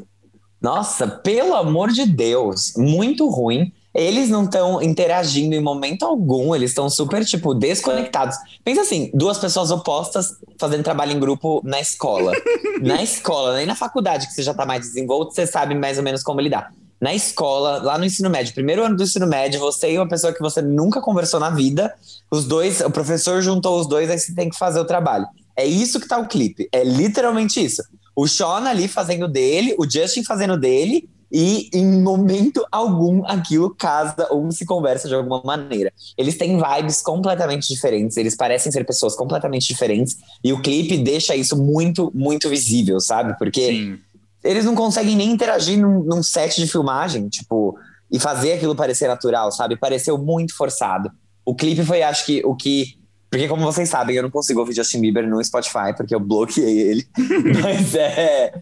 Nossa, 0.62 1.08
pelo 1.08 1.56
amor 1.56 1.90
de 1.90 2.06
Deus. 2.06 2.74
Muito 2.78 3.28
ruim. 3.28 3.74
Eles 3.98 4.30
não 4.30 4.44
estão 4.44 4.80
interagindo 4.80 5.56
em 5.56 5.60
momento 5.60 6.06
algum, 6.06 6.54
eles 6.54 6.70
estão 6.70 6.88
super, 6.88 7.26
tipo, 7.26 7.56
desconectados. 7.56 8.38
Pensa 8.64 8.82
assim, 8.82 9.10
duas 9.12 9.40
pessoas 9.40 9.72
opostas 9.72 10.36
fazendo 10.60 10.84
trabalho 10.84 11.14
em 11.14 11.20
grupo 11.20 11.62
na 11.64 11.82
escola. 11.82 12.32
na 12.80 13.02
escola, 13.02 13.58
nem 13.58 13.66
na 13.66 13.74
faculdade, 13.74 14.28
que 14.28 14.34
você 14.34 14.44
já 14.44 14.54
tá 14.54 14.68
mais 14.68 14.82
desenvolto, 14.82 15.34
você 15.34 15.48
sabe 15.48 15.74
mais 15.74 15.98
ou 15.98 16.04
menos 16.04 16.22
como 16.22 16.40
lidar. 16.40 16.72
Na 17.02 17.16
escola, 17.16 17.82
lá 17.82 17.98
no 17.98 18.06
ensino 18.06 18.30
médio, 18.30 18.54
primeiro 18.54 18.84
ano 18.84 18.96
do 18.96 19.02
ensino 19.02 19.26
médio, 19.26 19.60
você 19.60 19.92
e 19.92 19.98
uma 19.98 20.08
pessoa 20.08 20.32
que 20.32 20.42
você 20.42 20.62
nunca 20.62 21.02
conversou 21.02 21.40
na 21.40 21.50
vida, 21.50 21.92
os 22.30 22.46
dois, 22.46 22.82
o 22.82 22.92
professor 22.92 23.42
juntou 23.42 23.80
os 23.80 23.88
dois, 23.88 24.12
aí 24.12 24.20
você 24.20 24.32
tem 24.32 24.48
que 24.48 24.58
fazer 24.60 24.80
o 24.80 24.86
trabalho. 24.86 25.26
É 25.56 25.66
isso 25.66 26.00
que 26.00 26.08
tá 26.08 26.20
o 26.20 26.28
clipe, 26.28 26.70
é 26.72 26.84
literalmente 26.84 27.64
isso. 27.64 27.82
O 28.16 28.28
Sean 28.28 28.68
ali 28.68 28.88
fazendo 28.88 29.28
dele, 29.28 29.76
o 29.80 29.90
Justin 29.90 30.24
fazendo 30.24 30.56
dele, 30.56 31.10
e 31.32 31.70
em 31.74 32.02
momento 32.02 32.66
algum 32.72 33.26
aquilo 33.26 33.74
casa 33.76 34.28
ou 34.30 34.50
se 34.52 34.66
conversa 34.66 35.08
de 35.08 35.16
alguma 35.16 35.42
maneira. 35.44 35.92
Eles 36.18 36.38
têm 36.38 36.58
vibes 36.58 37.02
completamente 37.02 37.68
diferentes, 37.68 38.18
eles 38.18 38.36
parecem 38.36 38.72
ser 38.72 38.86
pessoas 38.86 39.16
completamente 39.16 39.68
diferentes, 39.68 40.18
e 40.44 40.54
o 40.54 40.62
clipe 40.62 40.98
deixa 40.98 41.36
isso 41.36 41.58
muito, 41.62 42.12
muito 42.16 42.50
visível, 42.50 43.00
sabe? 43.00 43.38
Porque 43.38 43.68
Sim. 43.68 44.00
eles 44.44 44.66
não 44.66 44.76
conseguem 44.76 45.16
nem 45.16 45.32
interagir 45.32 45.78
num, 45.80 46.04
num 46.04 46.24
set 46.24 46.56
de 46.56 46.68
filmagem, 46.68 47.28
tipo, 47.28 47.78
e 48.12 48.20
fazer 48.20 48.54
aquilo 48.54 48.76
parecer 48.76 49.08
natural, 49.08 49.52
sabe? 49.52 49.76
Pareceu 49.76 50.18
muito 50.18 50.56
forçado. 50.56 51.12
O 51.46 51.56
clipe 51.56 51.84
foi, 51.84 52.04
acho 52.04 52.26
que, 52.26 52.42
o 52.46 52.56
que 52.56 52.98
Porque, 53.30 53.48
como 53.48 53.64
vocês 53.64 53.90
sabem, 53.90 54.16
eu 54.16 54.24
não 54.24 54.30
consigo 54.30 54.60
ouvir 54.60 54.74
Justin 54.74 55.02
Bieber 55.02 55.28
no 55.28 55.44
Spotify, 55.44 55.94
porque 55.96 56.16
eu 56.16 56.20
bloqueei 56.20 56.80
ele. 56.80 57.08
Mas 57.62 57.96
é. 57.96 58.54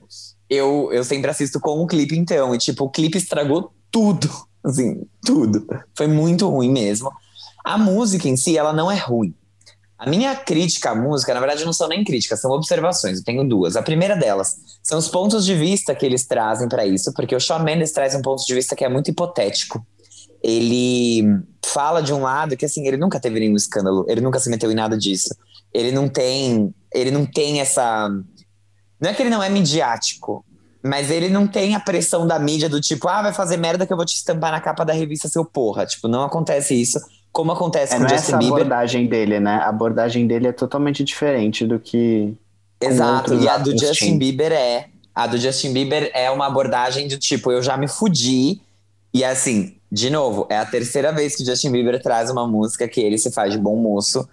Eu, 0.50 0.89
eu 0.91 1.04
sempre 1.04 1.30
assisto 1.30 1.60
com 1.60 1.82
o 1.82 1.88
clipe, 1.88 2.18
então. 2.18 2.54
E, 2.54 2.58
tipo, 2.58 2.86
o 2.86 2.89
clipe 2.89 3.18
estragou 3.18 3.74
tudo. 3.91 4.30
Assim, 4.64 5.04
tudo. 5.24 5.66
Foi 5.96 6.08
muito 6.08 6.50
ruim 6.50 6.72
mesmo. 6.72 7.12
A 7.64 7.78
música 7.78 8.28
em 8.28 8.36
si, 8.36 8.58
ela 8.58 8.74
não 8.74 8.91
é 8.91 8.98
ruim. 8.98 9.34
A 9.98 10.10
minha 10.10 10.36
crítica 10.36 10.91
à 10.91 10.96
música, 10.96 11.34
na 11.34 11.39
verdade, 11.39 11.64
não 11.64 11.72
são 11.72 11.88
nem 11.88 12.04
críticas, 12.04 12.41
são 12.41 12.52
observações. 12.52 13.20
Eu 13.20 13.24
tenho 13.24 13.48
duas. 13.48 13.76
A 13.76 13.82
primeira 13.82 14.16
delas 14.16 14.56
são 14.84 15.00
os 15.00 15.08
pontos 15.08 15.46
de 15.46 15.56
vista 15.56 15.96
que 15.96 16.06
eles 16.06 16.26
trazem 16.26 16.68
para 16.68 16.86
isso, 16.86 17.14
porque 17.14 17.36
o 17.36 17.39
Shawn 17.39 17.64
Mendes 17.64 17.91
traz 17.91 18.14
um 18.14 18.22
ponto 18.22 18.46
de 18.46 18.54
vista 18.54 18.76
que 18.76 18.84
é 18.84 18.89
muito 18.89 19.10
hipotético. 19.10 19.86
Ele 20.43 21.24
fala 21.66 22.02
de 22.02 22.14
um 22.14 22.22
lado 22.22 22.58
que 22.58 22.66
assim, 22.66 22.86
ele 22.86 22.98
nunca 22.98 23.20
teve 23.20 23.39
nenhum 23.39 23.56
escândalo, 23.56 24.06
ele 24.08 24.22
nunca 24.22 24.39
se 24.39 24.50
meteu 24.50 24.70
em 24.72 24.76
nada 24.76 24.98
disso. 24.98 25.34
Ele 25.74 25.91
não 25.91 26.10
tem, 26.10 26.74
ele 26.93 27.10
não 27.10 27.26
tem 27.26 27.62
essa 27.62 28.10
não 29.00 29.10
é 29.10 29.14
que 29.14 29.22
ele 29.22 29.30
não 29.30 29.43
é 29.43 29.50
midiático, 29.50 30.43
mas 30.84 31.10
ele 31.10 31.30
não 31.30 31.48
tem 31.48 31.76
a 31.76 31.80
pressão 31.80 32.28
da 32.28 32.38
mídia 32.38 32.70
do 32.70 32.80
tipo, 32.80 33.08
ah, 33.08 33.22
vai 33.22 33.34
fazer 33.34 33.58
merda 33.58 33.86
que 33.86 33.93
eu 33.93 33.98
vou 33.98 34.06
te 34.06 34.16
estampar 34.16 34.52
na 34.52 34.62
capa 34.62 34.86
da 34.86 34.93
revista 34.93 35.28
seu 35.28 35.43
porra. 35.43 35.86
Tipo, 35.86 36.08
não 36.08 36.24
acontece 36.24 36.80
isso 36.80 37.00
como 37.36 37.52
acontece 37.52 37.93
é, 37.93 37.98
com 37.98 38.04
o 38.04 38.08
não 38.08 38.14
é 38.14 38.18
Justin 38.18 38.32
essa 38.32 38.38
Bieber. 38.38 38.56
abordagem 38.62 39.08
dele, 39.08 39.39
né? 39.41 39.56
A 39.56 39.68
abordagem 39.68 40.26
dele 40.26 40.48
é 40.48 40.54
totalmente 40.54 41.04
diferente 41.04 41.68
do 41.68 41.78
que. 41.78 42.34
Exato, 42.80 43.34
e 43.34 43.50
a 43.50 43.58
do 43.58 43.78
Justin. 43.78 44.18
Bieber 44.18 44.54
é. 44.54 44.88
A 45.14 45.28
do 45.28 45.38
Justin 45.38 45.74
Bieber 45.74 46.10
é 46.14 46.32
uma 46.32 46.48
abordagem 46.48 47.10
do 47.10 47.18
tipo, 47.18 47.52
eu 47.52 47.62
já 47.62 47.76
me 47.76 47.89
fudi. 47.89 48.62
E 49.14 49.24
assim, 49.24 49.76
de 49.91 50.10
novo, 50.10 50.48
é 50.50 50.58
a 50.58 50.66
terceira 50.66 51.12
vez 51.12 51.36
que 51.36 51.43
o 51.43 51.46
Justin 51.46 51.72
Bieber 51.72 52.02
traz 52.02 52.30
uma 52.30 52.48
música 52.48 52.88
que 52.88 53.02
ele 53.02 53.18
se 53.18 53.30
faz 53.32 53.52
de 53.52 53.60
bom 53.60 53.76
moço. 53.76 54.28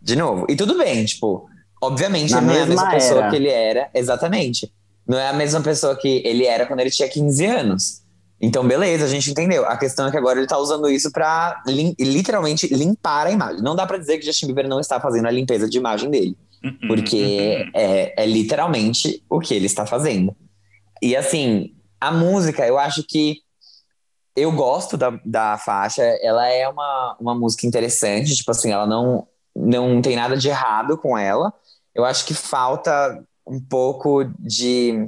De 0.00 0.14
novo. 0.14 0.46
E 0.48 0.54
tudo 0.54 0.78
bem, 0.78 1.04
tipo, 1.04 1.48
obviamente 1.80 2.30
Na 2.32 2.38
ele 2.38 2.46
não 2.46 2.54
é 2.54 2.62
a 2.62 2.66
mesma 2.66 2.82
mesma 2.82 2.90
pessoa 2.90 3.20
era. 3.20 3.30
que 3.30 3.36
ele 3.36 3.48
era. 3.48 3.90
Exatamente. 3.94 4.72
Não 5.06 5.18
é 5.18 5.28
a 5.28 5.32
mesma 5.32 5.60
pessoa 5.60 5.96
que 5.96 6.22
ele 6.24 6.44
era 6.46 6.66
quando 6.66 6.80
ele 6.80 6.90
tinha 6.90 7.08
15 7.08 7.44
anos. 7.46 8.02
Então, 8.40 8.66
beleza, 8.66 9.04
a 9.04 9.08
gente 9.08 9.30
entendeu. 9.30 9.64
A 9.64 9.76
questão 9.76 10.06
é 10.06 10.10
que 10.10 10.16
agora 10.16 10.38
ele 10.38 10.46
tá 10.46 10.58
usando 10.58 10.90
isso 10.90 11.10
pra 11.10 11.62
lim- 11.66 11.94
literalmente 11.98 12.66
limpar 12.74 13.26
a 13.28 13.30
imagem. 13.30 13.62
Não 13.62 13.74
dá 13.74 13.86
pra 13.86 13.96
dizer 13.98 14.18
que 14.18 14.26
Justin 14.26 14.46
Bieber 14.46 14.68
não 14.68 14.78
está 14.80 15.00
fazendo 15.00 15.26
a 15.26 15.30
limpeza 15.30 15.68
de 15.68 15.78
imagem 15.78 16.10
dele. 16.10 16.36
Uhum, 16.62 16.76
Porque 16.88 17.62
uhum. 17.64 17.70
é, 17.74 18.14
é 18.24 18.26
literalmente 18.26 19.22
o 19.30 19.38
que 19.40 19.54
ele 19.54 19.66
está 19.66 19.86
fazendo. 19.86 20.36
E 21.00 21.14
assim, 21.16 21.74
a 22.00 22.10
música, 22.10 22.66
eu 22.66 22.76
acho 22.78 23.02
que 23.08 23.36
eu 24.34 24.52
gosto 24.52 24.96
da, 24.98 25.18
da 25.24 25.56
faixa, 25.56 26.02
ela 26.20 26.46
é 26.46 26.68
uma, 26.68 27.16
uma 27.18 27.34
música 27.34 27.66
interessante, 27.66 28.34
tipo 28.34 28.50
assim, 28.50 28.70
ela 28.70 28.86
não, 28.86 29.26
não 29.54 30.02
tem 30.02 30.14
nada 30.14 30.36
de 30.36 30.48
errado 30.48 30.98
com 30.98 31.16
ela. 31.16 31.52
Eu 31.96 32.04
acho 32.04 32.26
que 32.26 32.34
falta 32.34 33.24
um 33.46 33.58
pouco 33.58 34.24
de 34.38 35.06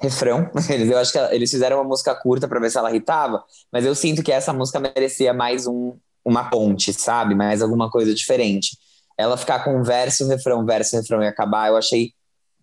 refrão. 0.00 0.50
Eles, 0.68 0.90
eu 0.90 0.98
acho 0.98 1.12
que 1.12 1.18
eles 1.18 1.50
fizeram 1.50 1.76
uma 1.76 1.84
música 1.84 2.12
curta 2.12 2.48
para 2.48 2.58
ver 2.58 2.70
se 2.70 2.76
ela 2.76 2.90
irritava, 2.90 3.44
mas 3.72 3.86
eu 3.86 3.94
sinto 3.94 4.22
que 4.22 4.32
essa 4.32 4.52
música 4.52 4.80
merecia 4.80 5.32
mais 5.32 5.66
um, 5.66 5.96
uma 6.24 6.50
ponte, 6.50 6.92
sabe? 6.92 7.36
Mais 7.36 7.62
alguma 7.62 7.88
coisa 7.88 8.12
diferente. 8.12 8.76
Ela 9.16 9.36
ficar 9.36 9.62
com 9.62 9.80
verso, 9.84 10.26
refrão, 10.26 10.66
verso, 10.66 10.96
refrão 10.96 11.22
e 11.22 11.28
acabar, 11.28 11.68
eu 11.68 11.76
achei 11.76 12.12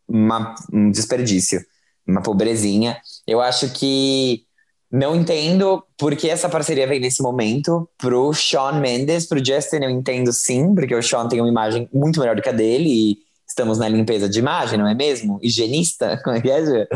uma- 0.06 0.54
um 0.74 0.92
desperdício, 0.92 1.64
uma 2.06 2.22
pobrezinha. 2.22 3.00
Eu 3.26 3.40
acho 3.40 3.70
que 3.72 4.44
não 4.92 5.16
entendo 5.16 5.82
por 5.98 6.16
que 6.16 6.30
essa 6.30 6.50
parceria 6.50 6.88
vem 6.88 7.00
nesse 7.00 7.22
momento. 7.22 7.88
Pro 7.98 8.34
Shawn 8.34 8.82
Mendes, 8.82 9.28
pro 9.28 9.44
Justin, 9.44 9.78
eu 9.84 9.90
entendo 9.90 10.34
sim, 10.34 10.74
porque 10.76 10.96
o 10.96 11.02
Shawn 11.02 11.30
tem 11.30 11.40
uma 11.40 11.48
imagem 11.50 11.88
muito 11.94 12.20
melhor 12.20 12.36
do 12.36 12.42
que 12.42 12.50
a 12.50 12.54
dele 12.54 12.90
e 12.90 13.29
estamos 13.50 13.80
na 13.80 13.90
limpeza 13.90 14.30
de 14.30 14.40
imagem, 14.40 14.78
não 14.78 14.88
é 14.88 14.94
mesmo? 14.94 15.40
Higienista, 15.42 16.20
como 16.24 16.36
é 16.36 16.42
que 16.42 16.50
é, 16.50 16.66
Gê? 16.66 16.88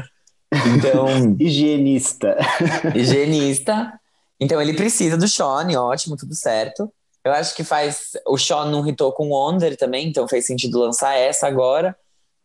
Então, 0.75 1.07
Higienista. 1.39 2.37
higienista. 2.95 3.99
Então 4.39 4.61
ele 4.61 4.73
precisa 4.73 5.17
do 5.17 5.27
Sean, 5.27 5.67
ótimo, 5.81 6.15
tudo 6.15 6.35
certo. 6.35 6.91
Eu 7.23 7.31
acho 7.31 7.55
que 7.55 7.63
faz. 7.63 8.11
O 8.27 8.37
Sean 8.37 8.65
não 8.65 8.87
hitou 8.87 9.11
com 9.13 9.29
o 9.29 9.31
Wonder 9.31 9.75
também, 9.77 10.07
então 10.07 10.27
fez 10.27 10.45
sentido 10.45 10.79
lançar 10.79 11.15
essa 11.15 11.47
agora. 11.47 11.95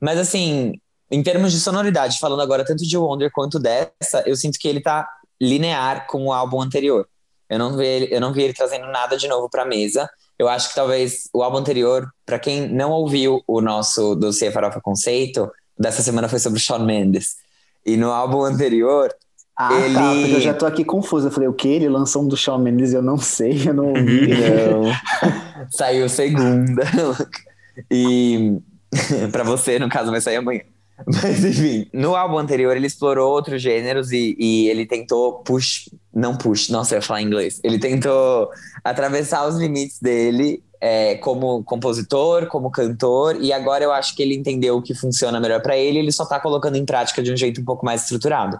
Mas 0.00 0.18
assim, 0.18 0.74
em 1.10 1.22
termos 1.22 1.52
de 1.52 1.58
sonoridade, 1.58 2.18
falando 2.18 2.40
agora 2.40 2.64
tanto 2.64 2.86
de 2.86 2.96
Wonder 2.96 3.30
quanto 3.32 3.58
dessa, 3.58 4.22
eu 4.24 4.36
sinto 4.36 4.58
que 4.58 4.68
ele 4.68 4.80
tá 4.80 5.08
linear 5.40 6.06
com 6.06 6.26
o 6.26 6.32
álbum 6.32 6.62
anterior. 6.62 7.08
Eu 7.48 7.58
não 7.58 7.76
vi 7.76 7.86
ele, 7.86 8.14
eu 8.14 8.20
não 8.20 8.32
vi 8.32 8.42
ele 8.42 8.52
trazendo 8.52 8.86
nada 8.86 9.16
de 9.16 9.26
novo 9.26 9.48
pra 9.50 9.64
mesa. 9.64 10.08
Eu 10.38 10.48
acho 10.48 10.68
que 10.68 10.74
talvez 10.74 11.28
o 11.34 11.42
álbum 11.42 11.58
anterior, 11.58 12.08
pra 12.24 12.38
quem 12.38 12.68
não 12.68 12.90
ouviu 12.92 13.42
o 13.46 13.60
nosso 13.60 14.14
dossiê 14.14 14.50
Farofa 14.52 14.80
Conceito, 14.80 15.50
dessa 15.78 16.02
semana 16.02 16.28
foi 16.28 16.38
sobre 16.38 16.58
o 16.58 16.62
Shawn 16.62 16.84
Mendes. 16.84 17.36
E 17.84 17.96
no 17.96 18.10
álbum 18.10 18.42
anterior, 18.42 19.12
Ah, 19.60 19.74
Ele- 19.74 19.94
tá, 19.94 20.12
porque 20.14 20.34
eu 20.36 20.40
já 20.40 20.54
tô 20.54 20.66
aqui 20.66 20.84
confusa. 20.84 21.26
Eu 21.26 21.32
falei, 21.32 21.48
o 21.48 21.52
que? 21.52 21.66
Ele 21.66 21.88
lançou 21.88 22.22
um 22.22 22.28
do 22.28 22.36
Shawn 22.36 22.58
Mendes 22.58 22.92
eu 22.92 23.02
não 23.02 23.18
sei, 23.18 23.68
eu 23.68 23.74
não 23.74 23.88
ouvi. 23.88 24.28
Não. 24.38 25.68
Saiu 25.70 26.08
segunda. 26.08 26.84
E 27.90 28.56
pra 29.32 29.42
você, 29.42 29.78
no 29.78 29.88
caso, 29.88 30.10
vai 30.10 30.20
sair 30.20 30.36
amanhã. 30.36 30.62
Mas 31.06 31.44
enfim, 31.44 31.86
no 31.92 32.16
álbum 32.16 32.38
anterior 32.38 32.76
ele 32.76 32.86
explorou 32.86 33.30
outros 33.32 33.62
gêneros 33.62 34.10
e, 34.12 34.34
e 34.38 34.68
ele 34.68 34.84
tentou 34.86 35.34
push, 35.44 35.88
não 36.14 36.36
push, 36.36 36.68
nossa, 36.70 36.94
eu 36.94 36.98
ia 36.98 37.02
falar 37.02 37.22
inglês. 37.22 37.60
Ele 37.62 37.78
tentou 37.78 38.50
atravessar 38.82 39.46
os 39.46 39.56
limites 39.56 40.00
dele 40.00 40.62
é, 40.80 41.16
como 41.16 41.62
compositor, 41.64 42.46
como 42.46 42.70
cantor, 42.70 43.36
e 43.40 43.52
agora 43.52 43.84
eu 43.84 43.92
acho 43.92 44.14
que 44.14 44.22
ele 44.22 44.34
entendeu 44.34 44.76
o 44.76 44.82
que 44.82 44.94
funciona 44.94 45.40
melhor 45.40 45.60
pra 45.60 45.76
ele, 45.76 45.98
ele 45.98 46.12
só 46.12 46.24
tá 46.24 46.38
colocando 46.38 46.76
em 46.76 46.84
prática 46.84 47.22
de 47.22 47.32
um 47.32 47.36
jeito 47.36 47.60
um 47.60 47.64
pouco 47.64 47.84
mais 47.84 48.02
estruturado. 48.02 48.58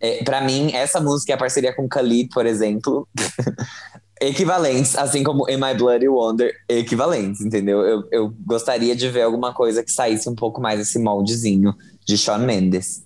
É, 0.00 0.24
para 0.24 0.40
mim, 0.40 0.72
essa 0.72 1.00
música 1.00 1.32
e 1.32 1.34
a 1.34 1.38
parceria 1.38 1.74
com 1.74 1.86
Khalid, 1.86 2.30
por 2.32 2.46
exemplo, 2.46 3.06
equivalentes, 4.20 4.96
assim 4.96 5.22
como 5.22 5.48
In 5.48 5.56
My 5.56 5.74
Bloody 5.76 6.08
Wonder, 6.08 6.52
equivalentes, 6.68 7.40
entendeu? 7.40 7.82
Eu, 7.82 8.08
eu 8.10 8.34
gostaria 8.44 8.96
de 8.96 9.08
ver 9.08 9.22
alguma 9.22 9.52
coisa 9.52 9.82
que 9.82 9.92
saísse 9.92 10.28
um 10.28 10.34
pouco 10.34 10.60
mais 10.60 10.80
esse 10.80 10.98
moldezinho 10.98 11.74
de 12.06 12.16
Shawn 12.16 12.38
Mendes. 12.38 13.04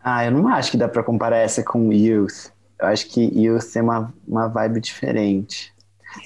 Ah, 0.00 0.24
eu 0.24 0.30
não 0.30 0.48
acho 0.48 0.70
que 0.70 0.76
dá 0.76 0.88
pra 0.88 1.02
comparar 1.02 1.38
essa 1.38 1.62
com 1.62 1.92
Youth. 1.92 2.53
Eu 2.80 2.86
acho 2.88 3.06
que 3.06 3.20
Youth 3.20 3.64
tem 3.72 3.82
uma, 3.82 4.12
uma 4.26 4.48
vibe 4.48 4.80
diferente. 4.80 5.72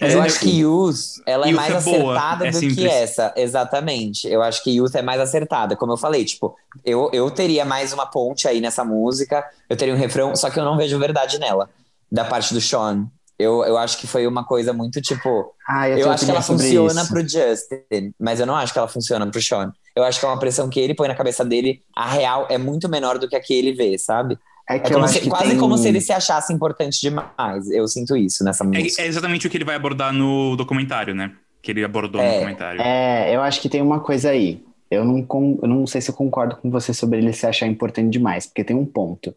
Mas 0.01 0.13
É, 0.13 0.17
eu 0.17 0.23
acho 0.23 0.41
que 0.41 0.51
Youth, 0.61 0.97
ela 1.27 1.47
é 1.47 1.51
Youth 1.51 1.57
mais 1.57 1.73
é 1.75 1.77
acertada 1.77 2.47
é 2.47 2.51
do 2.51 2.57
simples. 2.59 2.77
que 2.79 2.87
essa, 2.89 3.33
exatamente. 3.37 4.29
Eu 4.29 4.43
acho 4.43 4.63
que 4.63 4.71
Youth 4.71 4.95
é 4.95 5.03
mais 5.03 5.21
acertada, 5.21 5.77
como 5.77 5.93
eu 5.93 5.97
falei, 5.97 6.25
tipo, 6.25 6.55
eu, 6.85 7.11
eu 7.13 7.31
teria 7.31 7.65
mais 7.65 7.93
uma 7.93 8.07
ponte 8.07 8.47
aí 8.47 8.61
nessa 8.61 8.85
música, 8.85 9.45
eu 9.69 9.77
teria 9.77 9.95
um 9.95 9.99
refrão, 9.99 10.35
só 10.37 10.51
que 10.51 10.59
eu 10.59 10.65
não 10.65 10.77
vejo 10.77 10.99
verdade 10.99 11.39
nela, 11.39 11.71
da 12.11 12.25
parte 12.25 12.53
do 12.53 12.61
Sean. 12.61 13.07
Eu, 13.39 13.65
eu 13.65 13.79
acho 13.79 13.99
que 13.99 14.07
foi 14.07 14.27
uma 14.27 14.45
coisa 14.45 14.73
muito, 14.73 15.01
tipo, 15.01 15.55
Ah, 15.67 15.89
eu, 15.89 15.99
Eu 15.99 16.11
acho 16.11 16.25
que 16.25 16.31
ela 16.31 16.43
funciona 16.43 17.03
isso. 17.03 17.11
pro 17.11 17.21
Justin, 17.23 18.13
mas 18.19 18.41
eu 18.41 18.47
não 18.47 18.57
acho 18.57 18.73
que 18.73 18.79
ela 18.79 18.89
funciona 18.89 19.27
pro 19.31 19.41
Sean. 19.41 19.73
Eu 19.95 20.03
acho 20.05 20.19
que 20.19 20.27
é 20.27 20.29
uma 20.29 20.39
pressão 20.39 20.69
que 20.69 20.81
ele 20.81 20.95
põe 20.95 21.07
na 21.09 21.15
cabeça 21.15 21.45
dele, 21.45 21.81
a 21.95 22.09
real 22.09 22.47
é 22.51 22.59
muito 22.59 22.89
menor 22.89 23.17
do 23.19 23.29
que 23.29 23.37
a 23.37 23.41
que 23.41 23.55
ele 23.55 23.73
vê, 23.73 23.97
sabe? 23.97 24.37
É 24.71 24.77
É 24.77 24.79
que 24.79 24.89
eu 24.89 24.93
como 24.95 25.05
acho 25.05 25.15
se- 25.15 25.21
que 25.21 25.31
quase 25.31 25.49
tem- 25.51 25.59
como 25.59 25.79
se 25.79 25.89
ele 25.89 26.01
se 26.01 26.13
achasse 26.13 26.53
importante 26.53 27.01
demais. 27.01 27.71
Eu 27.71 27.89
sinto 27.89 28.17
isso 28.17 28.45
nessa 28.45 28.65
música. 28.65 29.03
É, 29.03 29.07
é 29.07 29.09
exatamente 29.09 29.47
o 29.47 29.51
que 29.51 29.57
ele 29.57 29.65
vai 29.65 29.75
abordar 29.77 30.13
no 30.13 30.57
documentário, 30.57 31.15
né? 31.15 31.33
Que 31.63 31.71
ele 31.71 31.83
abordou 31.85 32.21
no 32.21 32.27
É, 32.27 32.35
documentário. 32.35 32.81
É, 32.81 33.35
eu 33.35 33.41
acho 33.43 33.61
que 33.61 33.69
tem 33.69 33.81
uma 33.81 34.01
coisa 34.01 34.31
aí. 34.31 34.63
Eu 34.91 35.05
não, 35.05 35.23
con- 35.23 35.59
eu 35.63 35.69
não 35.69 35.87
sei 35.87 36.01
se 36.01 36.11
eu 36.11 36.15
concordo 36.15 36.57
com 36.57 36.71
você 36.71 36.93
sobre 36.95 37.19
ele 37.19 37.33
se 37.33 37.47
achar 37.47 37.67
importante 37.67 38.11
demais, 38.11 38.47
porque 38.47 38.65
tem 38.65 38.77
um 38.77 38.87
ponto. 38.87 39.35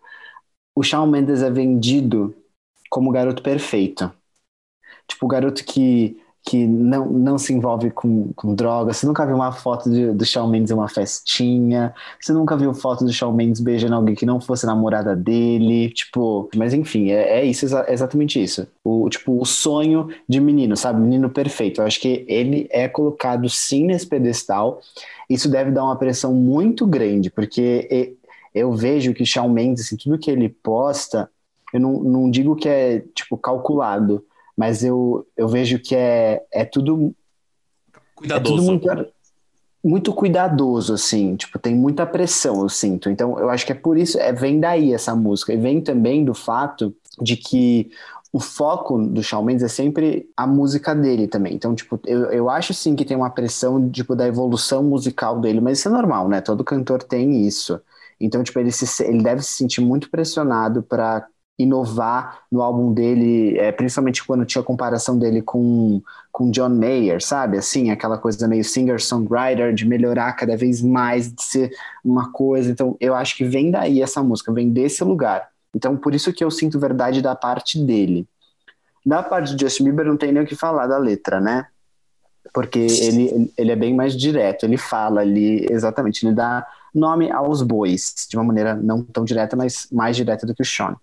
O 0.75 0.83
Shawn 0.83 1.07
Mendes 1.07 1.41
é 1.41 1.49
vendido 1.49 2.35
como 2.89 3.09
o 3.09 3.13
garoto 3.13 3.41
perfeito. 3.41 4.11
Tipo, 5.07 5.25
o 5.25 5.29
garoto 5.29 5.63
que, 5.65 6.17
que 6.43 6.65
não, 6.65 7.05
não 7.11 7.37
se 7.37 7.53
envolve 7.53 7.91
com, 7.91 8.31
com 8.35 8.55
drogas. 8.55 8.97
Você 8.97 9.05
nunca 9.05 9.25
viu 9.25 9.35
uma 9.35 9.51
foto 9.51 9.89
de- 9.91 10.11
do 10.11 10.25
Shawn 10.25 10.47
Mendes 10.49 10.71
em 10.71 10.73
uma 10.73 10.89
festinha. 10.89 11.93
Você 12.19 12.33
nunca 12.33 12.57
viu 12.57 12.73
foto 12.73 13.05
do 13.05 13.13
Shawn 13.13 13.31
Mendes 13.33 13.61
beijando 13.61 13.95
alguém 13.95 14.15
que 14.15 14.25
não 14.25 14.41
fosse 14.41 14.65
namorada 14.65 15.15
dele. 15.15 15.89
Tipo, 15.91 16.49
mas 16.55 16.73
enfim, 16.73 17.11
é, 17.11 17.39
é 17.41 17.45
isso, 17.45 17.65
é 17.77 17.93
exatamente 17.93 18.41
isso. 18.41 18.67
O, 18.83 19.07
tipo, 19.09 19.39
o 19.39 19.45
sonho 19.45 20.07
de 20.27 20.39
menino, 20.39 20.75
sabe? 20.75 20.99
Menino 20.99 21.29
perfeito. 21.29 21.81
Eu 21.81 21.85
acho 21.85 21.99
que 21.99 22.25
ele 22.27 22.67
é 22.71 22.87
colocado 22.87 23.47
sim 23.47 23.85
nesse 23.85 24.07
pedestal. 24.07 24.81
Isso 25.29 25.49
deve 25.49 25.71
dar 25.71 25.83
uma 25.83 25.95
pressão 25.95 26.33
muito 26.33 26.85
grande, 26.87 27.29
porque 27.29 28.15
eu 28.53 28.73
vejo 28.73 29.13
que 29.13 29.25
Shawn 29.25 29.49
Mendes, 29.49 29.85
assim, 29.85 29.97
tudo 29.97 30.17
que 30.19 30.29
ele 30.29 30.49
posta, 30.49 31.29
eu 31.73 31.79
não, 31.79 32.03
não 32.03 32.29
digo 32.29 32.55
que 32.55 32.67
é, 32.67 32.99
tipo, 33.15 33.37
calculado, 33.37 34.25
mas 34.61 34.83
eu, 34.83 35.25
eu 35.35 35.47
vejo 35.47 35.79
que 35.79 35.95
é, 35.95 36.43
é 36.53 36.63
tudo 36.63 37.15
é 37.95 37.99
Cuidadoso. 38.13 38.55
tudo 38.55 38.63
muito, 38.63 38.87
muito 39.83 40.13
cuidadoso, 40.13 40.93
assim, 40.93 41.35
tipo, 41.35 41.57
tem 41.57 41.73
muita 41.73 42.05
pressão, 42.05 42.61
eu 42.61 42.69
sinto. 42.69 43.09
Então, 43.09 43.39
eu 43.39 43.49
acho 43.49 43.65
que 43.65 43.71
é 43.71 43.75
por 43.75 43.97
isso, 43.97 44.19
é, 44.19 44.31
vem 44.31 44.59
daí 44.59 44.93
essa 44.93 45.15
música. 45.15 45.51
E 45.51 45.57
vem 45.57 45.81
também 45.81 46.23
do 46.23 46.35
fato 46.35 46.95
de 47.19 47.35
que 47.35 47.89
o 48.31 48.39
foco 48.39 48.99
do 48.99 49.23
Shawn 49.23 49.43
Mendes 49.43 49.63
é 49.63 49.67
sempre 49.67 50.29
a 50.37 50.45
música 50.45 50.93
dele 50.93 51.27
também. 51.27 51.55
Então, 51.55 51.73
tipo, 51.73 51.99
eu, 52.05 52.25
eu 52.25 52.47
acho 52.47 52.71
sim 52.71 52.95
que 52.95 53.03
tem 53.03 53.17
uma 53.17 53.31
pressão, 53.31 53.89
tipo, 53.89 54.15
da 54.15 54.27
evolução 54.27 54.83
musical 54.83 55.41
dele, 55.41 55.59
mas 55.59 55.79
isso 55.79 55.87
é 55.87 55.91
normal, 55.91 56.29
né? 56.29 56.39
Todo 56.39 56.63
cantor 56.63 57.01
tem 57.01 57.47
isso. 57.47 57.81
Então, 58.19 58.43
tipo, 58.43 58.59
ele, 58.59 58.71
se, 58.71 59.03
ele 59.03 59.23
deve 59.23 59.41
se 59.41 59.53
sentir 59.53 59.81
muito 59.81 60.11
pressionado 60.11 60.83
para 60.83 61.25
inovar 61.61 62.39
no 62.51 62.61
álbum 62.61 62.93
dele, 62.93 63.57
é, 63.57 63.71
principalmente 63.71 64.23
quando 64.23 64.45
tinha 64.45 64.61
a 64.61 64.65
comparação 64.65 65.17
dele 65.17 65.41
com, 65.41 66.01
com 66.31 66.51
John 66.51 66.69
Mayer, 66.69 67.23
sabe? 67.23 67.57
Assim, 67.57 67.91
aquela 67.91 68.17
coisa 68.17 68.47
meio 68.47 68.63
singer-songwriter, 68.63 69.73
de 69.73 69.87
melhorar 69.87 70.33
cada 70.33 70.55
vez 70.57 70.81
mais, 70.81 71.31
de 71.31 71.43
ser 71.43 71.71
uma 72.03 72.31
coisa. 72.31 72.71
Então, 72.71 72.95
eu 72.99 73.15
acho 73.15 73.35
que 73.35 73.43
vem 73.43 73.71
daí 73.71 74.01
essa 74.01 74.21
música, 74.23 74.51
vem 74.53 74.69
desse 74.69 75.03
lugar. 75.03 75.49
Então, 75.75 75.95
por 75.95 76.13
isso 76.13 76.33
que 76.33 76.43
eu 76.43 76.51
sinto 76.51 76.79
verdade 76.79 77.21
da 77.21 77.35
parte 77.35 77.79
dele. 77.79 78.27
Da 79.05 79.23
parte 79.23 79.55
do 79.55 79.59
Justin 79.59 79.85
Bieber, 79.85 80.05
não 80.05 80.17
tem 80.17 80.31
nem 80.31 80.43
o 80.43 80.47
que 80.47 80.55
falar 80.55 80.87
da 80.87 80.97
letra, 80.97 81.39
né? 81.39 81.65
Porque 82.53 82.79
ele, 82.79 83.51
ele 83.57 83.71
é 83.71 83.75
bem 83.75 83.95
mais 83.95 84.15
direto, 84.15 84.65
ele 84.65 84.77
fala 84.77 85.21
ali 85.21 85.65
exatamente, 85.69 86.25
ele 86.25 86.35
dá 86.35 86.65
nome 86.93 87.31
aos 87.31 87.61
bois, 87.61 88.13
de 88.29 88.35
uma 88.35 88.43
maneira 88.43 88.75
não 88.75 89.03
tão 89.03 89.23
direta, 89.23 89.55
mas 89.55 89.87
mais 89.91 90.15
direta 90.15 90.45
do 90.45 90.53
que 90.53 90.61
o 90.61 90.65
Sean. 90.65 90.95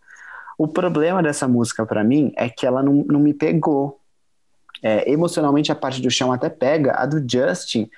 O 0.58 0.66
problema 0.66 1.22
dessa 1.22 1.46
música 1.46 1.86
para 1.86 2.02
mim 2.02 2.32
é 2.36 2.48
que 2.48 2.66
ela 2.66 2.82
não, 2.82 3.04
não 3.08 3.20
me 3.20 3.32
pegou. 3.32 4.00
É, 4.82 5.10
emocionalmente 5.10 5.72
a 5.72 5.74
parte 5.74 6.02
do 6.02 6.10
chão 6.10 6.32
até 6.32 6.48
pega, 6.48 6.94
a 6.96 7.06
do 7.06 7.24
Justin 7.26 7.88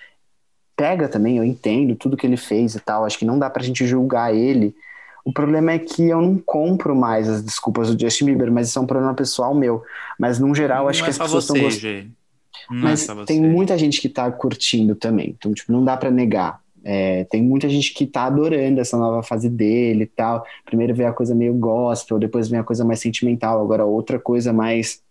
pega 0.76 1.08
também, 1.08 1.36
eu 1.36 1.44
entendo 1.44 1.94
tudo 1.94 2.16
que 2.16 2.26
ele 2.26 2.38
fez 2.38 2.74
e 2.74 2.80
tal, 2.80 3.04
acho 3.04 3.18
que 3.18 3.24
não 3.24 3.38
dá 3.38 3.50
pra 3.50 3.62
gente 3.62 3.86
julgar 3.86 4.34
ele. 4.34 4.74
O 5.24 5.32
problema 5.32 5.72
é 5.72 5.78
que 5.78 6.08
eu 6.08 6.22
não 6.22 6.38
compro 6.38 6.96
mais 6.96 7.28
as 7.28 7.42
desculpas 7.42 7.94
do 7.94 8.00
Justin 8.00 8.26
Bieber, 8.26 8.50
mas 8.50 8.68
isso 8.68 8.78
é 8.78 8.82
um 8.82 8.86
problema 8.86 9.12
pessoal 9.14 9.54
meu. 9.54 9.82
Mas 10.18 10.38
no 10.38 10.54
geral, 10.54 10.88
acho 10.88 11.00
não 11.00 11.04
que 11.04 11.10
é 11.10 11.12
as 11.12 11.18
pessoas 11.18 11.44
estão 11.44 11.60
gostando. 11.60 12.10
Mas 12.70 13.08
é 13.08 13.24
tem 13.24 13.40
muita 13.40 13.76
gente 13.76 14.00
que 14.00 14.08
tá 14.08 14.30
curtindo 14.30 14.94
também. 14.94 15.34
Então, 15.38 15.52
tipo, 15.52 15.70
não 15.72 15.84
dá 15.84 15.96
para 15.96 16.10
negar. 16.10 16.60
É, 16.82 17.24
tem 17.24 17.42
muita 17.42 17.68
gente 17.68 17.92
que 17.92 18.06
tá 18.06 18.24
adorando 18.24 18.80
essa 18.80 18.96
nova 18.96 19.22
fase 19.22 19.48
dele 19.48 20.04
e 20.04 20.06
tal. 20.06 20.44
Primeiro 20.64 20.94
vem 20.94 21.06
a 21.06 21.12
coisa 21.12 21.34
meio 21.34 21.52
gospel, 21.54 22.18
depois 22.18 22.48
vem 22.48 22.58
a 22.58 22.64
coisa 22.64 22.84
mais 22.84 23.00
sentimental, 23.00 23.60
agora 23.60 23.84
outra 23.84 24.18
coisa 24.18 24.52
mais. 24.52 25.02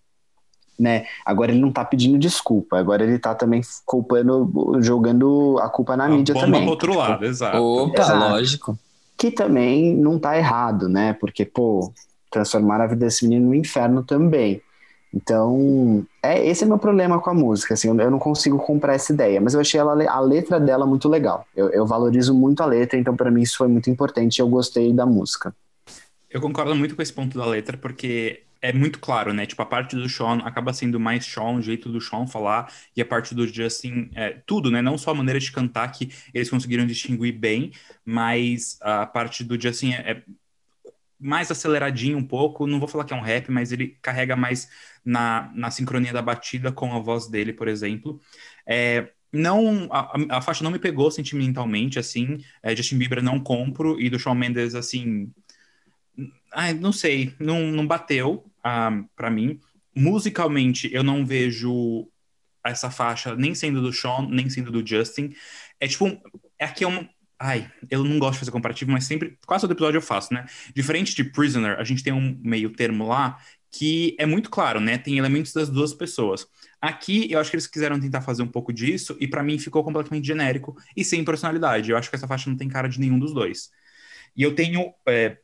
Né? 0.80 1.06
Agora 1.26 1.52
ele 1.52 1.60
não 1.60 1.72
tá 1.72 1.84
pedindo 1.84 2.18
desculpa, 2.18 2.80
agora 2.80 3.04
ele 3.04 3.20
tá 3.20 3.36
também 3.36 3.62
culpando, 3.86 4.80
jogando 4.82 5.60
a 5.62 5.70
culpa 5.70 5.98
na 5.98 6.06
a 6.06 6.10
mídia 6.10 6.34
bomba 6.34 6.46
também. 6.46 6.62
pro 6.62 6.70
outro 6.70 6.96
lado, 6.96 7.26
exato. 7.26 7.58
Opa, 7.62 8.02
Exato. 8.02 8.20
lógico. 8.20 8.80
Que 9.18 9.30
também 9.30 9.94
não 9.94 10.18
tá 10.18 10.38
errado, 10.38 10.88
né? 10.88 11.12
Porque, 11.20 11.44
pô, 11.44 11.92
transformar 12.32 12.80
a 12.80 12.88
vida 12.88 13.06
desse 13.06 13.28
menino 13.28 13.48
no 13.48 13.56
inferno 13.56 14.04
também. 14.04 14.62
Então, 15.14 16.05
é, 16.22 16.45
esse 16.47 16.64
é 16.64 16.68
meu 16.68 16.78
problema 16.78 17.20
com 17.20 17.30
a 17.30 17.34
música, 17.34 17.74
assim, 17.74 17.88
eu, 17.88 18.12
não 18.12 18.20
consigo 18.20 18.60
comprar 18.60 18.93
essa 18.93 19.12
ideia, 19.12 19.41
mas 19.41 19.55
eu 19.55 19.60
achei 19.60 19.80
ela, 19.80 20.03
a 20.10 20.20
letra 20.20 20.60
dela 20.60 20.86
muito 20.86 21.10
legal. 21.10 21.45
Eu, 21.55 21.70
eu 21.70 21.86
valorizo 21.86 22.34
muito 22.34 22.62
a 22.62 22.66
letra, 22.66 22.97
então 22.97 23.16
para 23.16 23.32
mim 23.32 23.41
isso 23.41 23.57
foi 23.57 23.68
muito 23.68 23.89
importante 23.89 24.38
e 24.38 24.41
eu 24.41 24.47
gostei 24.47 24.93
da 24.93 25.05
música. 25.05 25.53
Eu 26.30 26.39
concordo 26.39 26.76
muito 26.76 26.95
com 26.95 27.01
esse 27.01 27.12
ponto 27.12 27.36
da 27.38 27.45
letra, 27.45 27.76
porque 27.76 28.43
é 28.62 28.74
muito 28.74 28.99
claro, 28.99 29.34
né? 29.34 29.45
Tipo, 29.45 29.62
a 29.62 29.66
parte 29.66 29.95
do 29.95 30.07
Sean 30.07 30.39
acaba 30.43 30.74
sendo 30.74 30.99
mais 30.99 31.26
Sean, 31.26 31.55
o 31.55 31.62
jeito 31.62 31.89
do 31.89 32.01
Sean 32.01 32.28
falar, 32.28 32.72
e 32.95 33.01
a 33.01 33.05
parte 33.05 33.34
do 33.34 33.47
Justin, 33.47 34.12
é, 34.14 34.38
tudo, 34.45 34.70
né? 34.70 34.82
Não 34.82 34.97
só 34.97 35.12
a 35.12 35.16
maneira 35.16 35.39
de 35.39 35.51
cantar 35.51 35.91
que 35.91 36.12
eles 36.34 36.49
conseguiram 36.49 36.86
distinguir 36.86 37.34
bem, 37.34 37.72
mas 38.05 38.78
a 38.82 39.05
parte 39.05 39.43
do 39.43 39.60
Justin 39.60 39.93
é, 39.93 40.12
é 40.12 40.24
mais 41.20 41.52
aceleradinho 41.52 42.18
um 42.18 42.26
pouco. 42.26 42.66
Não 42.66 42.80
vou 42.80 42.88
falar 42.88 43.04
que 43.04 43.14
é 43.14 43.18
um 43.18 43.22
rap, 43.22 43.52
mas 43.52 43.72
ele 43.72 43.98
carrega 44.02 44.36
mais 44.36 44.70
na, 45.04 45.52
na 45.54 45.70
sincronia 45.72 46.14
da 46.14 46.22
batida 46.22 46.72
com 46.72 46.94
a 46.94 47.00
voz 47.00 47.28
dele, 47.28 47.52
por 47.52 47.68
exemplo. 47.68 48.20
É, 48.66 49.12
não 49.32 49.88
a, 49.92 50.38
a, 50.38 50.42
faixa 50.42 50.64
não 50.64 50.72
me 50.72 50.80
pegou 50.80 51.12
sentimentalmente, 51.12 52.00
assim. 52.00 52.44
É, 52.64 52.76
Justin 52.76 52.98
Bieber 52.98 53.22
não 53.22 53.40
compro, 53.40 54.00
e 54.00 54.10
do 54.10 54.20
Shawn 54.20 54.36
Mendes, 54.36 54.76
assim. 54.76 55.32
Ai, 56.54 56.74
não 56.74 56.92
sei, 56.92 57.34
não, 57.40 57.68
não 57.68 57.86
bateu 57.86 58.46
uh, 58.60 59.10
para 59.16 59.30
mim. 59.30 59.60
Musicalmente, 59.96 60.90
eu 60.94 61.04
não 61.04 61.26
vejo 61.26 62.08
essa 62.64 62.90
faixa 62.90 63.36
nem 63.36 63.54
sendo 63.56 63.82
do 63.82 63.94
Sean, 63.94 64.28
nem 64.30 64.50
sendo 64.50 64.72
do 64.72 64.86
Justin. 64.86 65.34
É 65.80 65.88
tipo, 65.88 66.06
é 66.58 66.66
aqui 66.66 66.84
é 66.84 66.88
um, 66.88 67.08
Ai, 67.42 67.72
eu 67.90 68.04
não 68.04 68.20
gosto 68.20 68.34
de 68.34 68.40
fazer 68.40 68.52
comparativo, 68.52 68.92
mas 68.92 69.06
sempre, 69.06 69.38
quase 69.46 69.62
todo 69.62 69.72
episódio 69.72 69.98
eu 69.98 70.02
faço, 70.02 70.34
né? 70.34 70.46
Diferente 70.76 71.16
de 71.16 71.24
Prisoner, 71.24 71.80
a 71.80 71.84
gente 71.86 72.04
tem 72.04 72.12
um 72.12 72.38
meio 72.44 72.70
termo 72.72 73.08
lá 73.08 73.38
que 73.72 74.16
é 74.20 74.26
muito 74.26 74.50
claro, 74.50 74.80
né? 74.80 74.98
Tem 74.98 75.18
elementos 75.18 75.54
das 75.54 75.70
duas 75.70 75.94
pessoas. 75.94 76.46
Aqui, 76.82 77.32
eu 77.32 77.40
acho 77.40 77.50
que 77.50 77.56
eles 77.56 77.68
quiseram 77.68 78.00
tentar 78.00 78.22
fazer 78.22 78.42
um 78.42 78.48
pouco 78.48 78.74
disso, 78.74 79.16
e 79.20 79.28
para 79.28 79.44
mim 79.44 79.58
ficou 79.60 79.84
completamente 79.84 80.26
genérico 80.26 80.76
e 80.98 81.04
sem 81.04 81.24
personalidade. 81.24 81.92
Eu 81.92 81.98
acho 81.98 82.10
que 82.10 82.16
essa 82.16 82.28
faixa 82.28 82.50
não 82.50 82.58
tem 82.58 82.68
cara 82.68 82.90
de 82.90 83.00
nenhum 83.00 83.20
dos 83.20 83.34
dois. 83.34 83.70
E 84.36 84.44
eu 84.44 84.56
tenho 84.56 84.94
é, 85.08 85.38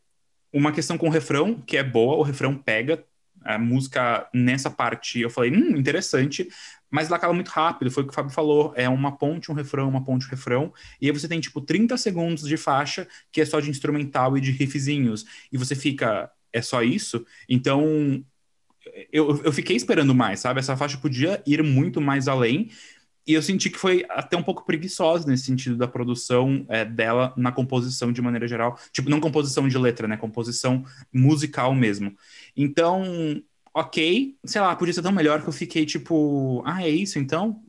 uma 0.51 0.71
questão 0.71 0.97
com 0.97 1.07
o 1.07 1.11
refrão, 1.11 1.61
que 1.61 1.77
é 1.77 1.83
boa, 1.83 2.17
o 2.17 2.23
refrão 2.23 2.55
pega, 2.55 3.03
a 3.45 3.57
música 3.59 4.27
nessa 4.33 4.69
parte, 4.69 5.19
eu 5.19 5.29
falei, 5.29 5.51
hum, 5.51 5.77
interessante, 5.77 6.47
mas 6.89 7.07
ela 7.07 7.17
acaba 7.17 7.33
muito 7.33 7.49
rápido, 7.49 7.91
foi 7.91 8.03
o 8.03 8.05
que 8.07 8.11
o 8.11 8.15
Fábio 8.15 8.31
falou, 8.31 8.73
é 8.75 8.87
uma 8.89 9.17
ponte, 9.17 9.51
um 9.51 9.55
refrão, 9.55 9.87
uma 9.89 10.03
ponte, 10.03 10.25
um 10.25 10.29
refrão, 10.29 10.73
e 11.01 11.07
aí 11.07 11.11
você 11.11 11.27
tem, 11.27 11.39
tipo, 11.39 11.61
30 11.61 11.97
segundos 11.97 12.47
de 12.47 12.57
faixa, 12.57 13.07
que 13.31 13.41
é 13.41 13.45
só 13.45 13.59
de 13.59 13.69
instrumental 13.69 14.37
e 14.37 14.41
de 14.41 14.51
riffzinhos, 14.51 15.25
e 15.51 15.57
você 15.57 15.75
fica, 15.75 16.31
é 16.51 16.61
só 16.61 16.81
isso? 16.81 17.25
Então, 17.49 18.23
eu, 19.11 19.41
eu 19.43 19.51
fiquei 19.51 19.75
esperando 19.75 20.13
mais, 20.13 20.39
sabe? 20.39 20.59
Essa 20.59 20.77
faixa 20.77 20.97
podia 20.97 21.41
ir 21.45 21.63
muito 21.63 21.99
mais 21.99 22.27
além, 22.27 22.69
e 23.27 23.33
eu 23.33 23.41
senti 23.41 23.69
que 23.69 23.77
foi 23.77 24.05
até 24.09 24.37
um 24.37 24.43
pouco 24.43 24.65
preguiçosa 24.65 25.27
nesse 25.27 25.45
sentido 25.45 25.75
da 25.75 25.87
produção 25.87 26.65
é, 26.69 26.85
dela 26.85 27.33
na 27.35 27.51
composição 27.51 28.11
de 28.11 28.21
maneira 28.21 28.47
geral. 28.47 28.79
Tipo, 28.91 29.09
não 29.09 29.19
composição 29.19 29.67
de 29.67 29.77
letra, 29.77 30.07
né? 30.07 30.15
Composição 30.15 30.83
musical 31.11 31.73
mesmo. 31.73 32.15
Então, 32.55 33.41
ok, 33.73 34.37
sei 34.45 34.61
lá, 34.61 34.75
podia 34.75 34.93
ser 34.93 35.01
tão 35.01 35.11
melhor 35.11 35.41
que 35.41 35.49
eu 35.49 35.53
fiquei 35.53 35.85
tipo, 35.85 36.61
ah, 36.65 36.83
é 36.83 36.89
isso 36.89 37.17
então? 37.17 37.61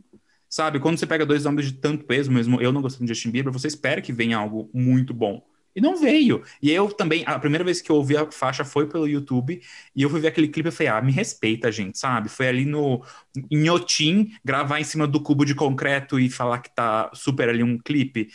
Sabe, 0.49 0.79
quando 0.79 0.99
você 0.99 1.07
pega 1.07 1.27
dois 1.27 1.45
nomes 1.45 1.67
de 1.67 1.73
tanto 1.73 2.05
peso, 2.05 2.31
mesmo 2.31 2.61
eu 2.61 2.73
não 2.73 2.81
gostando 2.81 3.05
de 3.05 3.15
Justin 3.15 3.31
Bieber, 3.31 3.53
você 3.53 3.67
espera 3.67 4.01
que 4.01 4.13
venha 4.13 4.39
algo 4.39 4.71
muito 4.73 5.13
bom. 5.13 5.43
E 5.77 5.81
não 5.83 5.99
veio. 5.99 6.43
E 6.63 6.71
eu 6.73 6.89
também, 6.91 7.23
a 7.27 7.39
primeira 7.39 7.63
vez 7.63 7.83
que 7.83 7.93
eu 7.93 7.97
ouvi 7.97 8.17
a 8.17 8.31
faixa 8.33 8.65
foi 8.65 8.89
pelo 8.89 9.07
YouTube, 9.07 9.61
e 9.95 10.03
eu 10.03 10.09
fui 10.09 10.21
ver 10.21 10.29
aquele 10.29 10.49
clipe 10.49 10.71
e 10.71 10.73
falei, 10.73 10.89
ah, 10.91 11.03
me 11.03 11.13
respeita, 11.13 11.71
gente, 11.71 11.99
sabe? 11.99 12.31
Foi 12.31 12.49
ali 12.49 12.65
no 12.65 13.05
Inhotim, 13.51 14.33
gravar 14.43 14.81
em 14.81 14.85
cima 14.85 15.07
do 15.07 15.21
cubo 15.21 15.45
de 15.45 15.55
concreto 15.55 16.19
e 16.19 16.31
falar 16.31 16.61
que 16.61 16.75
tá 16.75 17.11
super 17.13 17.51
ali 17.51 17.63
um 17.63 17.77
clipe. 17.77 18.31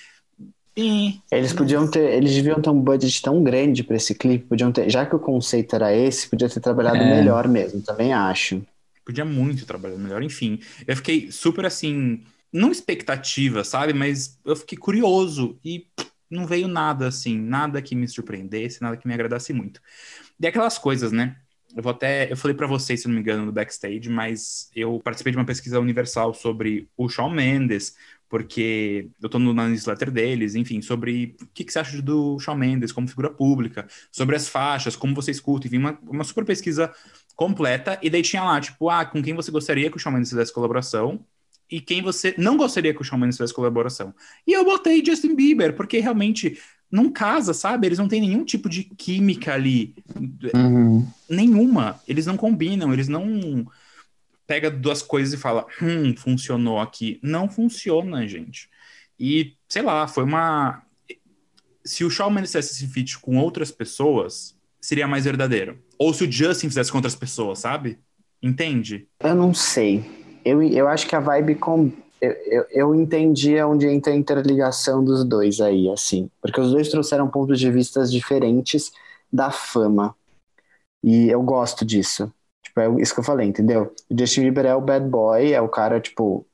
E... 0.78 1.20
Eles 1.32 1.52
podiam 1.52 1.90
ter, 1.90 2.14
eles 2.14 2.34
deviam 2.34 2.62
ter 2.62 2.70
um 2.70 2.80
budget 2.80 3.22
tão 3.22 3.44
grande 3.44 3.84
para 3.84 3.96
esse 3.98 4.16
clipe, 4.16 4.46
podiam 4.46 4.72
ter, 4.72 4.90
já 4.90 5.06
que 5.06 5.16
o 5.16 5.20
conceito 5.20 5.76
era 5.76 5.94
esse, 5.94 6.30
podia 6.30 6.48
ter 6.48 6.60
trabalhado 6.60 6.98
É. 6.98 7.16
melhor 7.16 7.48
mesmo, 7.48 7.82
também 7.82 8.14
acho. 8.14 8.62
Podia 9.04 9.26
muito 9.26 9.66
trabalhar 9.66 9.98
melhor, 9.98 10.22
enfim. 10.24 10.60
Eu 10.88 10.96
fiquei 10.96 11.32
super 11.32 11.66
assim, 11.66 12.24
não 12.54 12.72
expectativa, 12.72 13.64
sabe? 13.64 13.94
Mas 13.94 14.40
eu 14.46 14.56
fiquei 14.56 14.78
curioso 14.78 15.60
e 15.66 15.88
não 16.32 16.48
veio 16.48 16.68
nada 16.68 17.08
assim, 17.08 17.38
nada 17.38 17.82
que 17.82 17.96
me 17.96 18.08
surpreendesse, 18.08 18.82
nada 18.82 18.98
que 18.98 19.08
me 19.08 19.14
agradasse 19.14 19.54
muito. 19.54 19.82
E 20.40 20.48
aquelas 20.48 20.78
coisas, 20.78 21.12
né? 21.12 21.36
Eu 21.76 21.84
vou 21.84 21.92
até, 21.92 22.32
eu 22.32 22.36
falei 22.38 22.56
pra 22.56 22.68
vocês, 22.68 23.02
se 23.02 23.08
não 23.08 23.16
me 23.16 23.22
engano, 23.22 23.46
no 23.46 23.52
backstage, 23.52 24.10
mas 24.10 24.70
eu 24.76 25.00
participei 25.04 25.32
de 25.32 25.38
uma 25.38 25.46
pesquisa 25.46 25.80
universal 25.80 26.34
sobre 26.34 26.90
o 26.98 27.08
Shawn 27.08 27.30
Mendes, 27.30 27.96
porque 28.28 29.10
eu 29.22 29.30
tô 29.30 29.40
na 29.40 29.68
newsletter 29.68 30.12
deles, 30.12 30.56
enfim, 30.56 30.82
sobre 30.82 31.36
o 31.42 31.48
que, 31.54 31.64
que 31.64 31.72
você 31.72 31.80
acha 31.80 32.02
do 32.02 32.40
Shawn 32.40 32.56
Mendes 32.56 32.92
como 32.92 33.08
figura 33.08 33.30
pública, 33.30 33.88
sobre 34.12 34.36
as 34.36 34.48
faixas, 34.48 34.96
como 34.96 35.16
você 35.16 35.32
escuta, 35.32 35.68
enfim, 35.68 35.78
uma, 35.78 36.00
uma 36.04 36.24
super 36.24 36.46
pesquisa 36.46 36.94
completa, 37.36 37.98
e 38.02 38.10
daí 38.10 38.22
tinha 38.22 38.44
lá, 38.44 38.60
tipo, 38.60 38.90
ah, 38.90 39.06
com 39.06 39.22
quem 39.22 39.34
você 39.34 39.52
gostaria 39.52 39.90
que 39.90 39.98
o 39.98 40.00
Shawn 40.00 40.14
Mendes 40.14 40.30
fizesse 40.30 40.54
colaboração, 40.54 41.26
e 41.72 41.80
quem 41.80 42.02
você 42.02 42.36
não 42.38 42.58
gostaria 42.58 42.94
que 42.94 43.02
o 43.02 43.04
Shawn 43.04 43.18
Mendes 43.20 43.38
fizesse 43.38 43.54
colaboração. 43.54 44.14
E 44.46 44.52
eu 44.52 44.66
botei 44.66 45.04
Justin 45.04 45.36
Bieber, 45.36 45.74
porque 45.76 46.00
realmente 46.00 46.60
não 46.92 47.10
casa, 47.10 47.54
sabe? 47.54 47.88
Eles 47.88 47.98
não 47.98 48.08
têm 48.10 48.20
nenhum 48.20 48.44
tipo 48.44 48.68
de 48.68 48.84
química 48.84 49.54
ali, 49.54 49.96
Uhum. 50.54 51.08
nenhuma. 51.30 52.00
Eles 52.08 52.26
não 52.26 52.36
combinam, 52.36 52.92
eles 52.92 53.08
não 53.08 53.66
pega 54.46 54.70
duas 54.70 55.02
coisas 55.02 55.34
e 55.34 55.38
fala, 55.38 55.66
hum, 55.82 56.14
funcionou 56.18 56.80
aqui. 56.80 57.18
Não 57.24 57.48
funciona, 57.50 58.28
gente. 58.28 58.70
E, 59.18 59.54
sei 59.70 59.82
lá, 59.82 60.08
foi 60.08 60.26
uma... 60.26 60.82
Se 61.86 62.04
o 62.04 62.10
Shawn 62.10 62.30
Mendes 62.30 62.52
fizesse 62.52 62.74
esse 62.74 62.88
feat 62.92 63.18
com 63.20 63.38
outras 63.38 63.72
pessoas, 63.72 64.56
seria 64.82 65.08
mais 65.08 65.24
verdadeiro. 65.24 65.80
Ou 65.98 66.14
se 66.14 66.26
o 66.26 66.32
Justin 66.32 66.68
fizesse 66.68 66.92
com 66.92 66.98
outras 66.98 67.16
pessoas, 67.16 67.60
sabe? 67.60 67.98
Entende? 68.44 69.08
Eu 69.20 69.36
não 69.36 69.54
sei. 69.54 70.04
Eu, 70.44 70.62
eu 70.64 70.88
acho 70.88 71.08
que 71.08 71.16
a 71.16 71.20
vibe 71.20 71.56
com. 71.56 71.92
Eu, 72.20 72.32
eu, 72.46 72.66
eu 72.72 72.96
entendi 72.96 73.60
onde 73.62 73.88
entra 73.88 74.14
a 74.14 74.16
interligação 74.16 75.04
dos 75.04 75.24
dois 75.24 75.60
aí, 75.60 75.90
assim. 75.90 76.30
Porque 76.42 76.62
os 76.62 76.72
dois 76.72 76.90
trouxeram 76.90 77.28
pontos 77.28 77.60
de 77.60 77.72
vista 77.72 78.06
diferentes 78.06 78.92
da 79.32 79.50
fama. 79.50 80.16
E 81.04 81.30
eu 81.30 81.42
gosto 81.42 81.84
disso. 81.84 82.32
Tipo, 82.64 82.80
é 82.80 83.02
isso 83.02 83.14
que 83.14 83.20
eu 83.20 83.24
falei, 83.24 83.48
entendeu? 83.48 83.94
O 84.10 84.18
Justin 84.18 84.42
Bieber 84.42 84.66
é 84.66 84.76
o 84.76 84.82
bad 84.82 85.08
boy, 85.08 85.52
é 85.52 85.60
o 85.60 85.68
cara, 85.68 86.00
tipo, 86.00 86.46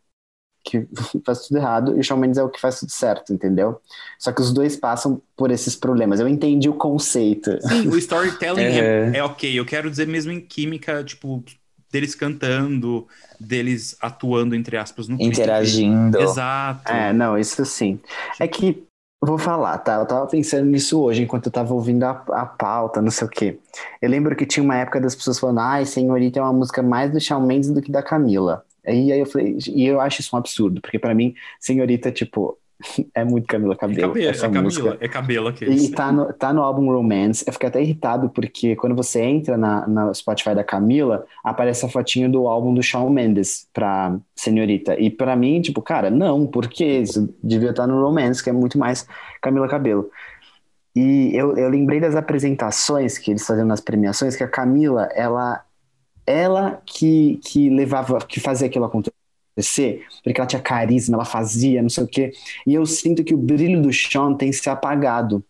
que 0.63 0.87
faz 1.25 1.47
tudo 1.47 1.57
errado, 1.57 1.97
e 1.97 1.99
o 1.99 2.03
Shawn 2.03 2.17
Mendes 2.17 2.37
é 2.37 2.43
o 2.43 2.49
que 2.49 2.59
faz 2.59 2.79
tudo 2.79 2.91
certo, 2.91 3.33
entendeu? 3.33 3.79
Só 4.19 4.31
que 4.31 4.41
os 4.41 4.53
dois 4.53 4.75
passam 4.75 5.21
por 5.35 5.51
esses 5.51 5.75
problemas. 5.75 6.19
Eu 6.19 6.27
entendi 6.27 6.69
o 6.69 6.73
conceito. 6.73 7.51
Sim, 7.61 7.87
o 7.87 7.97
storytelling 7.97 8.61
é, 8.63 9.11
É. 9.13 9.17
é 9.17 9.23
ok. 9.23 9.57
Eu 9.57 9.65
quero 9.65 9.89
dizer 9.89 10.07
mesmo 10.07 10.31
em 10.31 10.41
química, 10.41 11.03
tipo, 11.03 11.43
deles 11.91 12.15
cantando, 12.15 13.07
deles 13.39 13.95
atuando, 14.01 14.55
entre 14.55 14.77
aspas, 14.77 15.07
no 15.07 15.17
clipe. 15.17 15.33
Interagindo. 15.33 16.19
Exato. 16.19 16.91
É, 16.91 17.13
não, 17.13 17.37
isso 17.37 17.63
sim. 17.65 17.99
É 18.39 18.47
que, 18.47 18.83
vou 19.21 19.37
falar, 19.37 19.77
tá? 19.79 19.95
Eu 19.95 20.05
tava 20.05 20.27
pensando 20.27 20.65
nisso 20.65 21.01
hoje, 21.01 21.23
enquanto 21.23 21.47
eu 21.47 21.51
tava 21.51 21.73
ouvindo 21.73 22.03
a, 22.03 22.23
a 22.29 22.45
pauta, 22.45 23.01
não 23.01 23.11
sei 23.11 23.27
o 23.27 23.29
quê. 23.29 23.59
Eu 24.01 24.09
lembro 24.09 24.35
que 24.35 24.45
tinha 24.45 24.63
uma 24.63 24.77
época 24.77 24.99
das 24.99 25.15
pessoas 25.15 25.39
falando, 25.39 25.59
ai, 25.59 25.85
Senhorita 25.85 26.39
é 26.39 26.41
uma 26.41 26.53
música 26.53 26.81
mais 26.81 27.11
do 27.11 27.19
Shawn 27.19 27.45
Mendes 27.45 27.71
do 27.71 27.81
que 27.81 27.91
da 27.91 28.03
Camila. 28.03 28.63
E 28.85 29.11
aí 29.11 29.19
eu 29.19 29.25
falei, 29.25 29.57
e 29.67 29.85
eu 29.85 29.99
acho 29.99 30.21
isso 30.21 30.35
um 30.35 30.39
absurdo, 30.39 30.79
porque 30.79 30.97
pra 30.97 31.13
mim, 31.13 31.35
Senhorita, 31.59 32.11
tipo, 32.11 32.57
é 33.13 33.23
muito 33.23 33.47
Camila 33.47 33.73
É 33.73 33.77
Cabelo. 33.77 34.07
cabelo, 34.09 34.29
essa 34.29 34.45
é 34.45 34.49
Camila, 34.49 34.97
é 34.99 35.07
cabelo 35.07 35.47
aqueles. 35.47 35.83
E 35.83 35.91
tá 35.91 36.11
no, 36.11 36.31
tá 36.33 36.53
no 36.53 36.61
álbum 36.61 36.91
Romance. 36.91 37.43
Eu 37.47 37.53
fiquei 37.53 37.69
até 37.69 37.81
irritado 37.81 38.29
porque 38.29 38.75
quando 38.75 38.95
você 38.95 39.21
entra 39.21 39.57
na, 39.57 39.87
na 39.87 40.13
Spotify 40.13 40.53
da 40.53 40.63
Camila, 40.63 41.25
aparece 41.43 41.85
a 41.85 41.89
fotinho 41.89 42.31
do 42.31 42.47
álbum 42.47 42.73
do 42.73 42.83
Shawn 42.83 43.09
Mendes 43.09 43.67
pra 43.73 44.17
Senhorita. 44.35 44.99
E 44.99 45.09
pra 45.09 45.35
mim, 45.35 45.61
tipo, 45.61 45.81
cara, 45.81 46.09
não, 46.09 46.45
porque 46.45 46.85
isso 46.85 47.33
devia 47.43 47.71
estar 47.71 47.87
no 47.87 48.01
Romance, 48.01 48.43
que 48.43 48.49
é 48.49 48.53
muito 48.53 48.77
mais 48.77 49.07
Camila 49.41 49.67
Cabelo. 49.67 50.09
E 50.95 51.31
eu, 51.35 51.55
eu 51.57 51.69
lembrei 51.69 51.99
das 51.99 52.15
apresentações 52.15 53.17
que 53.17 53.31
eles 53.31 53.45
faziam 53.45 53.67
nas 53.67 53.81
premiações, 53.81 54.35
que 54.35 54.43
a 54.43 54.47
Camila, 54.47 55.07
ela, 55.13 55.63
ela 56.25 56.81
que, 56.85 57.39
que 57.43 57.69
levava, 57.69 58.17
que 58.19 58.39
fazia 58.39 58.67
aquilo 58.67 58.85
acontecer, 58.85 59.13
porque 60.23 60.39
ela 60.39 60.47
tinha 60.47 60.61
carisma, 60.61 61.15
ela 61.15 61.25
fazia, 61.25 61.81
não 61.81 61.89
sei 61.89 62.03
o 62.03 62.07
quê. 62.07 62.31
E 62.65 62.73
eu 62.73 62.85
sinto 62.85 63.23
que 63.23 63.33
o 63.33 63.37
brilho 63.37 63.81
do 63.81 63.91
Sean 63.93 64.35
tem 64.35 64.51
se 64.51 64.69
apagado. 64.69 65.43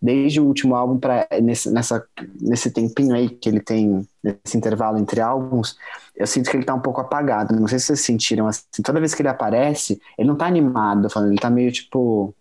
Desde 0.00 0.38
o 0.40 0.44
último 0.44 0.74
álbum 0.74 0.98
para 0.98 1.26
nesse, 1.42 1.70
nessa, 1.70 2.06
nesse 2.40 2.70
tempinho 2.70 3.14
aí 3.14 3.28
que 3.30 3.48
ele 3.48 3.60
tem, 3.60 4.06
nesse 4.22 4.56
intervalo 4.56 4.98
entre 4.98 5.20
álbuns, 5.20 5.76
eu 6.14 6.26
sinto 6.26 6.50
que 6.50 6.56
ele 6.56 6.64
tá 6.64 6.74
um 6.74 6.80
pouco 6.80 7.00
apagado. 7.00 7.54
Não 7.58 7.66
sei 7.66 7.78
se 7.78 7.86
vocês 7.86 8.00
sentiram 8.00 8.46
assim. 8.46 8.82
Toda 8.84 9.00
vez 9.00 9.14
que 9.14 9.22
ele 9.22 9.28
aparece, 9.30 9.98
ele 10.18 10.28
não 10.28 10.36
tá 10.36 10.46
animado, 10.46 11.08
falando, 11.08 11.30
ele 11.32 11.40
tá 11.40 11.48
meio 11.48 11.72
tipo 11.72 12.34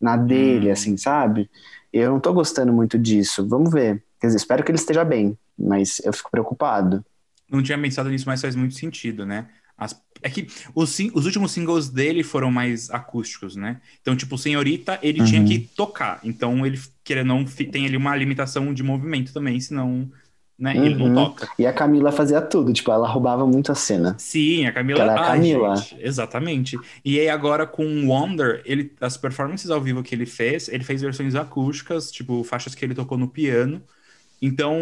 na 0.00 0.16
dele, 0.16 0.70
Hum. 0.70 0.72
assim, 0.72 0.96
sabe? 0.96 1.50
Eu 1.92 2.12
não 2.12 2.20
tô 2.20 2.32
gostando 2.32 2.72
muito 2.72 2.98
disso. 2.98 3.46
Vamos 3.48 3.72
ver. 3.72 4.04
Quer 4.20 4.28
dizer, 4.28 4.38
espero 4.38 4.64
que 4.64 4.70
ele 4.70 4.78
esteja 4.78 5.04
bem, 5.04 5.38
mas 5.58 6.00
eu 6.04 6.12
fico 6.12 6.30
preocupado. 6.30 7.04
Não 7.48 7.62
tinha 7.62 7.80
pensado 7.80 8.08
nisso, 8.10 8.26
mas 8.26 8.40
faz 8.40 8.56
muito 8.56 8.74
sentido, 8.74 9.26
né? 9.26 9.50
As- 9.76 10.02
é 10.24 10.30
que 10.30 10.48
os, 10.74 10.98
os 11.14 11.26
últimos 11.26 11.52
singles 11.52 11.88
dele 11.90 12.24
foram 12.24 12.50
mais 12.50 12.90
acústicos, 12.90 13.56
né? 13.56 13.80
Então, 14.02 14.16
tipo, 14.16 14.38
Senhorita, 14.38 14.98
ele 15.02 15.20
Uhum. 15.20 15.24
tinha 15.24 15.44
que 15.44 15.58
tocar. 15.60 16.20
Então, 16.24 16.66
ele, 16.66 16.80
querendo 17.04 17.28
não, 17.28 17.44
tem 17.44 17.86
ali 17.86 17.96
uma 17.96 18.16
limitação 18.16 18.74
de 18.74 18.82
movimento 18.82 19.32
também, 19.32 19.60
senão, 19.60 20.10
né, 20.58 20.78
ele 20.82 20.96
não 20.96 21.10
Uhum. 21.10 21.14
toca. 21.14 21.48
E 21.58 21.66
a 21.66 21.72
Camila 21.72 22.10
fazia 22.12 22.40
tudo, 22.40 22.72
tipo, 22.72 22.90
ela 22.90 23.08
roubava 23.08 23.46
muito 23.46 23.70
a 23.72 23.74
cena. 23.74 24.16
Sim, 24.16 24.66
a 24.66 24.72
Camila. 24.72 25.02
Ela 25.02 25.12
é 25.14 25.16
a 25.16 25.20
Camila. 25.20 25.76
gente, 25.76 25.96
exatamente. 26.00 26.80
E 27.04 27.18
aí 27.18 27.28
agora 27.28 27.66
com 27.66 28.06
Wonder, 28.08 28.62
ele, 28.64 28.92
as 29.00 29.16
performances 29.16 29.70
ao 29.70 29.80
vivo 29.80 30.02
que 30.02 30.14
ele 30.14 30.24
fez, 30.26 30.68
ele 30.68 30.84
fez 30.84 31.02
versões 31.02 31.34
acústicas, 31.34 32.10
tipo 32.12 32.44
faixas 32.44 32.74
que 32.74 32.84
ele 32.84 32.94
tocou 32.94 33.18
no 33.18 33.28
piano. 33.28 33.82
Então, 34.46 34.76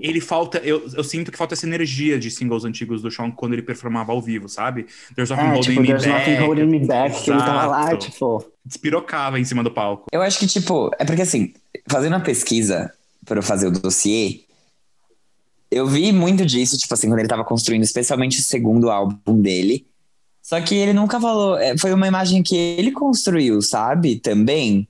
ele 0.00 0.22
falta. 0.22 0.56
Eu, 0.58 0.88
eu 0.94 1.04
sinto 1.04 1.30
que 1.30 1.36
falta 1.36 1.52
essa 1.52 1.66
energia 1.66 2.18
de 2.18 2.30
singles 2.30 2.64
antigos 2.64 3.02
do 3.02 3.10
Sean 3.10 3.30
quando 3.30 3.52
ele 3.52 3.60
performava 3.60 4.10
ao 4.10 4.22
vivo, 4.22 4.48
sabe? 4.48 4.86
There's 5.14 5.28
Nothing 5.28 5.42
É, 5.42 5.48
Holding 5.52 5.68
tipo, 5.68 5.80
Me 5.82 5.86
There's 5.88 6.06
Back. 6.06 6.30
Nothing 6.30 6.46
Holding 6.46 6.66
Me 6.66 6.78
Back, 6.86 7.22
que 7.24 7.30
ele 7.30 7.38
tava 7.40 7.66
lá, 7.66 7.80
Exato. 7.88 8.10
tipo... 8.10 8.44
Despirocava 8.64 9.38
em 9.38 9.44
cima 9.44 9.62
do 9.62 9.70
palco. 9.70 10.06
Eu 10.10 10.22
acho 10.22 10.38
que, 10.38 10.46
tipo, 10.46 10.90
é 10.98 11.04
porque 11.04 11.20
assim, 11.20 11.52
fazendo 11.86 12.14
uma 12.14 12.20
pesquisa 12.20 12.90
para 13.26 13.38
eu 13.38 13.42
fazer 13.42 13.66
o 13.66 13.70
dossiê, 13.70 14.40
eu 15.70 15.86
vi 15.86 16.10
muito 16.10 16.46
disso, 16.46 16.78
tipo 16.78 16.94
assim, 16.94 17.08
quando 17.08 17.18
ele 17.18 17.28
tava 17.28 17.44
construindo, 17.44 17.82
especialmente 17.82 18.38
o 18.38 18.42
segundo 18.42 18.90
álbum 18.90 19.42
dele. 19.42 19.86
Só 20.40 20.58
que 20.62 20.74
ele 20.74 20.94
nunca 20.94 21.20
falou. 21.20 21.58
é, 21.58 21.76
Foi 21.76 21.92
uma 21.92 22.06
imagem 22.06 22.42
que 22.42 22.56
ele 22.56 22.92
construiu, 22.92 23.60
sabe? 23.60 24.16
Também. 24.16 24.88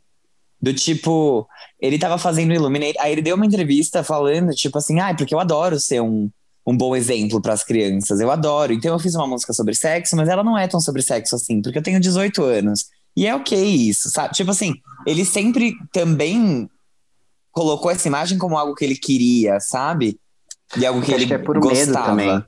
Do 0.60 0.72
tipo, 0.72 1.46
ele 1.80 1.98
tava 1.98 2.16
fazendo 2.18 2.54
Illuminate. 2.54 2.98
Aí 2.98 3.12
ele 3.12 3.22
deu 3.22 3.36
uma 3.36 3.46
entrevista 3.46 4.02
falando, 4.02 4.52
tipo 4.52 4.78
assim, 4.78 4.98
ah, 5.00 5.14
porque 5.14 5.34
eu 5.34 5.40
adoro 5.40 5.78
ser 5.78 6.00
um, 6.00 6.30
um 6.66 6.76
bom 6.76 6.96
exemplo 6.96 7.40
para 7.40 7.52
as 7.52 7.62
crianças. 7.62 8.20
Eu 8.20 8.30
adoro. 8.30 8.72
Então 8.72 8.92
eu 8.92 8.98
fiz 8.98 9.14
uma 9.14 9.26
música 9.26 9.52
sobre 9.52 9.74
sexo, 9.74 10.16
mas 10.16 10.28
ela 10.28 10.42
não 10.42 10.56
é 10.56 10.66
tão 10.66 10.80
sobre 10.80 11.02
sexo 11.02 11.36
assim, 11.36 11.60
porque 11.60 11.78
eu 11.78 11.82
tenho 11.82 12.00
18 12.00 12.42
anos. 12.42 12.86
E 13.16 13.26
é 13.26 13.34
ok 13.34 13.62
isso, 13.62 14.10
sabe? 14.10 14.34
Tipo 14.34 14.50
assim, 14.50 14.74
ele 15.06 15.24
sempre 15.24 15.74
também 15.92 16.68
colocou 17.52 17.90
essa 17.90 18.08
imagem 18.08 18.36
como 18.38 18.58
algo 18.58 18.74
que 18.74 18.84
ele 18.84 18.96
queria, 18.96 19.60
sabe? 19.60 20.18
E 20.76 20.84
algo 20.84 21.00
que 21.00 21.12
Acho 21.12 21.20
ele 21.20 21.26
que 21.26 21.34
é 21.34 21.38
por 21.38 21.54
medo 21.56 21.68
gostava. 21.68 22.06
também. 22.06 22.44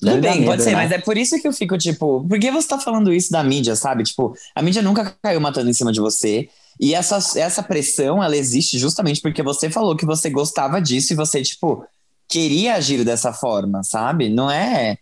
Também, 0.00 0.44
pode 0.44 0.62
ser, 0.62 0.70
né? 0.70 0.76
mas 0.76 0.92
é 0.92 0.98
por 0.98 1.16
isso 1.16 1.40
que 1.40 1.46
eu 1.46 1.52
fico, 1.52 1.78
tipo, 1.78 2.26
por 2.28 2.38
que 2.38 2.50
você 2.50 2.68
tá 2.68 2.78
falando 2.78 3.12
isso 3.12 3.30
da 3.30 3.42
mídia, 3.42 3.76
sabe? 3.76 4.02
Tipo, 4.02 4.34
a 4.54 4.60
mídia 4.60 4.82
nunca 4.82 5.16
caiu 5.22 5.40
matando 5.40 5.70
em 5.70 5.74
cima 5.74 5.92
de 5.92 6.00
você. 6.00 6.48
E 6.80 6.94
essa, 6.94 7.16
essa 7.38 7.62
pressão, 7.62 8.22
ela 8.22 8.36
existe 8.36 8.78
justamente 8.78 9.20
porque 9.20 9.42
você 9.42 9.70
falou 9.70 9.96
que 9.96 10.04
você 10.04 10.28
gostava 10.28 10.80
disso 10.80 11.12
e 11.12 11.16
você, 11.16 11.40
tipo, 11.42 11.86
queria 12.28 12.74
agir 12.74 13.04
dessa 13.04 13.32
forma, 13.32 13.82
sabe? 13.84 14.28
Não 14.28 14.50
é. 14.50 14.98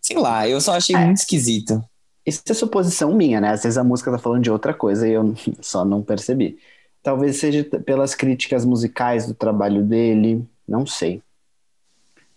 Sei 0.00 0.18
lá, 0.18 0.46
eu 0.46 0.60
só 0.60 0.74
achei 0.76 0.94
É. 0.94 0.98
muito 1.04 1.18
esquisito. 1.18 1.82
Isso 2.26 2.42
é 2.48 2.54
suposição 2.54 3.14
minha, 3.14 3.40
né? 3.40 3.50
Às 3.50 3.62
vezes 3.62 3.78
a 3.78 3.84
música 3.84 4.10
tá 4.10 4.18
falando 4.18 4.42
de 4.42 4.50
outra 4.50 4.74
coisa 4.74 5.08
e 5.08 5.12
eu 5.12 5.34
só 5.60 5.84
não 5.84 6.02
percebi. 6.02 6.58
Talvez 7.02 7.36
seja 7.38 7.64
pelas 7.64 8.14
críticas 8.14 8.64
musicais 8.64 9.26
do 9.26 9.34
trabalho 9.34 9.82
dele, 9.82 10.46
não 10.68 10.86
sei. 10.86 11.22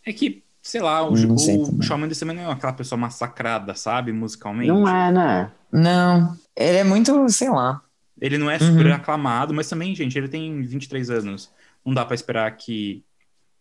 É 0.05 0.13
que, 0.13 0.43
sei 0.67 0.81
lá, 0.81 1.01
o, 1.07 1.11
Não 1.15 1.37
sei 1.37 1.57
o 1.57 1.65
também. 1.65 1.81
Shawn 1.81 1.97
Mendes 1.97 2.19
também 2.19 2.35
não 2.35 2.49
é 2.49 2.51
aquela 2.51 2.73
pessoa 2.73 2.99
massacrada, 2.99 3.73
sabe? 3.73 4.11
Musicalmente. 4.11 4.69
Não 4.69 4.87
é, 4.87 5.11
né? 5.11 5.51
Não, 5.71 6.37
ele 6.55 6.77
é 6.77 6.83
muito, 6.83 7.27
sei 7.29 7.49
lá. 7.49 7.81
Ele 8.19 8.37
não 8.37 8.49
é 8.49 8.57
super 8.59 8.87
Uhum. 8.87 8.93
aclamado, 8.93 9.53
mas 9.53 9.69
também, 9.69 9.93
gente, 9.95 10.17
ele 10.17 10.27
tem 10.27 10.61
23 10.63 11.09
anos. 11.09 11.51
Não 11.85 11.93
dá 11.93 12.03
pra 12.05 12.15
esperar 12.15 12.49
que. 12.57 13.03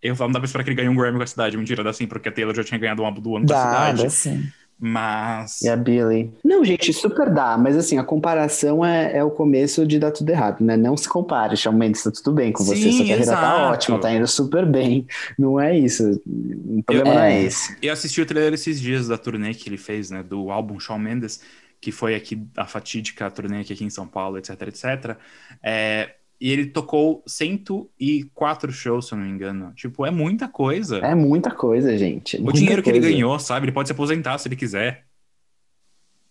Eu 0.02 0.14
falo, 0.16 0.28
não 0.28 0.34
dá 0.34 0.40
pra 0.40 0.46
esperar 0.46 0.64
que 0.64 0.70
ele 0.70 0.76
ganhe 0.76 0.88
um 0.88 0.96
Grammy 0.96 1.16
com 1.18 1.22
a 1.24 1.26
cidade. 1.26 1.56
Mentira, 1.56 1.82
dá 1.84 1.92
sim, 1.92 2.06
porque 2.06 2.28
a 2.28 2.32
Taylor 2.32 2.54
já 2.54 2.64
tinha 2.64 2.78
ganhado 2.78 3.02
um 3.02 3.06
álbum 3.06 3.20
do 3.20 3.36
ano 3.36 3.46
com 3.46 3.52
a 3.52 3.56
Dá, 3.56 3.62
cidade. 3.62 4.02
dá 4.04 4.10
sim. 4.10 4.52
Mas. 4.78 5.62
E 5.62 5.68
a 5.68 5.76
Billy. 5.76 6.32
Não, 6.44 6.64
gente, 6.64 6.92
super 6.92 7.30
dá, 7.32 7.56
mas 7.56 7.76
assim, 7.76 7.98
a 7.98 8.04
comparação 8.04 8.84
é, 8.84 9.16
é 9.16 9.24
o 9.24 9.30
começo 9.30 9.86
de 9.86 9.98
dar 9.98 10.10
tudo 10.10 10.28
errado, 10.30 10.62
né? 10.62 10.76
Não 10.76 10.96
se 10.96 11.08
compare, 11.08 11.56
Shawn 11.56 11.72
Mendes, 11.72 12.02
tá 12.02 12.10
tudo 12.10 12.32
bem 12.34 12.52
com 12.52 12.62
você, 12.62 12.90
Sim, 12.90 12.92
sua 12.92 13.06
carreira 13.06 13.24
tá 13.24 13.32
exato. 13.32 13.60
ótima, 13.72 14.00
tá 14.00 14.12
indo 14.12 14.26
super 14.26 14.66
bem. 14.66 15.06
Não 15.38 15.58
é 15.58 15.76
isso. 15.76 16.20
O 16.26 16.82
problema 16.84 17.14
não 17.14 17.22
é 17.22 17.36
É. 17.36 17.42
esse. 17.42 17.76
Eu 17.80 17.92
assisti 17.92 18.20
o 18.20 18.26
trailer 18.26 18.52
esses 18.52 18.80
dias 18.80 19.08
da 19.08 19.16
turnê 19.16 19.54
que 19.54 19.68
ele 19.68 19.78
fez, 19.78 20.10
né? 20.10 20.22
Do 20.22 20.50
álbum 20.50 20.78
Shawn 20.78 20.98
Mendes, 20.98 21.40
que 21.80 21.90
foi 21.90 22.14
aqui 22.14 22.46
a 22.56 22.66
fatídica 22.66 23.30
turnê 23.30 23.60
aqui 23.60 23.82
em 23.84 23.90
São 23.90 24.06
Paulo, 24.06 24.36
etc, 24.38 24.60
etc. 24.62 25.16
É, 25.62 26.14
e 26.40 26.50
ele 26.50 26.66
tocou 26.66 27.22
104 27.26 28.70
shows, 28.72 29.06
se 29.08 29.14
eu 29.14 29.18
não 29.18 29.24
me 29.26 29.32
engano. 29.32 29.72
Tipo, 29.74 30.04
é 30.04 30.10
muita 30.10 30.48
coisa. 30.48 30.98
É 30.98 31.14
muita 31.14 31.50
coisa, 31.50 31.96
gente. 31.96 32.36
o 32.36 32.42
muita 32.42 32.58
dinheiro 32.58 32.82
que 32.82 32.90
ele 32.90 33.00
coisa. 33.00 33.12
ganhou, 33.14 33.38
sabe? 33.38 33.64
Ele 33.66 33.72
pode 33.72 33.88
se 33.88 33.92
aposentar 33.92 34.36
se 34.38 34.48
ele 34.48 34.56
quiser. 34.56 35.04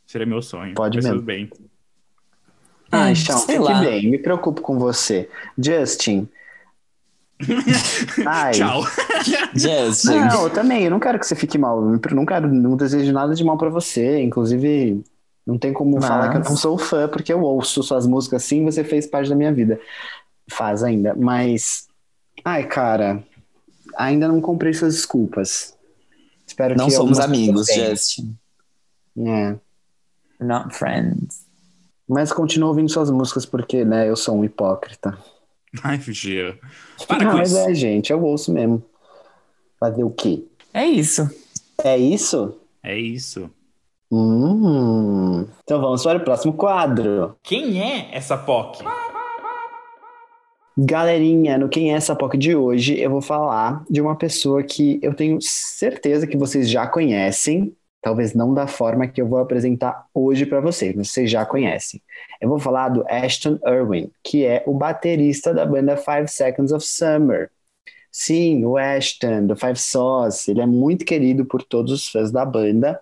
Seria 0.06 0.28
meu 0.28 0.42
sonho. 0.42 0.76
Pode 0.76 0.98
mas 0.98 1.06
mesmo. 1.06 1.20
tudo 1.20 1.26
bem. 1.26 1.50
Ai, 2.92 3.12
É, 3.14 3.16
Shawn, 3.16 3.38
sei 3.40 3.56
fique 3.58 3.68
lá. 3.72 3.80
bem, 3.80 4.10
me 4.12 4.20
preocupo 4.20 4.62
com 4.62 4.78
você. 4.78 5.28
Justin. 5.58 6.28
Ai. 8.26 8.52
Tchau. 8.54 8.84
Justin. 9.56 10.20
Não, 10.20 10.44
eu 10.44 10.50
também, 10.50 10.84
eu 10.84 10.92
não 10.92 11.00
quero 11.00 11.20
que 11.20 11.26
você 11.26 11.36
fique 11.36 11.58
mal. 11.58 11.82
Eu 11.82 12.00
não 12.16 12.26
quero, 12.26 12.48
não 12.48 12.78
desejo 12.78 13.12
nada 13.12 13.34
de 13.34 13.44
mal 13.44 13.58
pra 13.58 13.70
você. 13.70 14.22
Inclusive, 14.22 15.04
não 15.46 15.58
tem 15.58 15.72
como 15.74 15.96
Mas- 15.96 16.06
falar 16.06 16.30
que 16.30 16.38
eu 16.38 16.44
não 16.44 16.56
sou 16.56 16.78
fã, 16.78 17.08
porque 17.08 17.32
eu 17.32 17.42
ouço 17.42 17.84
suas 17.84 18.08
músicas 18.08 18.44
assim, 18.44 18.64
você 18.64 18.84
fez 18.84 19.06
parte 19.06 19.30
da 19.30 19.36
minha 19.36 19.54
vida. 19.54 19.80
Faz 20.50 20.84
ainda, 20.84 21.14
mas. 21.16 21.88
Ai, 22.44 22.68
cara, 22.68 23.24
ainda 23.98 24.28
não 24.28 24.40
comprei 24.42 24.74
suas 24.74 24.96
desculpas. 24.96 25.76
Espero 26.46 26.76
Não 26.78 26.86
que 26.86 26.92
somos 26.92 27.20
amigos, 27.20 27.68
Justin. 27.68 28.36
É. 29.18 29.56
Not 30.40 30.76
friends. 30.76 31.46
Mas 32.08 32.32
continuo 32.32 32.70
ouvindo 32.70 32.90
suas 32.92 33.10
músicas 33.10 33.46
porque, 33.46 33.84
né, 33.84 34.08
eu 34.08 34.16
sou 34.16 34.36
um 34.38 34.44
hipócrita. 34.46 35.18
Ai, 35.84 35.98
Fugia. 36.00 36.58
Para 37.08 37.24
não, 37.24 37.32
com 37.32 37.38
mas 37.38 37.50
isso. 37.52 37.60
é, 37.60 37.74
gente, 37.74 38.12
eu 38.12 38.24
ouço 38.24 38.52
mesmo. 38.54 38.84
Fazer 39.80 40.04
o 40.04 40.12
quê? 40.12 40.46
É 40.74 40.86
isso. 40.86 41.28
É 41.84 41.98
isso? 41.98 42.56
É 42.84 42.98
isso. 42.98 43.50
Hum. 44.12 45.48
Então 45.64 45.82
vamos 45.82 46.04
para 46.04 46.18
o 46.18 46.24
próximo 46.24 46.54
quadro. 46.54 47.36
Quem 47.44 47.82
é 47.82 48.10
essa 48.16 48.38
POC? 48.38 48.84
Galerinha, 50.78 51.58
no 51.58 51.70
Quem 51.70 51.94
é 51.94 51.96
essa 51.96 52.16
POC 52.16 52.38
de 52.38 52.56
hoje, 52.56 53.00
eu 53.00 53.10
vou 53.10 53.22
falar 53.22 53.84
de 53.90 54.02
uma 54.02 54.18
pessoa 54.18 54.62
que 54.62 55.00
eu 55.02 55.14
tenho 55.14 55.38
certeza 55.42 56.28
que 56.28 56.38
vocês 56.38 56.70
já 56.70 56.86
conhecem, 56.86 57.74
talvez 58.02 58.34
não 58.34 58.54
da 58.54 58.68
forma 58.68 59.08
que 59.08 59.22
eu 59.22 59.28
vou 59.28 59.40
apresentar 59.40 60.06
hoje 60.14 60.46
para 60.46 60.60
vocês, 60.60 60.94
mas 60.94 61.10
vocês 61.12 61.32
já 61.32 61.46
conhecem. 61.46 62.02
Eu 62.42 62.50
vou 62.50 62.60
falar 62.60 62.90
do 62.90 63.06
Ashton 63.08 63.58
Irwin, 63.66 64.12
que 64.22 64.46
é 64.46 64.64
o 64.68 64.74
baterista 64.74 65.54
da 65.54 65.66
banda 65.66 65.96
Five 65.96 66.28
Seconds 66.28 66.74
of 66.74 66.86
Summer. 66.86 67.50
Sim, 68.12 68.66
o 68.66 68.78
Ashton, 68.78 69.48
do 69.48 69.56
Five 69.56 69.78
Sauce, 69.80 70.52
ele 70.52 70.62
é 70.62 70.66
muito 70.66 71.06
querido 71.06 71.46
por 71.46 71.64
todos 71.64 71.92
os 71.94 72.08
fãs 72.10 72.32
da 72.32 72.46
banda 72.46 73.00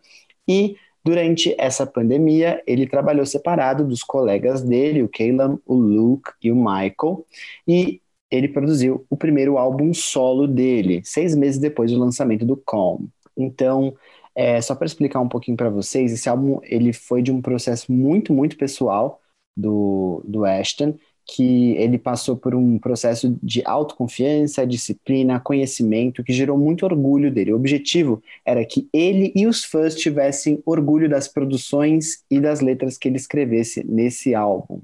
e 0.48 0.78
Durante 1.06 1.54
essa 1.58 1.86
pandemia, 1.86 2.64
ele 2.66 2.88
trabalhou 2.88 3.26
separado 3.26 3.86
dos 3.86 4.04
colegas 4.04 4.62
dele, 4.62 5.04
o 5.04 5.10
Caleb, 5.10 5.60
o 5.66 5.76
Luke 5.76 6.32
e 6.42 6.52
o 6.52 6.56
Michael, 6.56 7.26
e 7.68 8.02
ele 8.32 8.48
produziu 8.48 9.06
o 9.10 9.18
primeiro 9.18 9.58
álbum 9.58 9.94
solo 9.94 10.48
dele, 10.48 11.02
seis 11.04 11.36
meses 11.36 11.60
depois 11.60 11.92
do 11.92 12.00
lançamento 12.00 12.46
do 12.46 12.58
Calm. 12.58 13.08
Então, 13.38 13.94
é, 14.36 14.60
só 14.62 14.74
para 14.76 14.88
explicar 14.88 15.20
um 15.20 15.30
pouquinho 15.30 15.58
para 15.58 15.70
vocês, 15.70 16.12
esse 16.12 16.28
álbum 16.30 16.60
ele 16.64 16.94
foi 16.94 17.22
de 17.22 17.32
um 17.32 17.42
processo 17.42 17.92
muito, 17.92 18.34
muito 18.34 18.58
pessoal 18.58 19.22
do, 19.56 20.24
do 20.26 20.46
Ashton, 20.46 20.96
que 21.26 21.72
ele 21.78 21.98
passou 21.98 22.36
por 22.36 22.54
um 22.54 22.78
processo 22.78 23.38
de 23.42 23.62
autoconfiança, 23.66 24.68
disciplina, 24.68 25.40
conhecimento, 25.40 26.24
que 26.24 26.34
gerou 26.34 26.58
muito 26.58 26.86
orgulho 26.86 27.32
dele. 27.32 27.54
O 27.54 27.56
objetivo 27.56 28.22
era 28.46 28.64
que 28.66 28.90
ele 28.94 29.32
e 29.36 29.48
os 29.48 29.64
fãs 29.64 29.96
tivessem 29.96 30.62
orgulho 30.66 31.10
das 31.10 31.28
produções 31.28 32.24
e 32.30 32.40
das 32.40 32.60
letras 32.60 32.98
que 32.98 33.08
ele 33.08 33.18
escrevesse 33.18 33.84
nesse 33.86 34.36
álbum. 34.36 34.82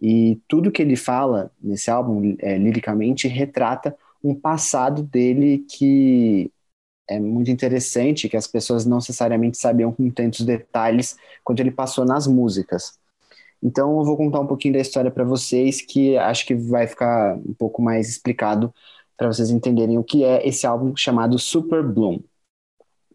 E 0.00 0.40
tudo 0.48 0.70
que 0.70 0.82
ele 0.82 0.96
fala 0.96 1.50
nesse 1.62 1.90
álbum, 1.90 2.36
é, 2.40 2.56
liricamente, 2.56 3.28
retrata 3.28 3.96
um 4.22 4.34
passado 4.34 5.02
dele 5.02 5.64
que 5.68 6.50
é 7.08 7.18
muito 7.18 7.50
interessante, 7.50 8.28
que 8.28 8.36
as 8.36 8.46
pessoas 8.46 8.84
não 8.84 8.98
necessariamente 8.98 9.56
sabiam 9.56 9.92
com 9.92 10.10
tantos 10.10 10.44
detalhes 10.44 11.16
quando 11.42 11.60
ele 11.60 11.70
passou 11.70 12.04
nas 12.04 12.26
músicas. 12.26 12.98
Então 13.62 13.98
eu 13.98 14.04
vou 14.04 14.16
contar 14.16 14.40
um 14.40 14.46
pouquinho 14.46 14.74
da 14.74 14.80
história 14.80 15.10
para 15.10 15.24
vocês, 15.24 15.80
que 15.80 16.16
acho 16.16 16.46
que 16.46 16.54
vai 16.54 16.86
ficar 16.86 17.36
um 17.36 17.54
pouco 17.54 17.82
mais 17.82 18.08
explicado 18.08 18.72
para 19.16 19.26
vocês 19.26 19.50
entenderem 19.50 19.98
o 19.98 20.04
que 20.04 20.24
é 20.24 20.46
esse 20.46 20.66
álbum 20.66 20.94
chamado 20.96 21.38
Super 21.38 21.82
Bloom, 21.82 22.20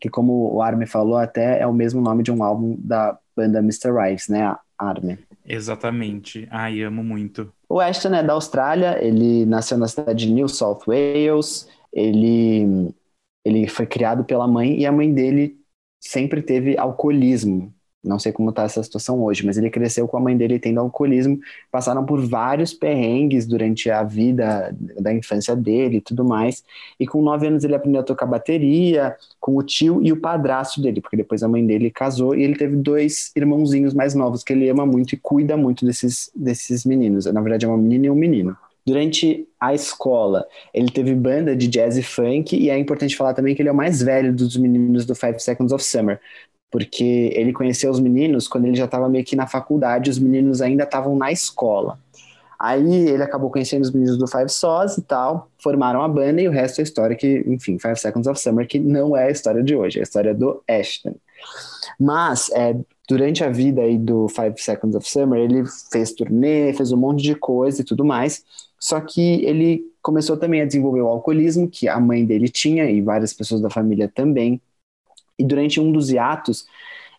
que 0.01 0.09
como 0.09 0.53
o 0.53 0.61
Armin 0.61 0.85
falou, 0.85 1.17
até 1.17 1.61
é 1.61 1.65
o 1.65 1.73
mesmo 1.73 2.01
nome 2.01 2.23
de 2.23 2.31
um 2.31 2.43
álbum 2.43 2.75
da 2.77 3.17
banda 3.35 3.59
Mr. 3.59 3.91
Rives, 3.91 4.27
né, 4.27 4.55
Armin? 4.77 5.17
Exatamente. 5.45 6.47
Ai, 6.51 6.81
amo 6.81 7.03
muito. 7.03 7.51
O 7.69 7.79
Ashton 7.79 8.13
é 8.13 8.21
da 8.21 8.33
Austrália, 8.33 9.03
ele 9.03 9.45
nasceu 9.45 9.77
na 9.77 9.87
cidade 9.87 10.25
de 10.25 10.31
New 10.31 10.47
South 10.47 10.81
Wales, 10.85 11.67
ele, 11.91 12.93
ele 13.43 13.67
foi 13.67 13.85
criado 13.85 14.23
pela 14.25 14.47
mãe 14.47 14.79
e 14.79 14.85
a 14.85 14.91
mãe 14.91 15.11
dele 15.13 15.57
sempre 15.99 16.41
teve 16.41 16.77
alcoolismo. 16.77 17.72
Não 18.03 18.19
sei 18.19 18.31
como 18.31 18.49
está 18.49 18.63
essa 18.63 18.83
situação 18.83 19.23
hoje, 19.23 19.45
mas 19.45 19.57
ele 19.57 19.69
cresceu 19.69 20.07
com 20.07 20.17
a 20.17 20.19
mãe 20.19 20.35
dele 20.35 20.59
tendo 20.59 20.79
alcoolismo, 20.79 21.39
passaram 21.71 22.05
por 22.05 22.19
vários 22.19 22.73
perrengues 22.73 23.45
durante 23.45 23.89
a 23.89 24.03
vida 24.03 24.75
da 24.99 25.13
infância 25.13 25.55
dele 25.55 25.97
e 25.97 26.01
tudo 26.01 26.25
mais. 26.25 26.63
E 26.99 27.07
com 27.07 27.21
nove 27.21 27.47
anos 27.47 27.63
ele 27.63 27.75
aprendeu 27.75 28.01
a 28.01 28.03
tocar 28.03 28.25
bateria 28.25 29.15
com 29.39 29.55
o 29.55 29.63
tio 29.63 30.01
e 30.03 30.11
o 30.11 30.19
padrasto 30.19 30.81
dele, 30.81 30.99
porque 30.99 31.15
depois 31.15 31.43
a 31.43 31.47
mãe 31.47 31.65
dele 31.65 31.89
casou 31.89 32.35
e 32.35 32.43
ele 32.43 32.55
teve 32.55 32.75
dois 32.75 33.31
irmãozinhos 33.35 33.93
mais 33.93 34.13
novos 34.13 34.43
que 34.43 34.51
ele 34.51 34.67
ama 34.69 34.85
muito 34.85 35.13
e 35.13 35.17
cuida 35.17 35.55
muito 35.55 35.85
desses, 35.85 36.29
desses 36.35 36.85
meninos. 36.85 37.25
Na 37.25 37.41
verdade, 37.41 37.65
é 37.65 37.67
uma 37.69 37.77
menina 37.77 38.07
e 38.07 38.09
um 38.09 38.15
menino. 38.15 38.57
Durante 38.85 39.47
a 39.57 39.73
escola, 39.73 40.45
ele 40.73 40.91
teve 40.91 41.15
banda 41.15 41.55
de 41.55 41.69
jazz 41.69 41.95
e 41.95 42.03
funk, 42.03 42.53
e 42.53 42.69
é 42.69 42.77
importante 42.77 43.15
falar 43.15 43.33
também 43.33 43.55
que 43.55 43.61
ele 43.61 43.69
é 43.69 43.71
o 43.71 43.75
mais 43.75 44.01
velho 44.01 44.33
dos 44.33 44.57
meninos 44.57 45.05
do 45.05 45.15
Five 45.15 45.39
Seconds 45.39 45.71
of 45.71 45.81
Summer, 45.81 46.19
porque 46.73 47.31
ele 47.35 47.53
conheceu 47.53 47.91
os 47.91 47.99
meninos 47.99 48.47
quando 48.47 48.65
ele 48.65 48.75
já 48.75 48.85
estava 48.85 49.07
meio 49.07 49.23
que 49.23 49.35
na 49.35 49.45
faculdade, 49.45 50.09
os 50.09 50.17
meninos 50.17 50.59
ainda 50.59 50.85
estavam 50.85 51.15
na 51.15 51.31
escola. 51.31 51.99
Aí 52.59 53.09
ele 53.09 53.21
acabou 53.21 53.51
conhecendo 53.51 53.83
os 53.83 53.91
meninos 53.91 54.17
do 54.17 54.27
Five 54.27 54.49
Saws 54.49 54.97
e 54.97 55.03
tal, 55.03 55.51
formaram 55.61 56.01
a 56.01 56.07
banda 56.07 56.41
e 56.41 56.47
o 56.47 56.51
resto 56.51 56.79
é 56.79 56.83
história 56.83 57.15
que, 57.15 57.43
enfim, 57.45 57.77
Five 57.77 57.97
Seconds 57.97 58.25
of 58.25 58.39
Summer, 58.39 58.67
que 58.67 58.79
não 58.79 59.15
é 59.15 59.25
a 59.25 59.29
história 59.29 59.61
de 59.61 59.75
hoje, 59.75 59.99
é 59.99 60.01
a 60.01 60.03
história 60.03 60.33
do 60.33 60.63
Ashton. 60.67 61.13
Mas, 61.99 62.49
é, 62.55 62.75
durante 63.07 63.43
a 63.43 63.51
vida 63.51 63.83
aí 63.83 63.95
do 63.95 64.27
Five 64.27 64.55
Seconds 64.57 64.95
of 64.95 65.07
Summer, 65.07 65.39
ele 65.39 65.65
fez 65.91 66.11
turnê, 66.11 66.73
fez 66.73 66.91
um 66.91 66.97
monte 66.97 67.21
de 67.21 67.35
coisa 67.35 67.81
e 67.81 67.85
tudo 67.85 68.03
mais, 68.03 68.43
só 68.79 68.99
que 68.99 69.45
ele 69.45 69.83
começou 70.01 70.37
também 70.37 70.61
a 70.61 70.65
desenvolver 70.65 71.01
o 71.01 71.07
alcoolismo, 71.07 71.69
que 71.69 71.87
a 71.87 71.99
mãe 71.99 72.25
dele 72.25 72.49
tinha 72.49 72.89
e 72.89 72.99
várias 72.99 73.31
pessoas 73.31 73.61
da 73.61 73.69
família 73.69 74.11
também 74.11 74.59
e 75.37 75.45
durante 75.45 75.79
um 75.79 75.91
dos 75.91 76.09
hiatos 76.11 76.65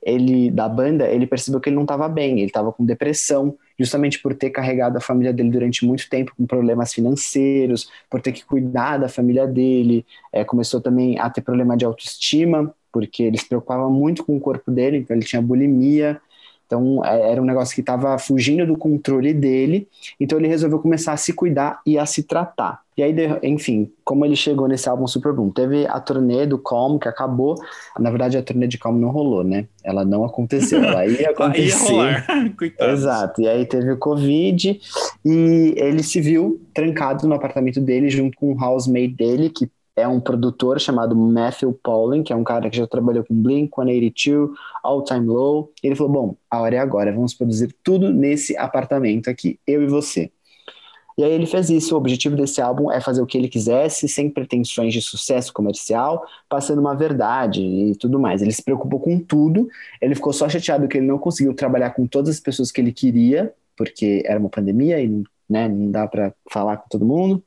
ele 0.04 0.50
da 0.50 0.68
banda, 0.68 1.08
ele 1.08 1.26
percebeu 1.26 1.58
que 1.60 1.68
ele 1.68 1.76
não 1.76 1.84
estava 1.84 2.08
bem, 2.08 2.34
ele 2.38 2.46
estava 2.46 2.70
com 2.70 2.84
depressão, 2.84 3.56
justamente 3.78 4.20
por 4.20 4.34
ter 4.34 4.50
carregado 4.50 4.98
a 4.98 5.00
família 5.00 5.32
dele 5.32 5.50
durante 5.50 5.84
muito 5.84 6.08
tempo 6.10 6.32
com 6.36 6.46
problemas 6.46 6.92
financeiros, 6.92 7.90
por 8.10 8.20
ter 8.20 8.32
que 8.32 8.44
cuidar 8.44 8.98
da 8.98 9.08
família 9.08 9.46
dele, 9.46 10.04
é, 10.30 10.44
começou 10.44 10.80
também 10.80 11.18
a 11.18 11.30
ter 11.30 11.40
problema 11.40 11.76
de 11.76 11.86
autoestima, 11.86 12.74
porque 12.92 13.22
ele 13.22 13.38
se 13.38 13.48
preocupava 13.48 13.88
muito 13.88 14.22
com 14.24 14.36
o 14.36 14.40
corpo 14.40 14.70
dele, 14.70 14.98
então 14.98 15.16
ele 15.16 15.24
tinha 15.24 15.40
bulimia, 15.40 16.20
então, 16.66 17.04
é, 17.04 17.32
era 17.32 17.40
um 17.40 17.44
negócio 17.44 17.74
que 17.74 17.80
estava 17.80 18.18
fugindo 18.18 18.66
do 18.66 18.76
controle 18.76 19.32
dele. 19.32 19.88
Então, 20.18 20.38
ele 20.38 20.48
resolveu 20.48 20.78
começar 20.78 21.12
a 21.12 21.16
se 21.16 21.32
cuidar 21.32 21.80
e 21.86 21.98
a 21.98 22.06
se 22.06 22.22
tratar. 22.22 22.84
E 22.96 23.02
aí, 23.02 23.12
enfim, 23.42 23.90
como 24.04 24.24
ele 24.24 24.36
chegou 24.36 24.68
nesse 24.68 24.88
álbum 24.88 25.06
Super 25.06 25.32
Boom? 25.32 25.50
Teve 25.50 25.84
a 25.86 25.98
turnê 25.98 26.46
do 26.46 26.58
Calm, 26.58 26.96
que 26.96 27.08
acabou. 27.08 27.56
Na 27.98 28.08
verdade, 28.08 28.38
a 28.38 28.42
turnê 28.42 28.68
de 28.68 28.78
Calm 28.78 28.96
não 28.96 29.10
rolou, 29.10 29.42
né? 29.42 29.66
Ela 29.82 30.04
não 30.04 30.24
aconteceu. 30.24 30.82
Ela 30.82 31.04
ia 31.06 31.30
acontecer. 31.30 31.92
ia 31.92 32.50
Coitado. 32.56 32.90
Exato. 32.92 33.42
E 33.42 33.48
aí 33.48 33.66
teve 33.66 33.90
o 33.90 33.98
Covid 33.98 34.80
e 35.24 35.74
ele 35.76 36.04
se 36.04 36.20
viu 36.20 36.60
trancado 36.72 37.26
no 37.26 37.34
apartamento 37.34 37.80
dele 37.80 38.08
junto 38.08 38.36
com 38.36 38.52
o 38.52 38.64
housemate 38.64 39.08
dele, 39.08 39.50
que 39.50 39.68
é 39.96 40.06
um 40.08 40.20
produtor 40.20 40.80
chamado 40.80 41.14
Matthew 41.14 41.72
Paulin, 41.82 42.22
que 42.22 42.32
é 42.32 42.36
um 42.36 42.44
cara 42.44 42.68
que 42.68 42.76
já 42.76 42.86
trabalhou 42.86 43.24
com 43.24 43.34
Blink-182, 43.34 44.50
All 44.82 45.04
Time 45.04 45.26
Low. 45.26 45.72
Ele 45.82 45.94
falou: 45.94 46.12
Bom, 46.12 46.36
a 46.50 46.60
hora 46.60 46.76
é 46.76 46.78
agora, 46.78 47.12
vamos 47.12 47.34
produzir 47.34 47.74
tudo 47.82 48.12
nesse 48.12 48.56
apartamento 48.56 49.30
aqui, 49.30 49.58
eu 49.66 49.82
e 49.82 49.86
você. 49.86 50.32
E 51.16 51.22
aí 51.22 51.30
ele 51.30 51.46
fez 51.46 51.70
isso. 51.70 51.94
O 51.94 51.98
objetivo 51.98 52.34
desse 52.34 52.60
álbum 52.60 52.90
é 52.90 53.00
fazer 53.00 53.22
o 53.22 53.26
que 53.26 53.38
ele 53.38 53.48
quisesse, 53.48 54.08
sem 54.08 54.28
pretensões 54.28 54.92
de 54.92 55.00
sucesso 55.00 55.52
comercial, 55.52 56.24
passando 56.48 56.80
uma 56.80 56.94
verdade 56.94 57.62
e 57.62 57.94
tudo 57.96 58.18
mais. 58.18 58.42
Ele 58.42 58.50
se 58.52 58.62
preocupou 58.62 58.98
com 58.98 59.18
tudo. 59.20 59.68
Ele 60.00 60.14
ficou 60.14 60.32
só 60.32 60.48
chateado 60.48 60.88
que 60.88 60.98
ele 60.98 61.06
não 61.06 61.18
conseguiu 61.18 61.54
trabalhar 61.54 61.90
com 61.90 62.06
todas 62.06 62.30
as 62.30 62.40
pessoas 62.40 62.72
que 62.72 62.80
ele 62.80 62.92
queria, 62.92 63.54
porque 63.76 64.22
era 64.26 64.40
uma 64.40 64.48
pandemia 64.48 65.00
e 65.00 65.22
né, 65.48 65.68
não 65.68 65.90
dá 65.90 66.08
para 66.08 66.34
falar 66.50 66.78
com 66.78 66.88
todo 66.88 67.06
mundo. 67.06 67.42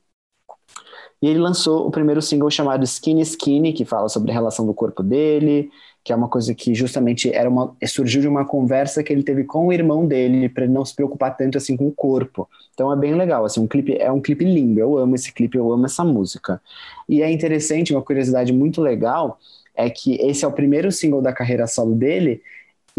E 1.20 1.26
ele 1.26 1.38
lançou 1.38 1.86
o 1.86 1.90
primeiro 1.90 2.22
single 2.22 2.50
chamado 2.50 2.84
Skinny 2.84 3.22
Skinny, 3.22 3.72
que 3.72 3.84
fala 3.84 4.08
sobre 4.08 4.30
a 4.30 4.34
relação 4.34 4.64
do 4.64 4.72
corpo 4.72 5.02
dele, 5.02 5.70
que 6.04 6.12
é 6.12 6.16
uma 6.16 6.28
coisa 6.28 6.54
que 6.54 6.74
justamente 6.74 7.30
era 7.32 7.48
uma, 7.50 7.76
surgiu 7.86 8.20
de 8.20 8.28
uma 8.28 8.44
conversa 8.44 9.02
que 9.02 9.12
ele 9.12 9.22
teve 9.22 9.44
com 9.44 9.66
o 9.66 9.72
irmão 9.72 10.06
dele, 10.06 10.48
para 10.48 10.64
ele 10.64 10.72
não 10.72 10.84
se 10.84 10.94
preocupar 10.94 11.36
tanto 11.36 11.58
assim 11.58 11.76
com 11.76 11.88
o 11.88 11.92
corpo. 11.92 12.48
Então 12.72 12.92
é 12.92 12.96
bem 12.96 13.14
legal, 13.14 13.44
assim, 13.44 13.60
um 13.60 13.66
clipe 13.66 13.96
é 13.98 14.10
um 14.10 14.20
clipe 14.20 14.44
lindo. 14.44 14.78
Eu 14.78 14.96
amo 14.96 15.16
esse 15.16 15.32
clipe, 15.32 15.58
eu 15.58 15.72
amo 15.72 15.86
essa 15.86 16.04
música. 16.04 16.62
E 17.08 17.22
é 17.22 17.30
interessante, 17.30 17.92
uma 17.92 18.02
curiosidade 18.02 18.52
muito 18.52 18.80
legal 18.80 19.38
é 19.74 19.90
que 19.90 20.14
esse 20.16 20.44
é 20.44 20.48
o 20.48 20.52
primeiro 20.52 20.90
single 20.90 21.20
da 21.20 21.32
carreira 21.32 21.66
solo 21.66 21.94
dele 21.94 22.40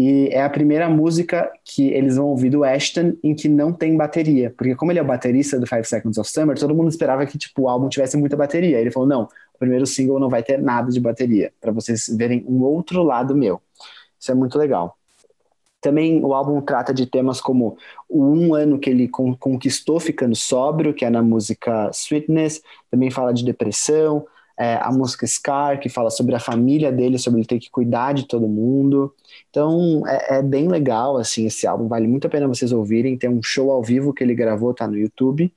e 0.02 0.28
é 0.28 0.42
a 0.42 0.48
primeira 0.48 0.88
música 0.88 1.52
que 1.62 1.88
eles 1.88 2.16
vão 2.16 2.28
ouvir 2.28 2.48
do 2.48 2.64
Ashton 2.64 3.18
em 3.22 3.34
que 3.34 3.50
não 3.50 3.70
tem 3.70 3.98
bateria. 3.98 4.48
Porque 4.48 4.74
como 4.74 4.90
ele 4.90 4.98
é 4.98 5.02
o 5.02 5.04
baterista 5.04 5.60
do 5.60 5.66
Five 5.66 5.84
Seconds 5.84 6.16
of 6.16 6.30
Summer, 6.30 6.58
todo 6.58 6.74
mundo 6.74 6.88
esperava 6.88 7.26
que 7.26 7.36
tipo, 7.36 7.64
o 7.64 7.68
álbum 7.68 7.86
tivesse 7.86 8.16
muita 8.16 8.34
bateria. 8.34 8.78
Ele 8.80 8.90
falou, 8.90 9.06
não, 9.06 9.24
o 9.24 9.58
primeiro 9.58 9.86
single 9.86 10.18
não 10.18 10.30
vai 10.30 10.42
ter 10.42 10.56
nada 10.56 10.90
de 10.90 10.98
bateria, 10.98 11.52
para 11.60 11.70
vocês 11.70 12.08
verem 12.16 12.42
um 12.48 12.62
outro 12.62 13.02
lado 13.02 13.36
meu. 13.36 13.60
Isso 14.18 14.32
é 14.32 14.34
muito 14.34 14.56
legal. 14.56 14.96
Também 15.82 16.24
o 16.24 16.32
álbum 16.32 16.62
trata 16.62 16.94
de 16.94 17.04
temas 17.04 17.38
como 17.38 17.76
o 18.08 18.24
um 18.24 18.54
ano 18.54 18.78
que 18.78 18.88
ele 18.88 19.06
conquistou 19.06 20.00
ficando 20.00 20.34
sóbrio, 20.34 20.94
que 20.94 21.04
é 21.04 21.10
na 21.10 21.20
música 21.20 21.90
Sweetness, 21.92 22.62
também 22.90 23.10
fala 23.10 23.34
de 23.34 23.44
depressão, 23.44 24.24
é, 24.60 24.74
a 24.82 24.92
música 24.92 25.26
Scar, 25.26 25.80
que 25.80 25.88
fala 25.88 26.10
sobre 26.10 26.34
a 26.34 26.38
família 26.38 26.92
dele, 26.92 27.18
sobre 27.18 27.40
ele 27.40 27.46
ter 27.46 27.58
que 27.58 27.70
cuidar 27.70 28.12
de 28.12 28.28
todo 28.28 28.46
mundo. 28.46 29.14
Então 29.48 30.06
é, 30.06 30.36
é, 30.36 30.42
bem 30.42 30.68
legal, 30.68 31.16
assim, 31.16 31.46
esse 31.46 31.66
álbum, 31.66 31.88
vale 31.88 32.06
muito 32.06 32.26
a 32.26 32.30
pena 32.30 32.46
vocês 32.46 32.70
ouvirem. 32.70 33.16
Tem 33.16 33.30
um 33.30 33.42
show 33.42 33.70
ao 33.70 33.82
vivo 33.82 34.12
que 34.12 34.22
ele 34.22 34.34
gravou, 34.34 34.74
tá 34.74 34.86
no 34.86 34.98
YouTube. 34.98 35.50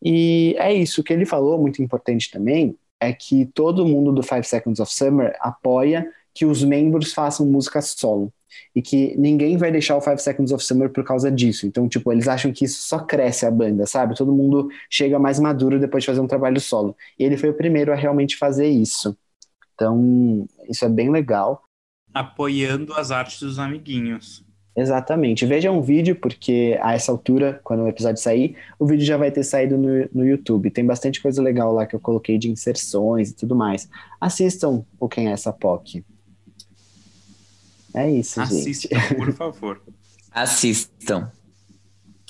E 0.00 0.54
é 0.56 0.72
isso, 0.72 1.02
que 1.02 1.12
ele 1.12 1.26
falou, 1.26 1.58
muito 1.58 1.82
importante 1.82 2.30
também, 2.30 2.78
é 3.00 3.12
que 3.12 3.44
todo 3.46 3.84
mundo 3.84 4.12
do 4.12 4.22
Five 4.22 4.44
Seconds 4.44 4.78
of 4.78 4.94
Summer 4.94 5.36
apoia 5.40 6.08
que 6.38 6.46
os 6.46 6.62
membros 6.62 7.12
façam 7.12 7.44
música 7.44 7.82
solo. 7.82 8.32
e 8.74 8.80
que 8.80 9.16
ninguém 9.18 9.56
vai 9.56 9.72
deixar 9.72 9.96
o 9.96 10.00
Five 10.00 10.20
Seconds 10.20 10.52
of 10.52 10.64
Summer 10.64 10.88
por 10.88 11.02
causa 11.04 11.30
disso. 11.32 11.66
Então, 11.66 11.88
tipo, 11.88 12.12
eles 12.12 12.28
acham 12.28 12.52
que 12.52 12.64
isso 12.64 12.80
só 12.82 13.00
cresce 13.00 13.44
a 13.44 13.50
banda, 13.50 13.86
sabe? 13.86 14.14
Todo 14.14 14.32
mundo 14.32 14.68
chega 14.88 15.18
mais 15.18 15.40
maduro 15.40 15.80
depois 15.80 16.02
de 16.04 16.06
fazer 16.06 16.20
um 16.20 16.28
trabalho 16.28 16.60
solo. 16.60 16.96
E 17.18 17.24
ele 17.24 17.36
foi 17.36 17.50
o 17.50 17.54
primeiro 17.54 17.92
a 17.92 17.96
realmente 17.96 18.36
fazer 18.36 18.68
isso. 18.68 19.16
Então, 19.74 20.46
isso 20.68 20.84
é 20.84 20.88
bem 20.88 21.10
legal. 21.10 21.62
Apoiando 22.14 22.94
as 22.94 23.10
artes 23.10 23.40
dos 23.40 23.58
amiguinhos. 23.58 24.44
Exatamente. 24.76 25.44
Veja 25.44 25.72
um 25.72 25.82
vídeo, 25.82 26.14
porque 26.14 26.78
a 26.80 26.94
essa 26.94 27.10
altura, 27.10 27.60
quando 27.64 27.82
o 27.82 27.88
episódio 27.88 28.22
sair, 28.22 28.56
o 28.78 28.86
vídeo 28.86 29.04
já 29.04 29.16
vai 29.16 29.32
ter 29.32 29.42
saído 29.42 29.76
no, 29.76 30.08
no 30.14 30.24
YouTube. 30.24 30.70
Tem 30.70 30.86
bastante 30.86 31.20
coisa 31.20 31.42
legal 31.42 31.72
lá 31.72 31.84
que 31.84 31.96
eu 31.96 32.00
coloquei 32.00 32.38
de 32.38 32.48
inserções 32.48 33.30
e 33.30 33.36
tudo 33.36 33.56
mais. 33.56 33.88
Assistam 34.20 34.84
o 35.00 35.08
Quem 35.08 35.28
é 35.28 35.32
essa 35.32 35.52
POC. 35.52 36.04
É 37.98 38.10
isso, 38.10 38.40
Assistam, 38.40 38.98
gente. 38.98 39.14
por 39.16 39.32
favor. 39.32 39.82
Assistam. 40.30 41.30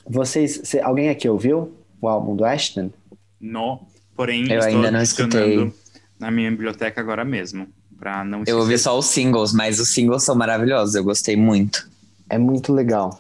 Vocês, 0.07 0.61
cê- 0.65 0.81
alguém 0.81 1.09
aqui 1.11 1.29
ouviu 1.29 1.75
o 2.01 2.09
álbum 2.09 2.35
do 2.35 2.45
Ashton? 2.45 2.91
No, 3.41 3.81
porém, 4.17 4.51
Eu 4.51 4.59
estou 4.59 4.77
ainda 4.77 4.91
não 4.91 5.03
escutei. 5.03 5.73
na 6.19 6.31
minha 6.31 6.51
biblioteca 6.51 7.01
agora 7.01 7.25
mesmo. 7.25 7.69
Pra 7.99 8.25
não 8.25 8.45
Eu 8.47 8.59
ouvi 8.59 8.75
esquecer. 8.75 8.85
só 8.85 8.99
os 8.99 9.07
singles, 9.07 9.53
mas 9.53 9.81
os 9.81 9.89
singles 9.93 10.23
são 10.23 10.35
maravilhosos. 10.37 10.95
Eu 10.95 11.05
gostei 11.05 11.37
muito. 11.37 11.91
É 12.31 12.39
muito 12.39 12.73
legal, 12.73 13.19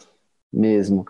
mesmo. 0.52 1.04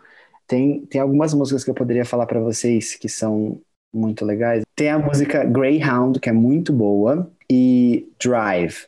Tem, 0.47 0.81
tem 0.87 1.01
algumas 1.01 1.35
músicas 1.35 1.63
que 1.65 1.71
eu 1.71 1.75
poderia 1.75 2.05
falar 2.07 2.27
pra 2.27 2.41
vocês 2.41 2.95
que 2.95 3.09
são 3.09 3.61
muito 3.93 4.25
legais. 4.25 4.63
Tem 4.75 4.89
a 4.91 4.99
música 4.99 5.45
Greyhound, 5.45 6.19
que 6.19 6.29
é 6.31 6.33
muito 6.33 6.73
boa, 6.73 7.31
e 7.51 8.09
Drive, 8.23 8.87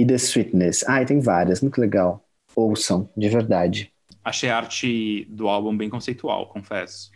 e 0.00 0.06
The 0.06 0.14
Sweetness. 0.14 0.82
Ah, 0.86 1.04
tem 1.04 1.20
várias, 1.20 1.60
muito 1.60 1.78
legal. 1.78 2.24
Ouçam, 2.56 3.08
de 3.16 3.28
verdade. 3.28 3.92
Achei 4.24 4.48
a 4.48 4.56
arte 4.56 5.26
do 5.30 5.46
álbum 5.48 5.76
bem 5.76 5.90
conceitual, 5.90 6.46
confesso. 6.46 7.10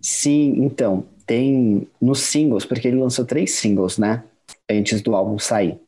Sim, 0.00 0.54
então, 0.58 1.06
tem 1.26 1.88
nos 2.00 2.20
singles, 2.20 2.64
porque 2.64 2.88
ele 2.88 2.98
lançou 3.00 3.24
três 3.24 3.52
singles, 3.52 3.96
né? 3.96 4.22
Antes 4.70 5.00
do 5.00 5.14
álbum 5.14 5.38
sair. 5.38 5.78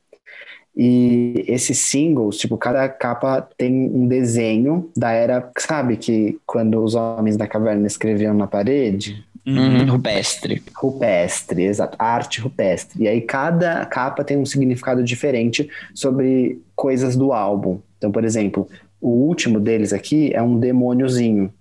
E 0.75 1.45
esses 1.47 1.79
singles, 1.79 2.39
tipo, 2.39 2.57
cada 2.57 2.89
capa 2.89 3.43
tem 3.57 3.73
um 3.73 4.07
desenho 4.07 4.91
da 4.97 5.11
era, 5.11 5.51
sabe, 5.59 5.97
que 5.97 6.39
quando 6.47 6.83
os 6.83 6.95
homens 6.95 7.37
da 7.37 7.47
caverna 7.47 7.87
escreviam 7.87 8.33
na 8.33 8.47
parede? 8.47 9.27
Uhum, 9.49 9.91
rupestre. 9.93 10.63
Rupestre, 10.77 11.63
exato, 11.63 11.97
arte 11.99 12.41
rupestre. 12.41 13.05
E 13.05 13.09
aí 13.09 13.21
cada 13.23 13.87
capa 13.87 14.23
tem 14.23 14.37
um 14.37 14.45
significado 14.45 15.03
diferente 15.03 15.69
sobre 15.95 16.61
coisas 16.77 17.17
do 17.17 17.33
álbum. 17.33 17.81
Então, 17.97 18.13
por 18.13 18.25
exemplo, 18.25 18.69
o 19.01 19.09
último 19.09 19.59
deles 19.59 19.93
aqui 19.93 20.31
é 20.35 20.43
um 20.43 20.59
demôniozinho, 20.59 21.53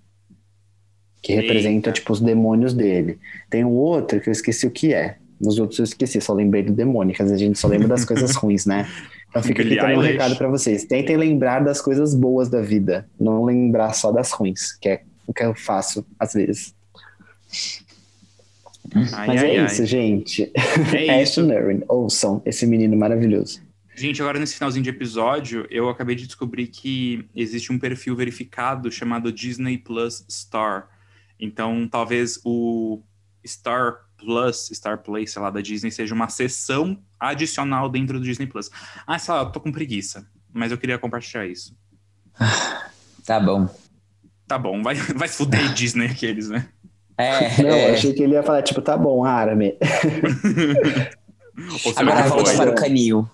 que 1.22 1.32
Eita. 1.32 1.42
representa, 1.42 1.90
tipo, 1.90 2.12
os 2.12 2.20
demônios 2.20 2.74
dele. 2.74 3.18
Tem 3.48 3.64
um 3.64 3.72
outro 3.72 4.20
que 4.20 4.28
eu 4.28 4.32
esqueci 4.32 4.66
o 4.66 4.70
que 4.70 4.92
é. 4.92 5.16
Nos 5.40 5.58
outros 5.58 5.78
eu 5.78 5.84
esqueci, 5.84 6.20
só 6.20 6.34
lembrei 6.34 6.62
do 6.62 6.72
demônio, 6.72 7.14
que 7.14 7.22
às 7.22 7.30
vezes 7.30 7.42
a 7.42 7.46
gente 7.46 7.58
só 7.58 7.68
lembra 7.68 7.88
das 7.88 8.04
coisas 8.04 8.34
ruins, 8.36 8.66
né? 8.66 8.86
Então 9.30 9.42
fica 9.42 9.62
aqui 9.62 9.76
também 9.76 9.96
um 9.96 10.00
recado 10.00 10.36
pra 10.36 10.48
vocês. 10.48 10.84
Tentem 10.84 11.16
lembrar 11.16 11.60
das 11.60 11.80
coisas 11.80 12.14
boas 12.14 12.48
da 12.48 12.60
vida, 12.60 13.06
não 13.18 13.44
lembrar 13.44 13.92
só 13.94 14.10
das 14.10 14.30
ruins, 14.30 14.72
que 14.72 14.88
é 14.88 15.02
o 15.26 15.32
que 15.32 15.42
eu 15.42 15.54
faço 15.54 16.04
às 16.18 16.32
vezes. 16.32 16.74
Ai, 18.94 19.26
Mas 19.26 19.42
ai, 19.42 19.56
é 19.56 19.60
ai. 19.60 19.66
isso, 19.66 19.84
gente. 19.86 20.50
É 20.54 21.22
isso. 21.22 21.40
Ashton 21.40 21.52
Erin, 21.52 21.82
ouçam 21.88 22.42
esse 22.44 22.66
menino 22.66 22.96
maravilhoso. 22.96 23.60
Gente, 23.94 24.22
agora 24.22 24.38
nesse 24.38 24.54
finalzinho 24.54 24.84
de 24.84 24.90
episódio, 24.90 25.66
eu 25.70 25.88
acabei 25.88 26.14
de 26.14 26.26
descobrir 26.26 26.68
que 26.68 27.28
existe 27.34 27.72
um 27.72 27.78
perfil 27.78 28.14
verificado 28.14 28.92
chamado 28.92 29.32
Disney 29.32 29.76
Plus 29.76 30.24
Star. 30.30 30.88
Então, 31.38 31.88
talvez 31.88 32.40
o 32.44 33.02
Star 33.44 34.06
Plus, 34.16 34.70
Star 34.72 35.02
Play, 35.02 35.26
sei 35.26 35.42
lá, 35.42 35.50
da 35.50 35.60
Disney, 35.60 35.90
seja 35.90 36.14
uma 36.14 36.28
seção 36.28 36.98
adicional 37.18 37.88
dentro 37.88 38.18
do 38.18 38.24
Disney 38.24 38.46
Plus. 38.46 38.70
Ah, 39.06 39.18
sei 39.18 39.34
lá, 39.34 39.40
eu 39.40 39.50
tô 39.50 39.60
com 39.60 39.72
preguiça, 39.72 40.28
mas 40.52 40.70
eu 40.70 40.78
queria 40.78 40.98
compartilhar 40.98 41.46
isso. 41.46 41.76
Tá 43.26 43.38
bom. 43.38 43.68
Tá 44.46 44.58
bom, 44.58 44.82
vai, 44.82 44.94
vai 44.94 45.28
fuder 45.28 45.74
Disney 45.74 46.06
aqueles, 46.06 46.48
né? 46.48 46.66
É, 47.18 47.50
Não, 47.62 47.70
é. 47.70 47.90
eu 47.90 47.94
achei 47.94 48.12
que 48.12 48.22
ele 48.22 48.34
ia 48.34 48.42
falar, 48.42 48.62
tipo, 48.62 48.80
tá 48.80 48.96
bom, 48.96 49.24
Arame. 49.24 49.74
Agora 51.96 52.28
volte 52.28 52.56
para 52.56 52.70
o 52.70 52.74
canil. 52.74 53.28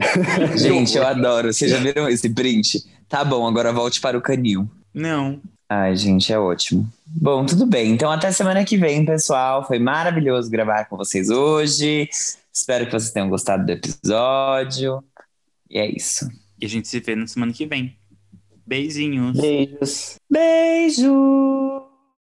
Gente, 0.56 0.96
eu 0.96 1.06
adoro. 1.06 1.52
Vocês 1.52 1.70
já 1.70 1.78
viram 1.78 2.08
esse 2.08 2.30
print? 2.30 2.84
Tá 3.08 3.24
bom, 3.24 3.46
agora 3.46 3.72
volte 3.72 4.00
para 4.00 4.16
o 4.16 4.22
canil. 4.22 4.68
Não. 4.94 5.40
Ai, 5.68 5.96
gente, 5.96 6.32
é 6.32 6.38
ótimo. 6.38 6.88
Bom, 7.06 7.44
tudo 7.44 7.66
bem. 7.66 7.90
Então, 7.92 8.10
até 8.10 8.30
semana 8.30 8.64
que 8.64 8.76
vem, 8.76 9.04
pessoal. 9.04 9.66
Foi 9.66 9.78
maravilhoso 9.78 10.50
gravar 10.50 10.84
com 10.84 10.96
vocês 10.96 11.28
hoje. 11.28 12.08
Espero 12.52 12.86
que 12.86 12.92
vocês 12.92 13.12
tenham 13.12 13.28
gostado 13.28 13.66
do 13.66 13.72
episódio. 13.72 15.02
E 15.68 15.78
é 15.78 15.86
isso. 15.86 16.28
E 16.60 16.64
a 16.64 16.68
gente 16.68 16.88
se 16.88 17.00
vê 17.00 17.14
na 17.16 17.26
semana 17.26 17.52
que 17.52 17.66
vem. 17.66 17.96
Beijinhos. 18.66 19.38
Beijos. 19.38 20.16
Beijo! 20.30 21.57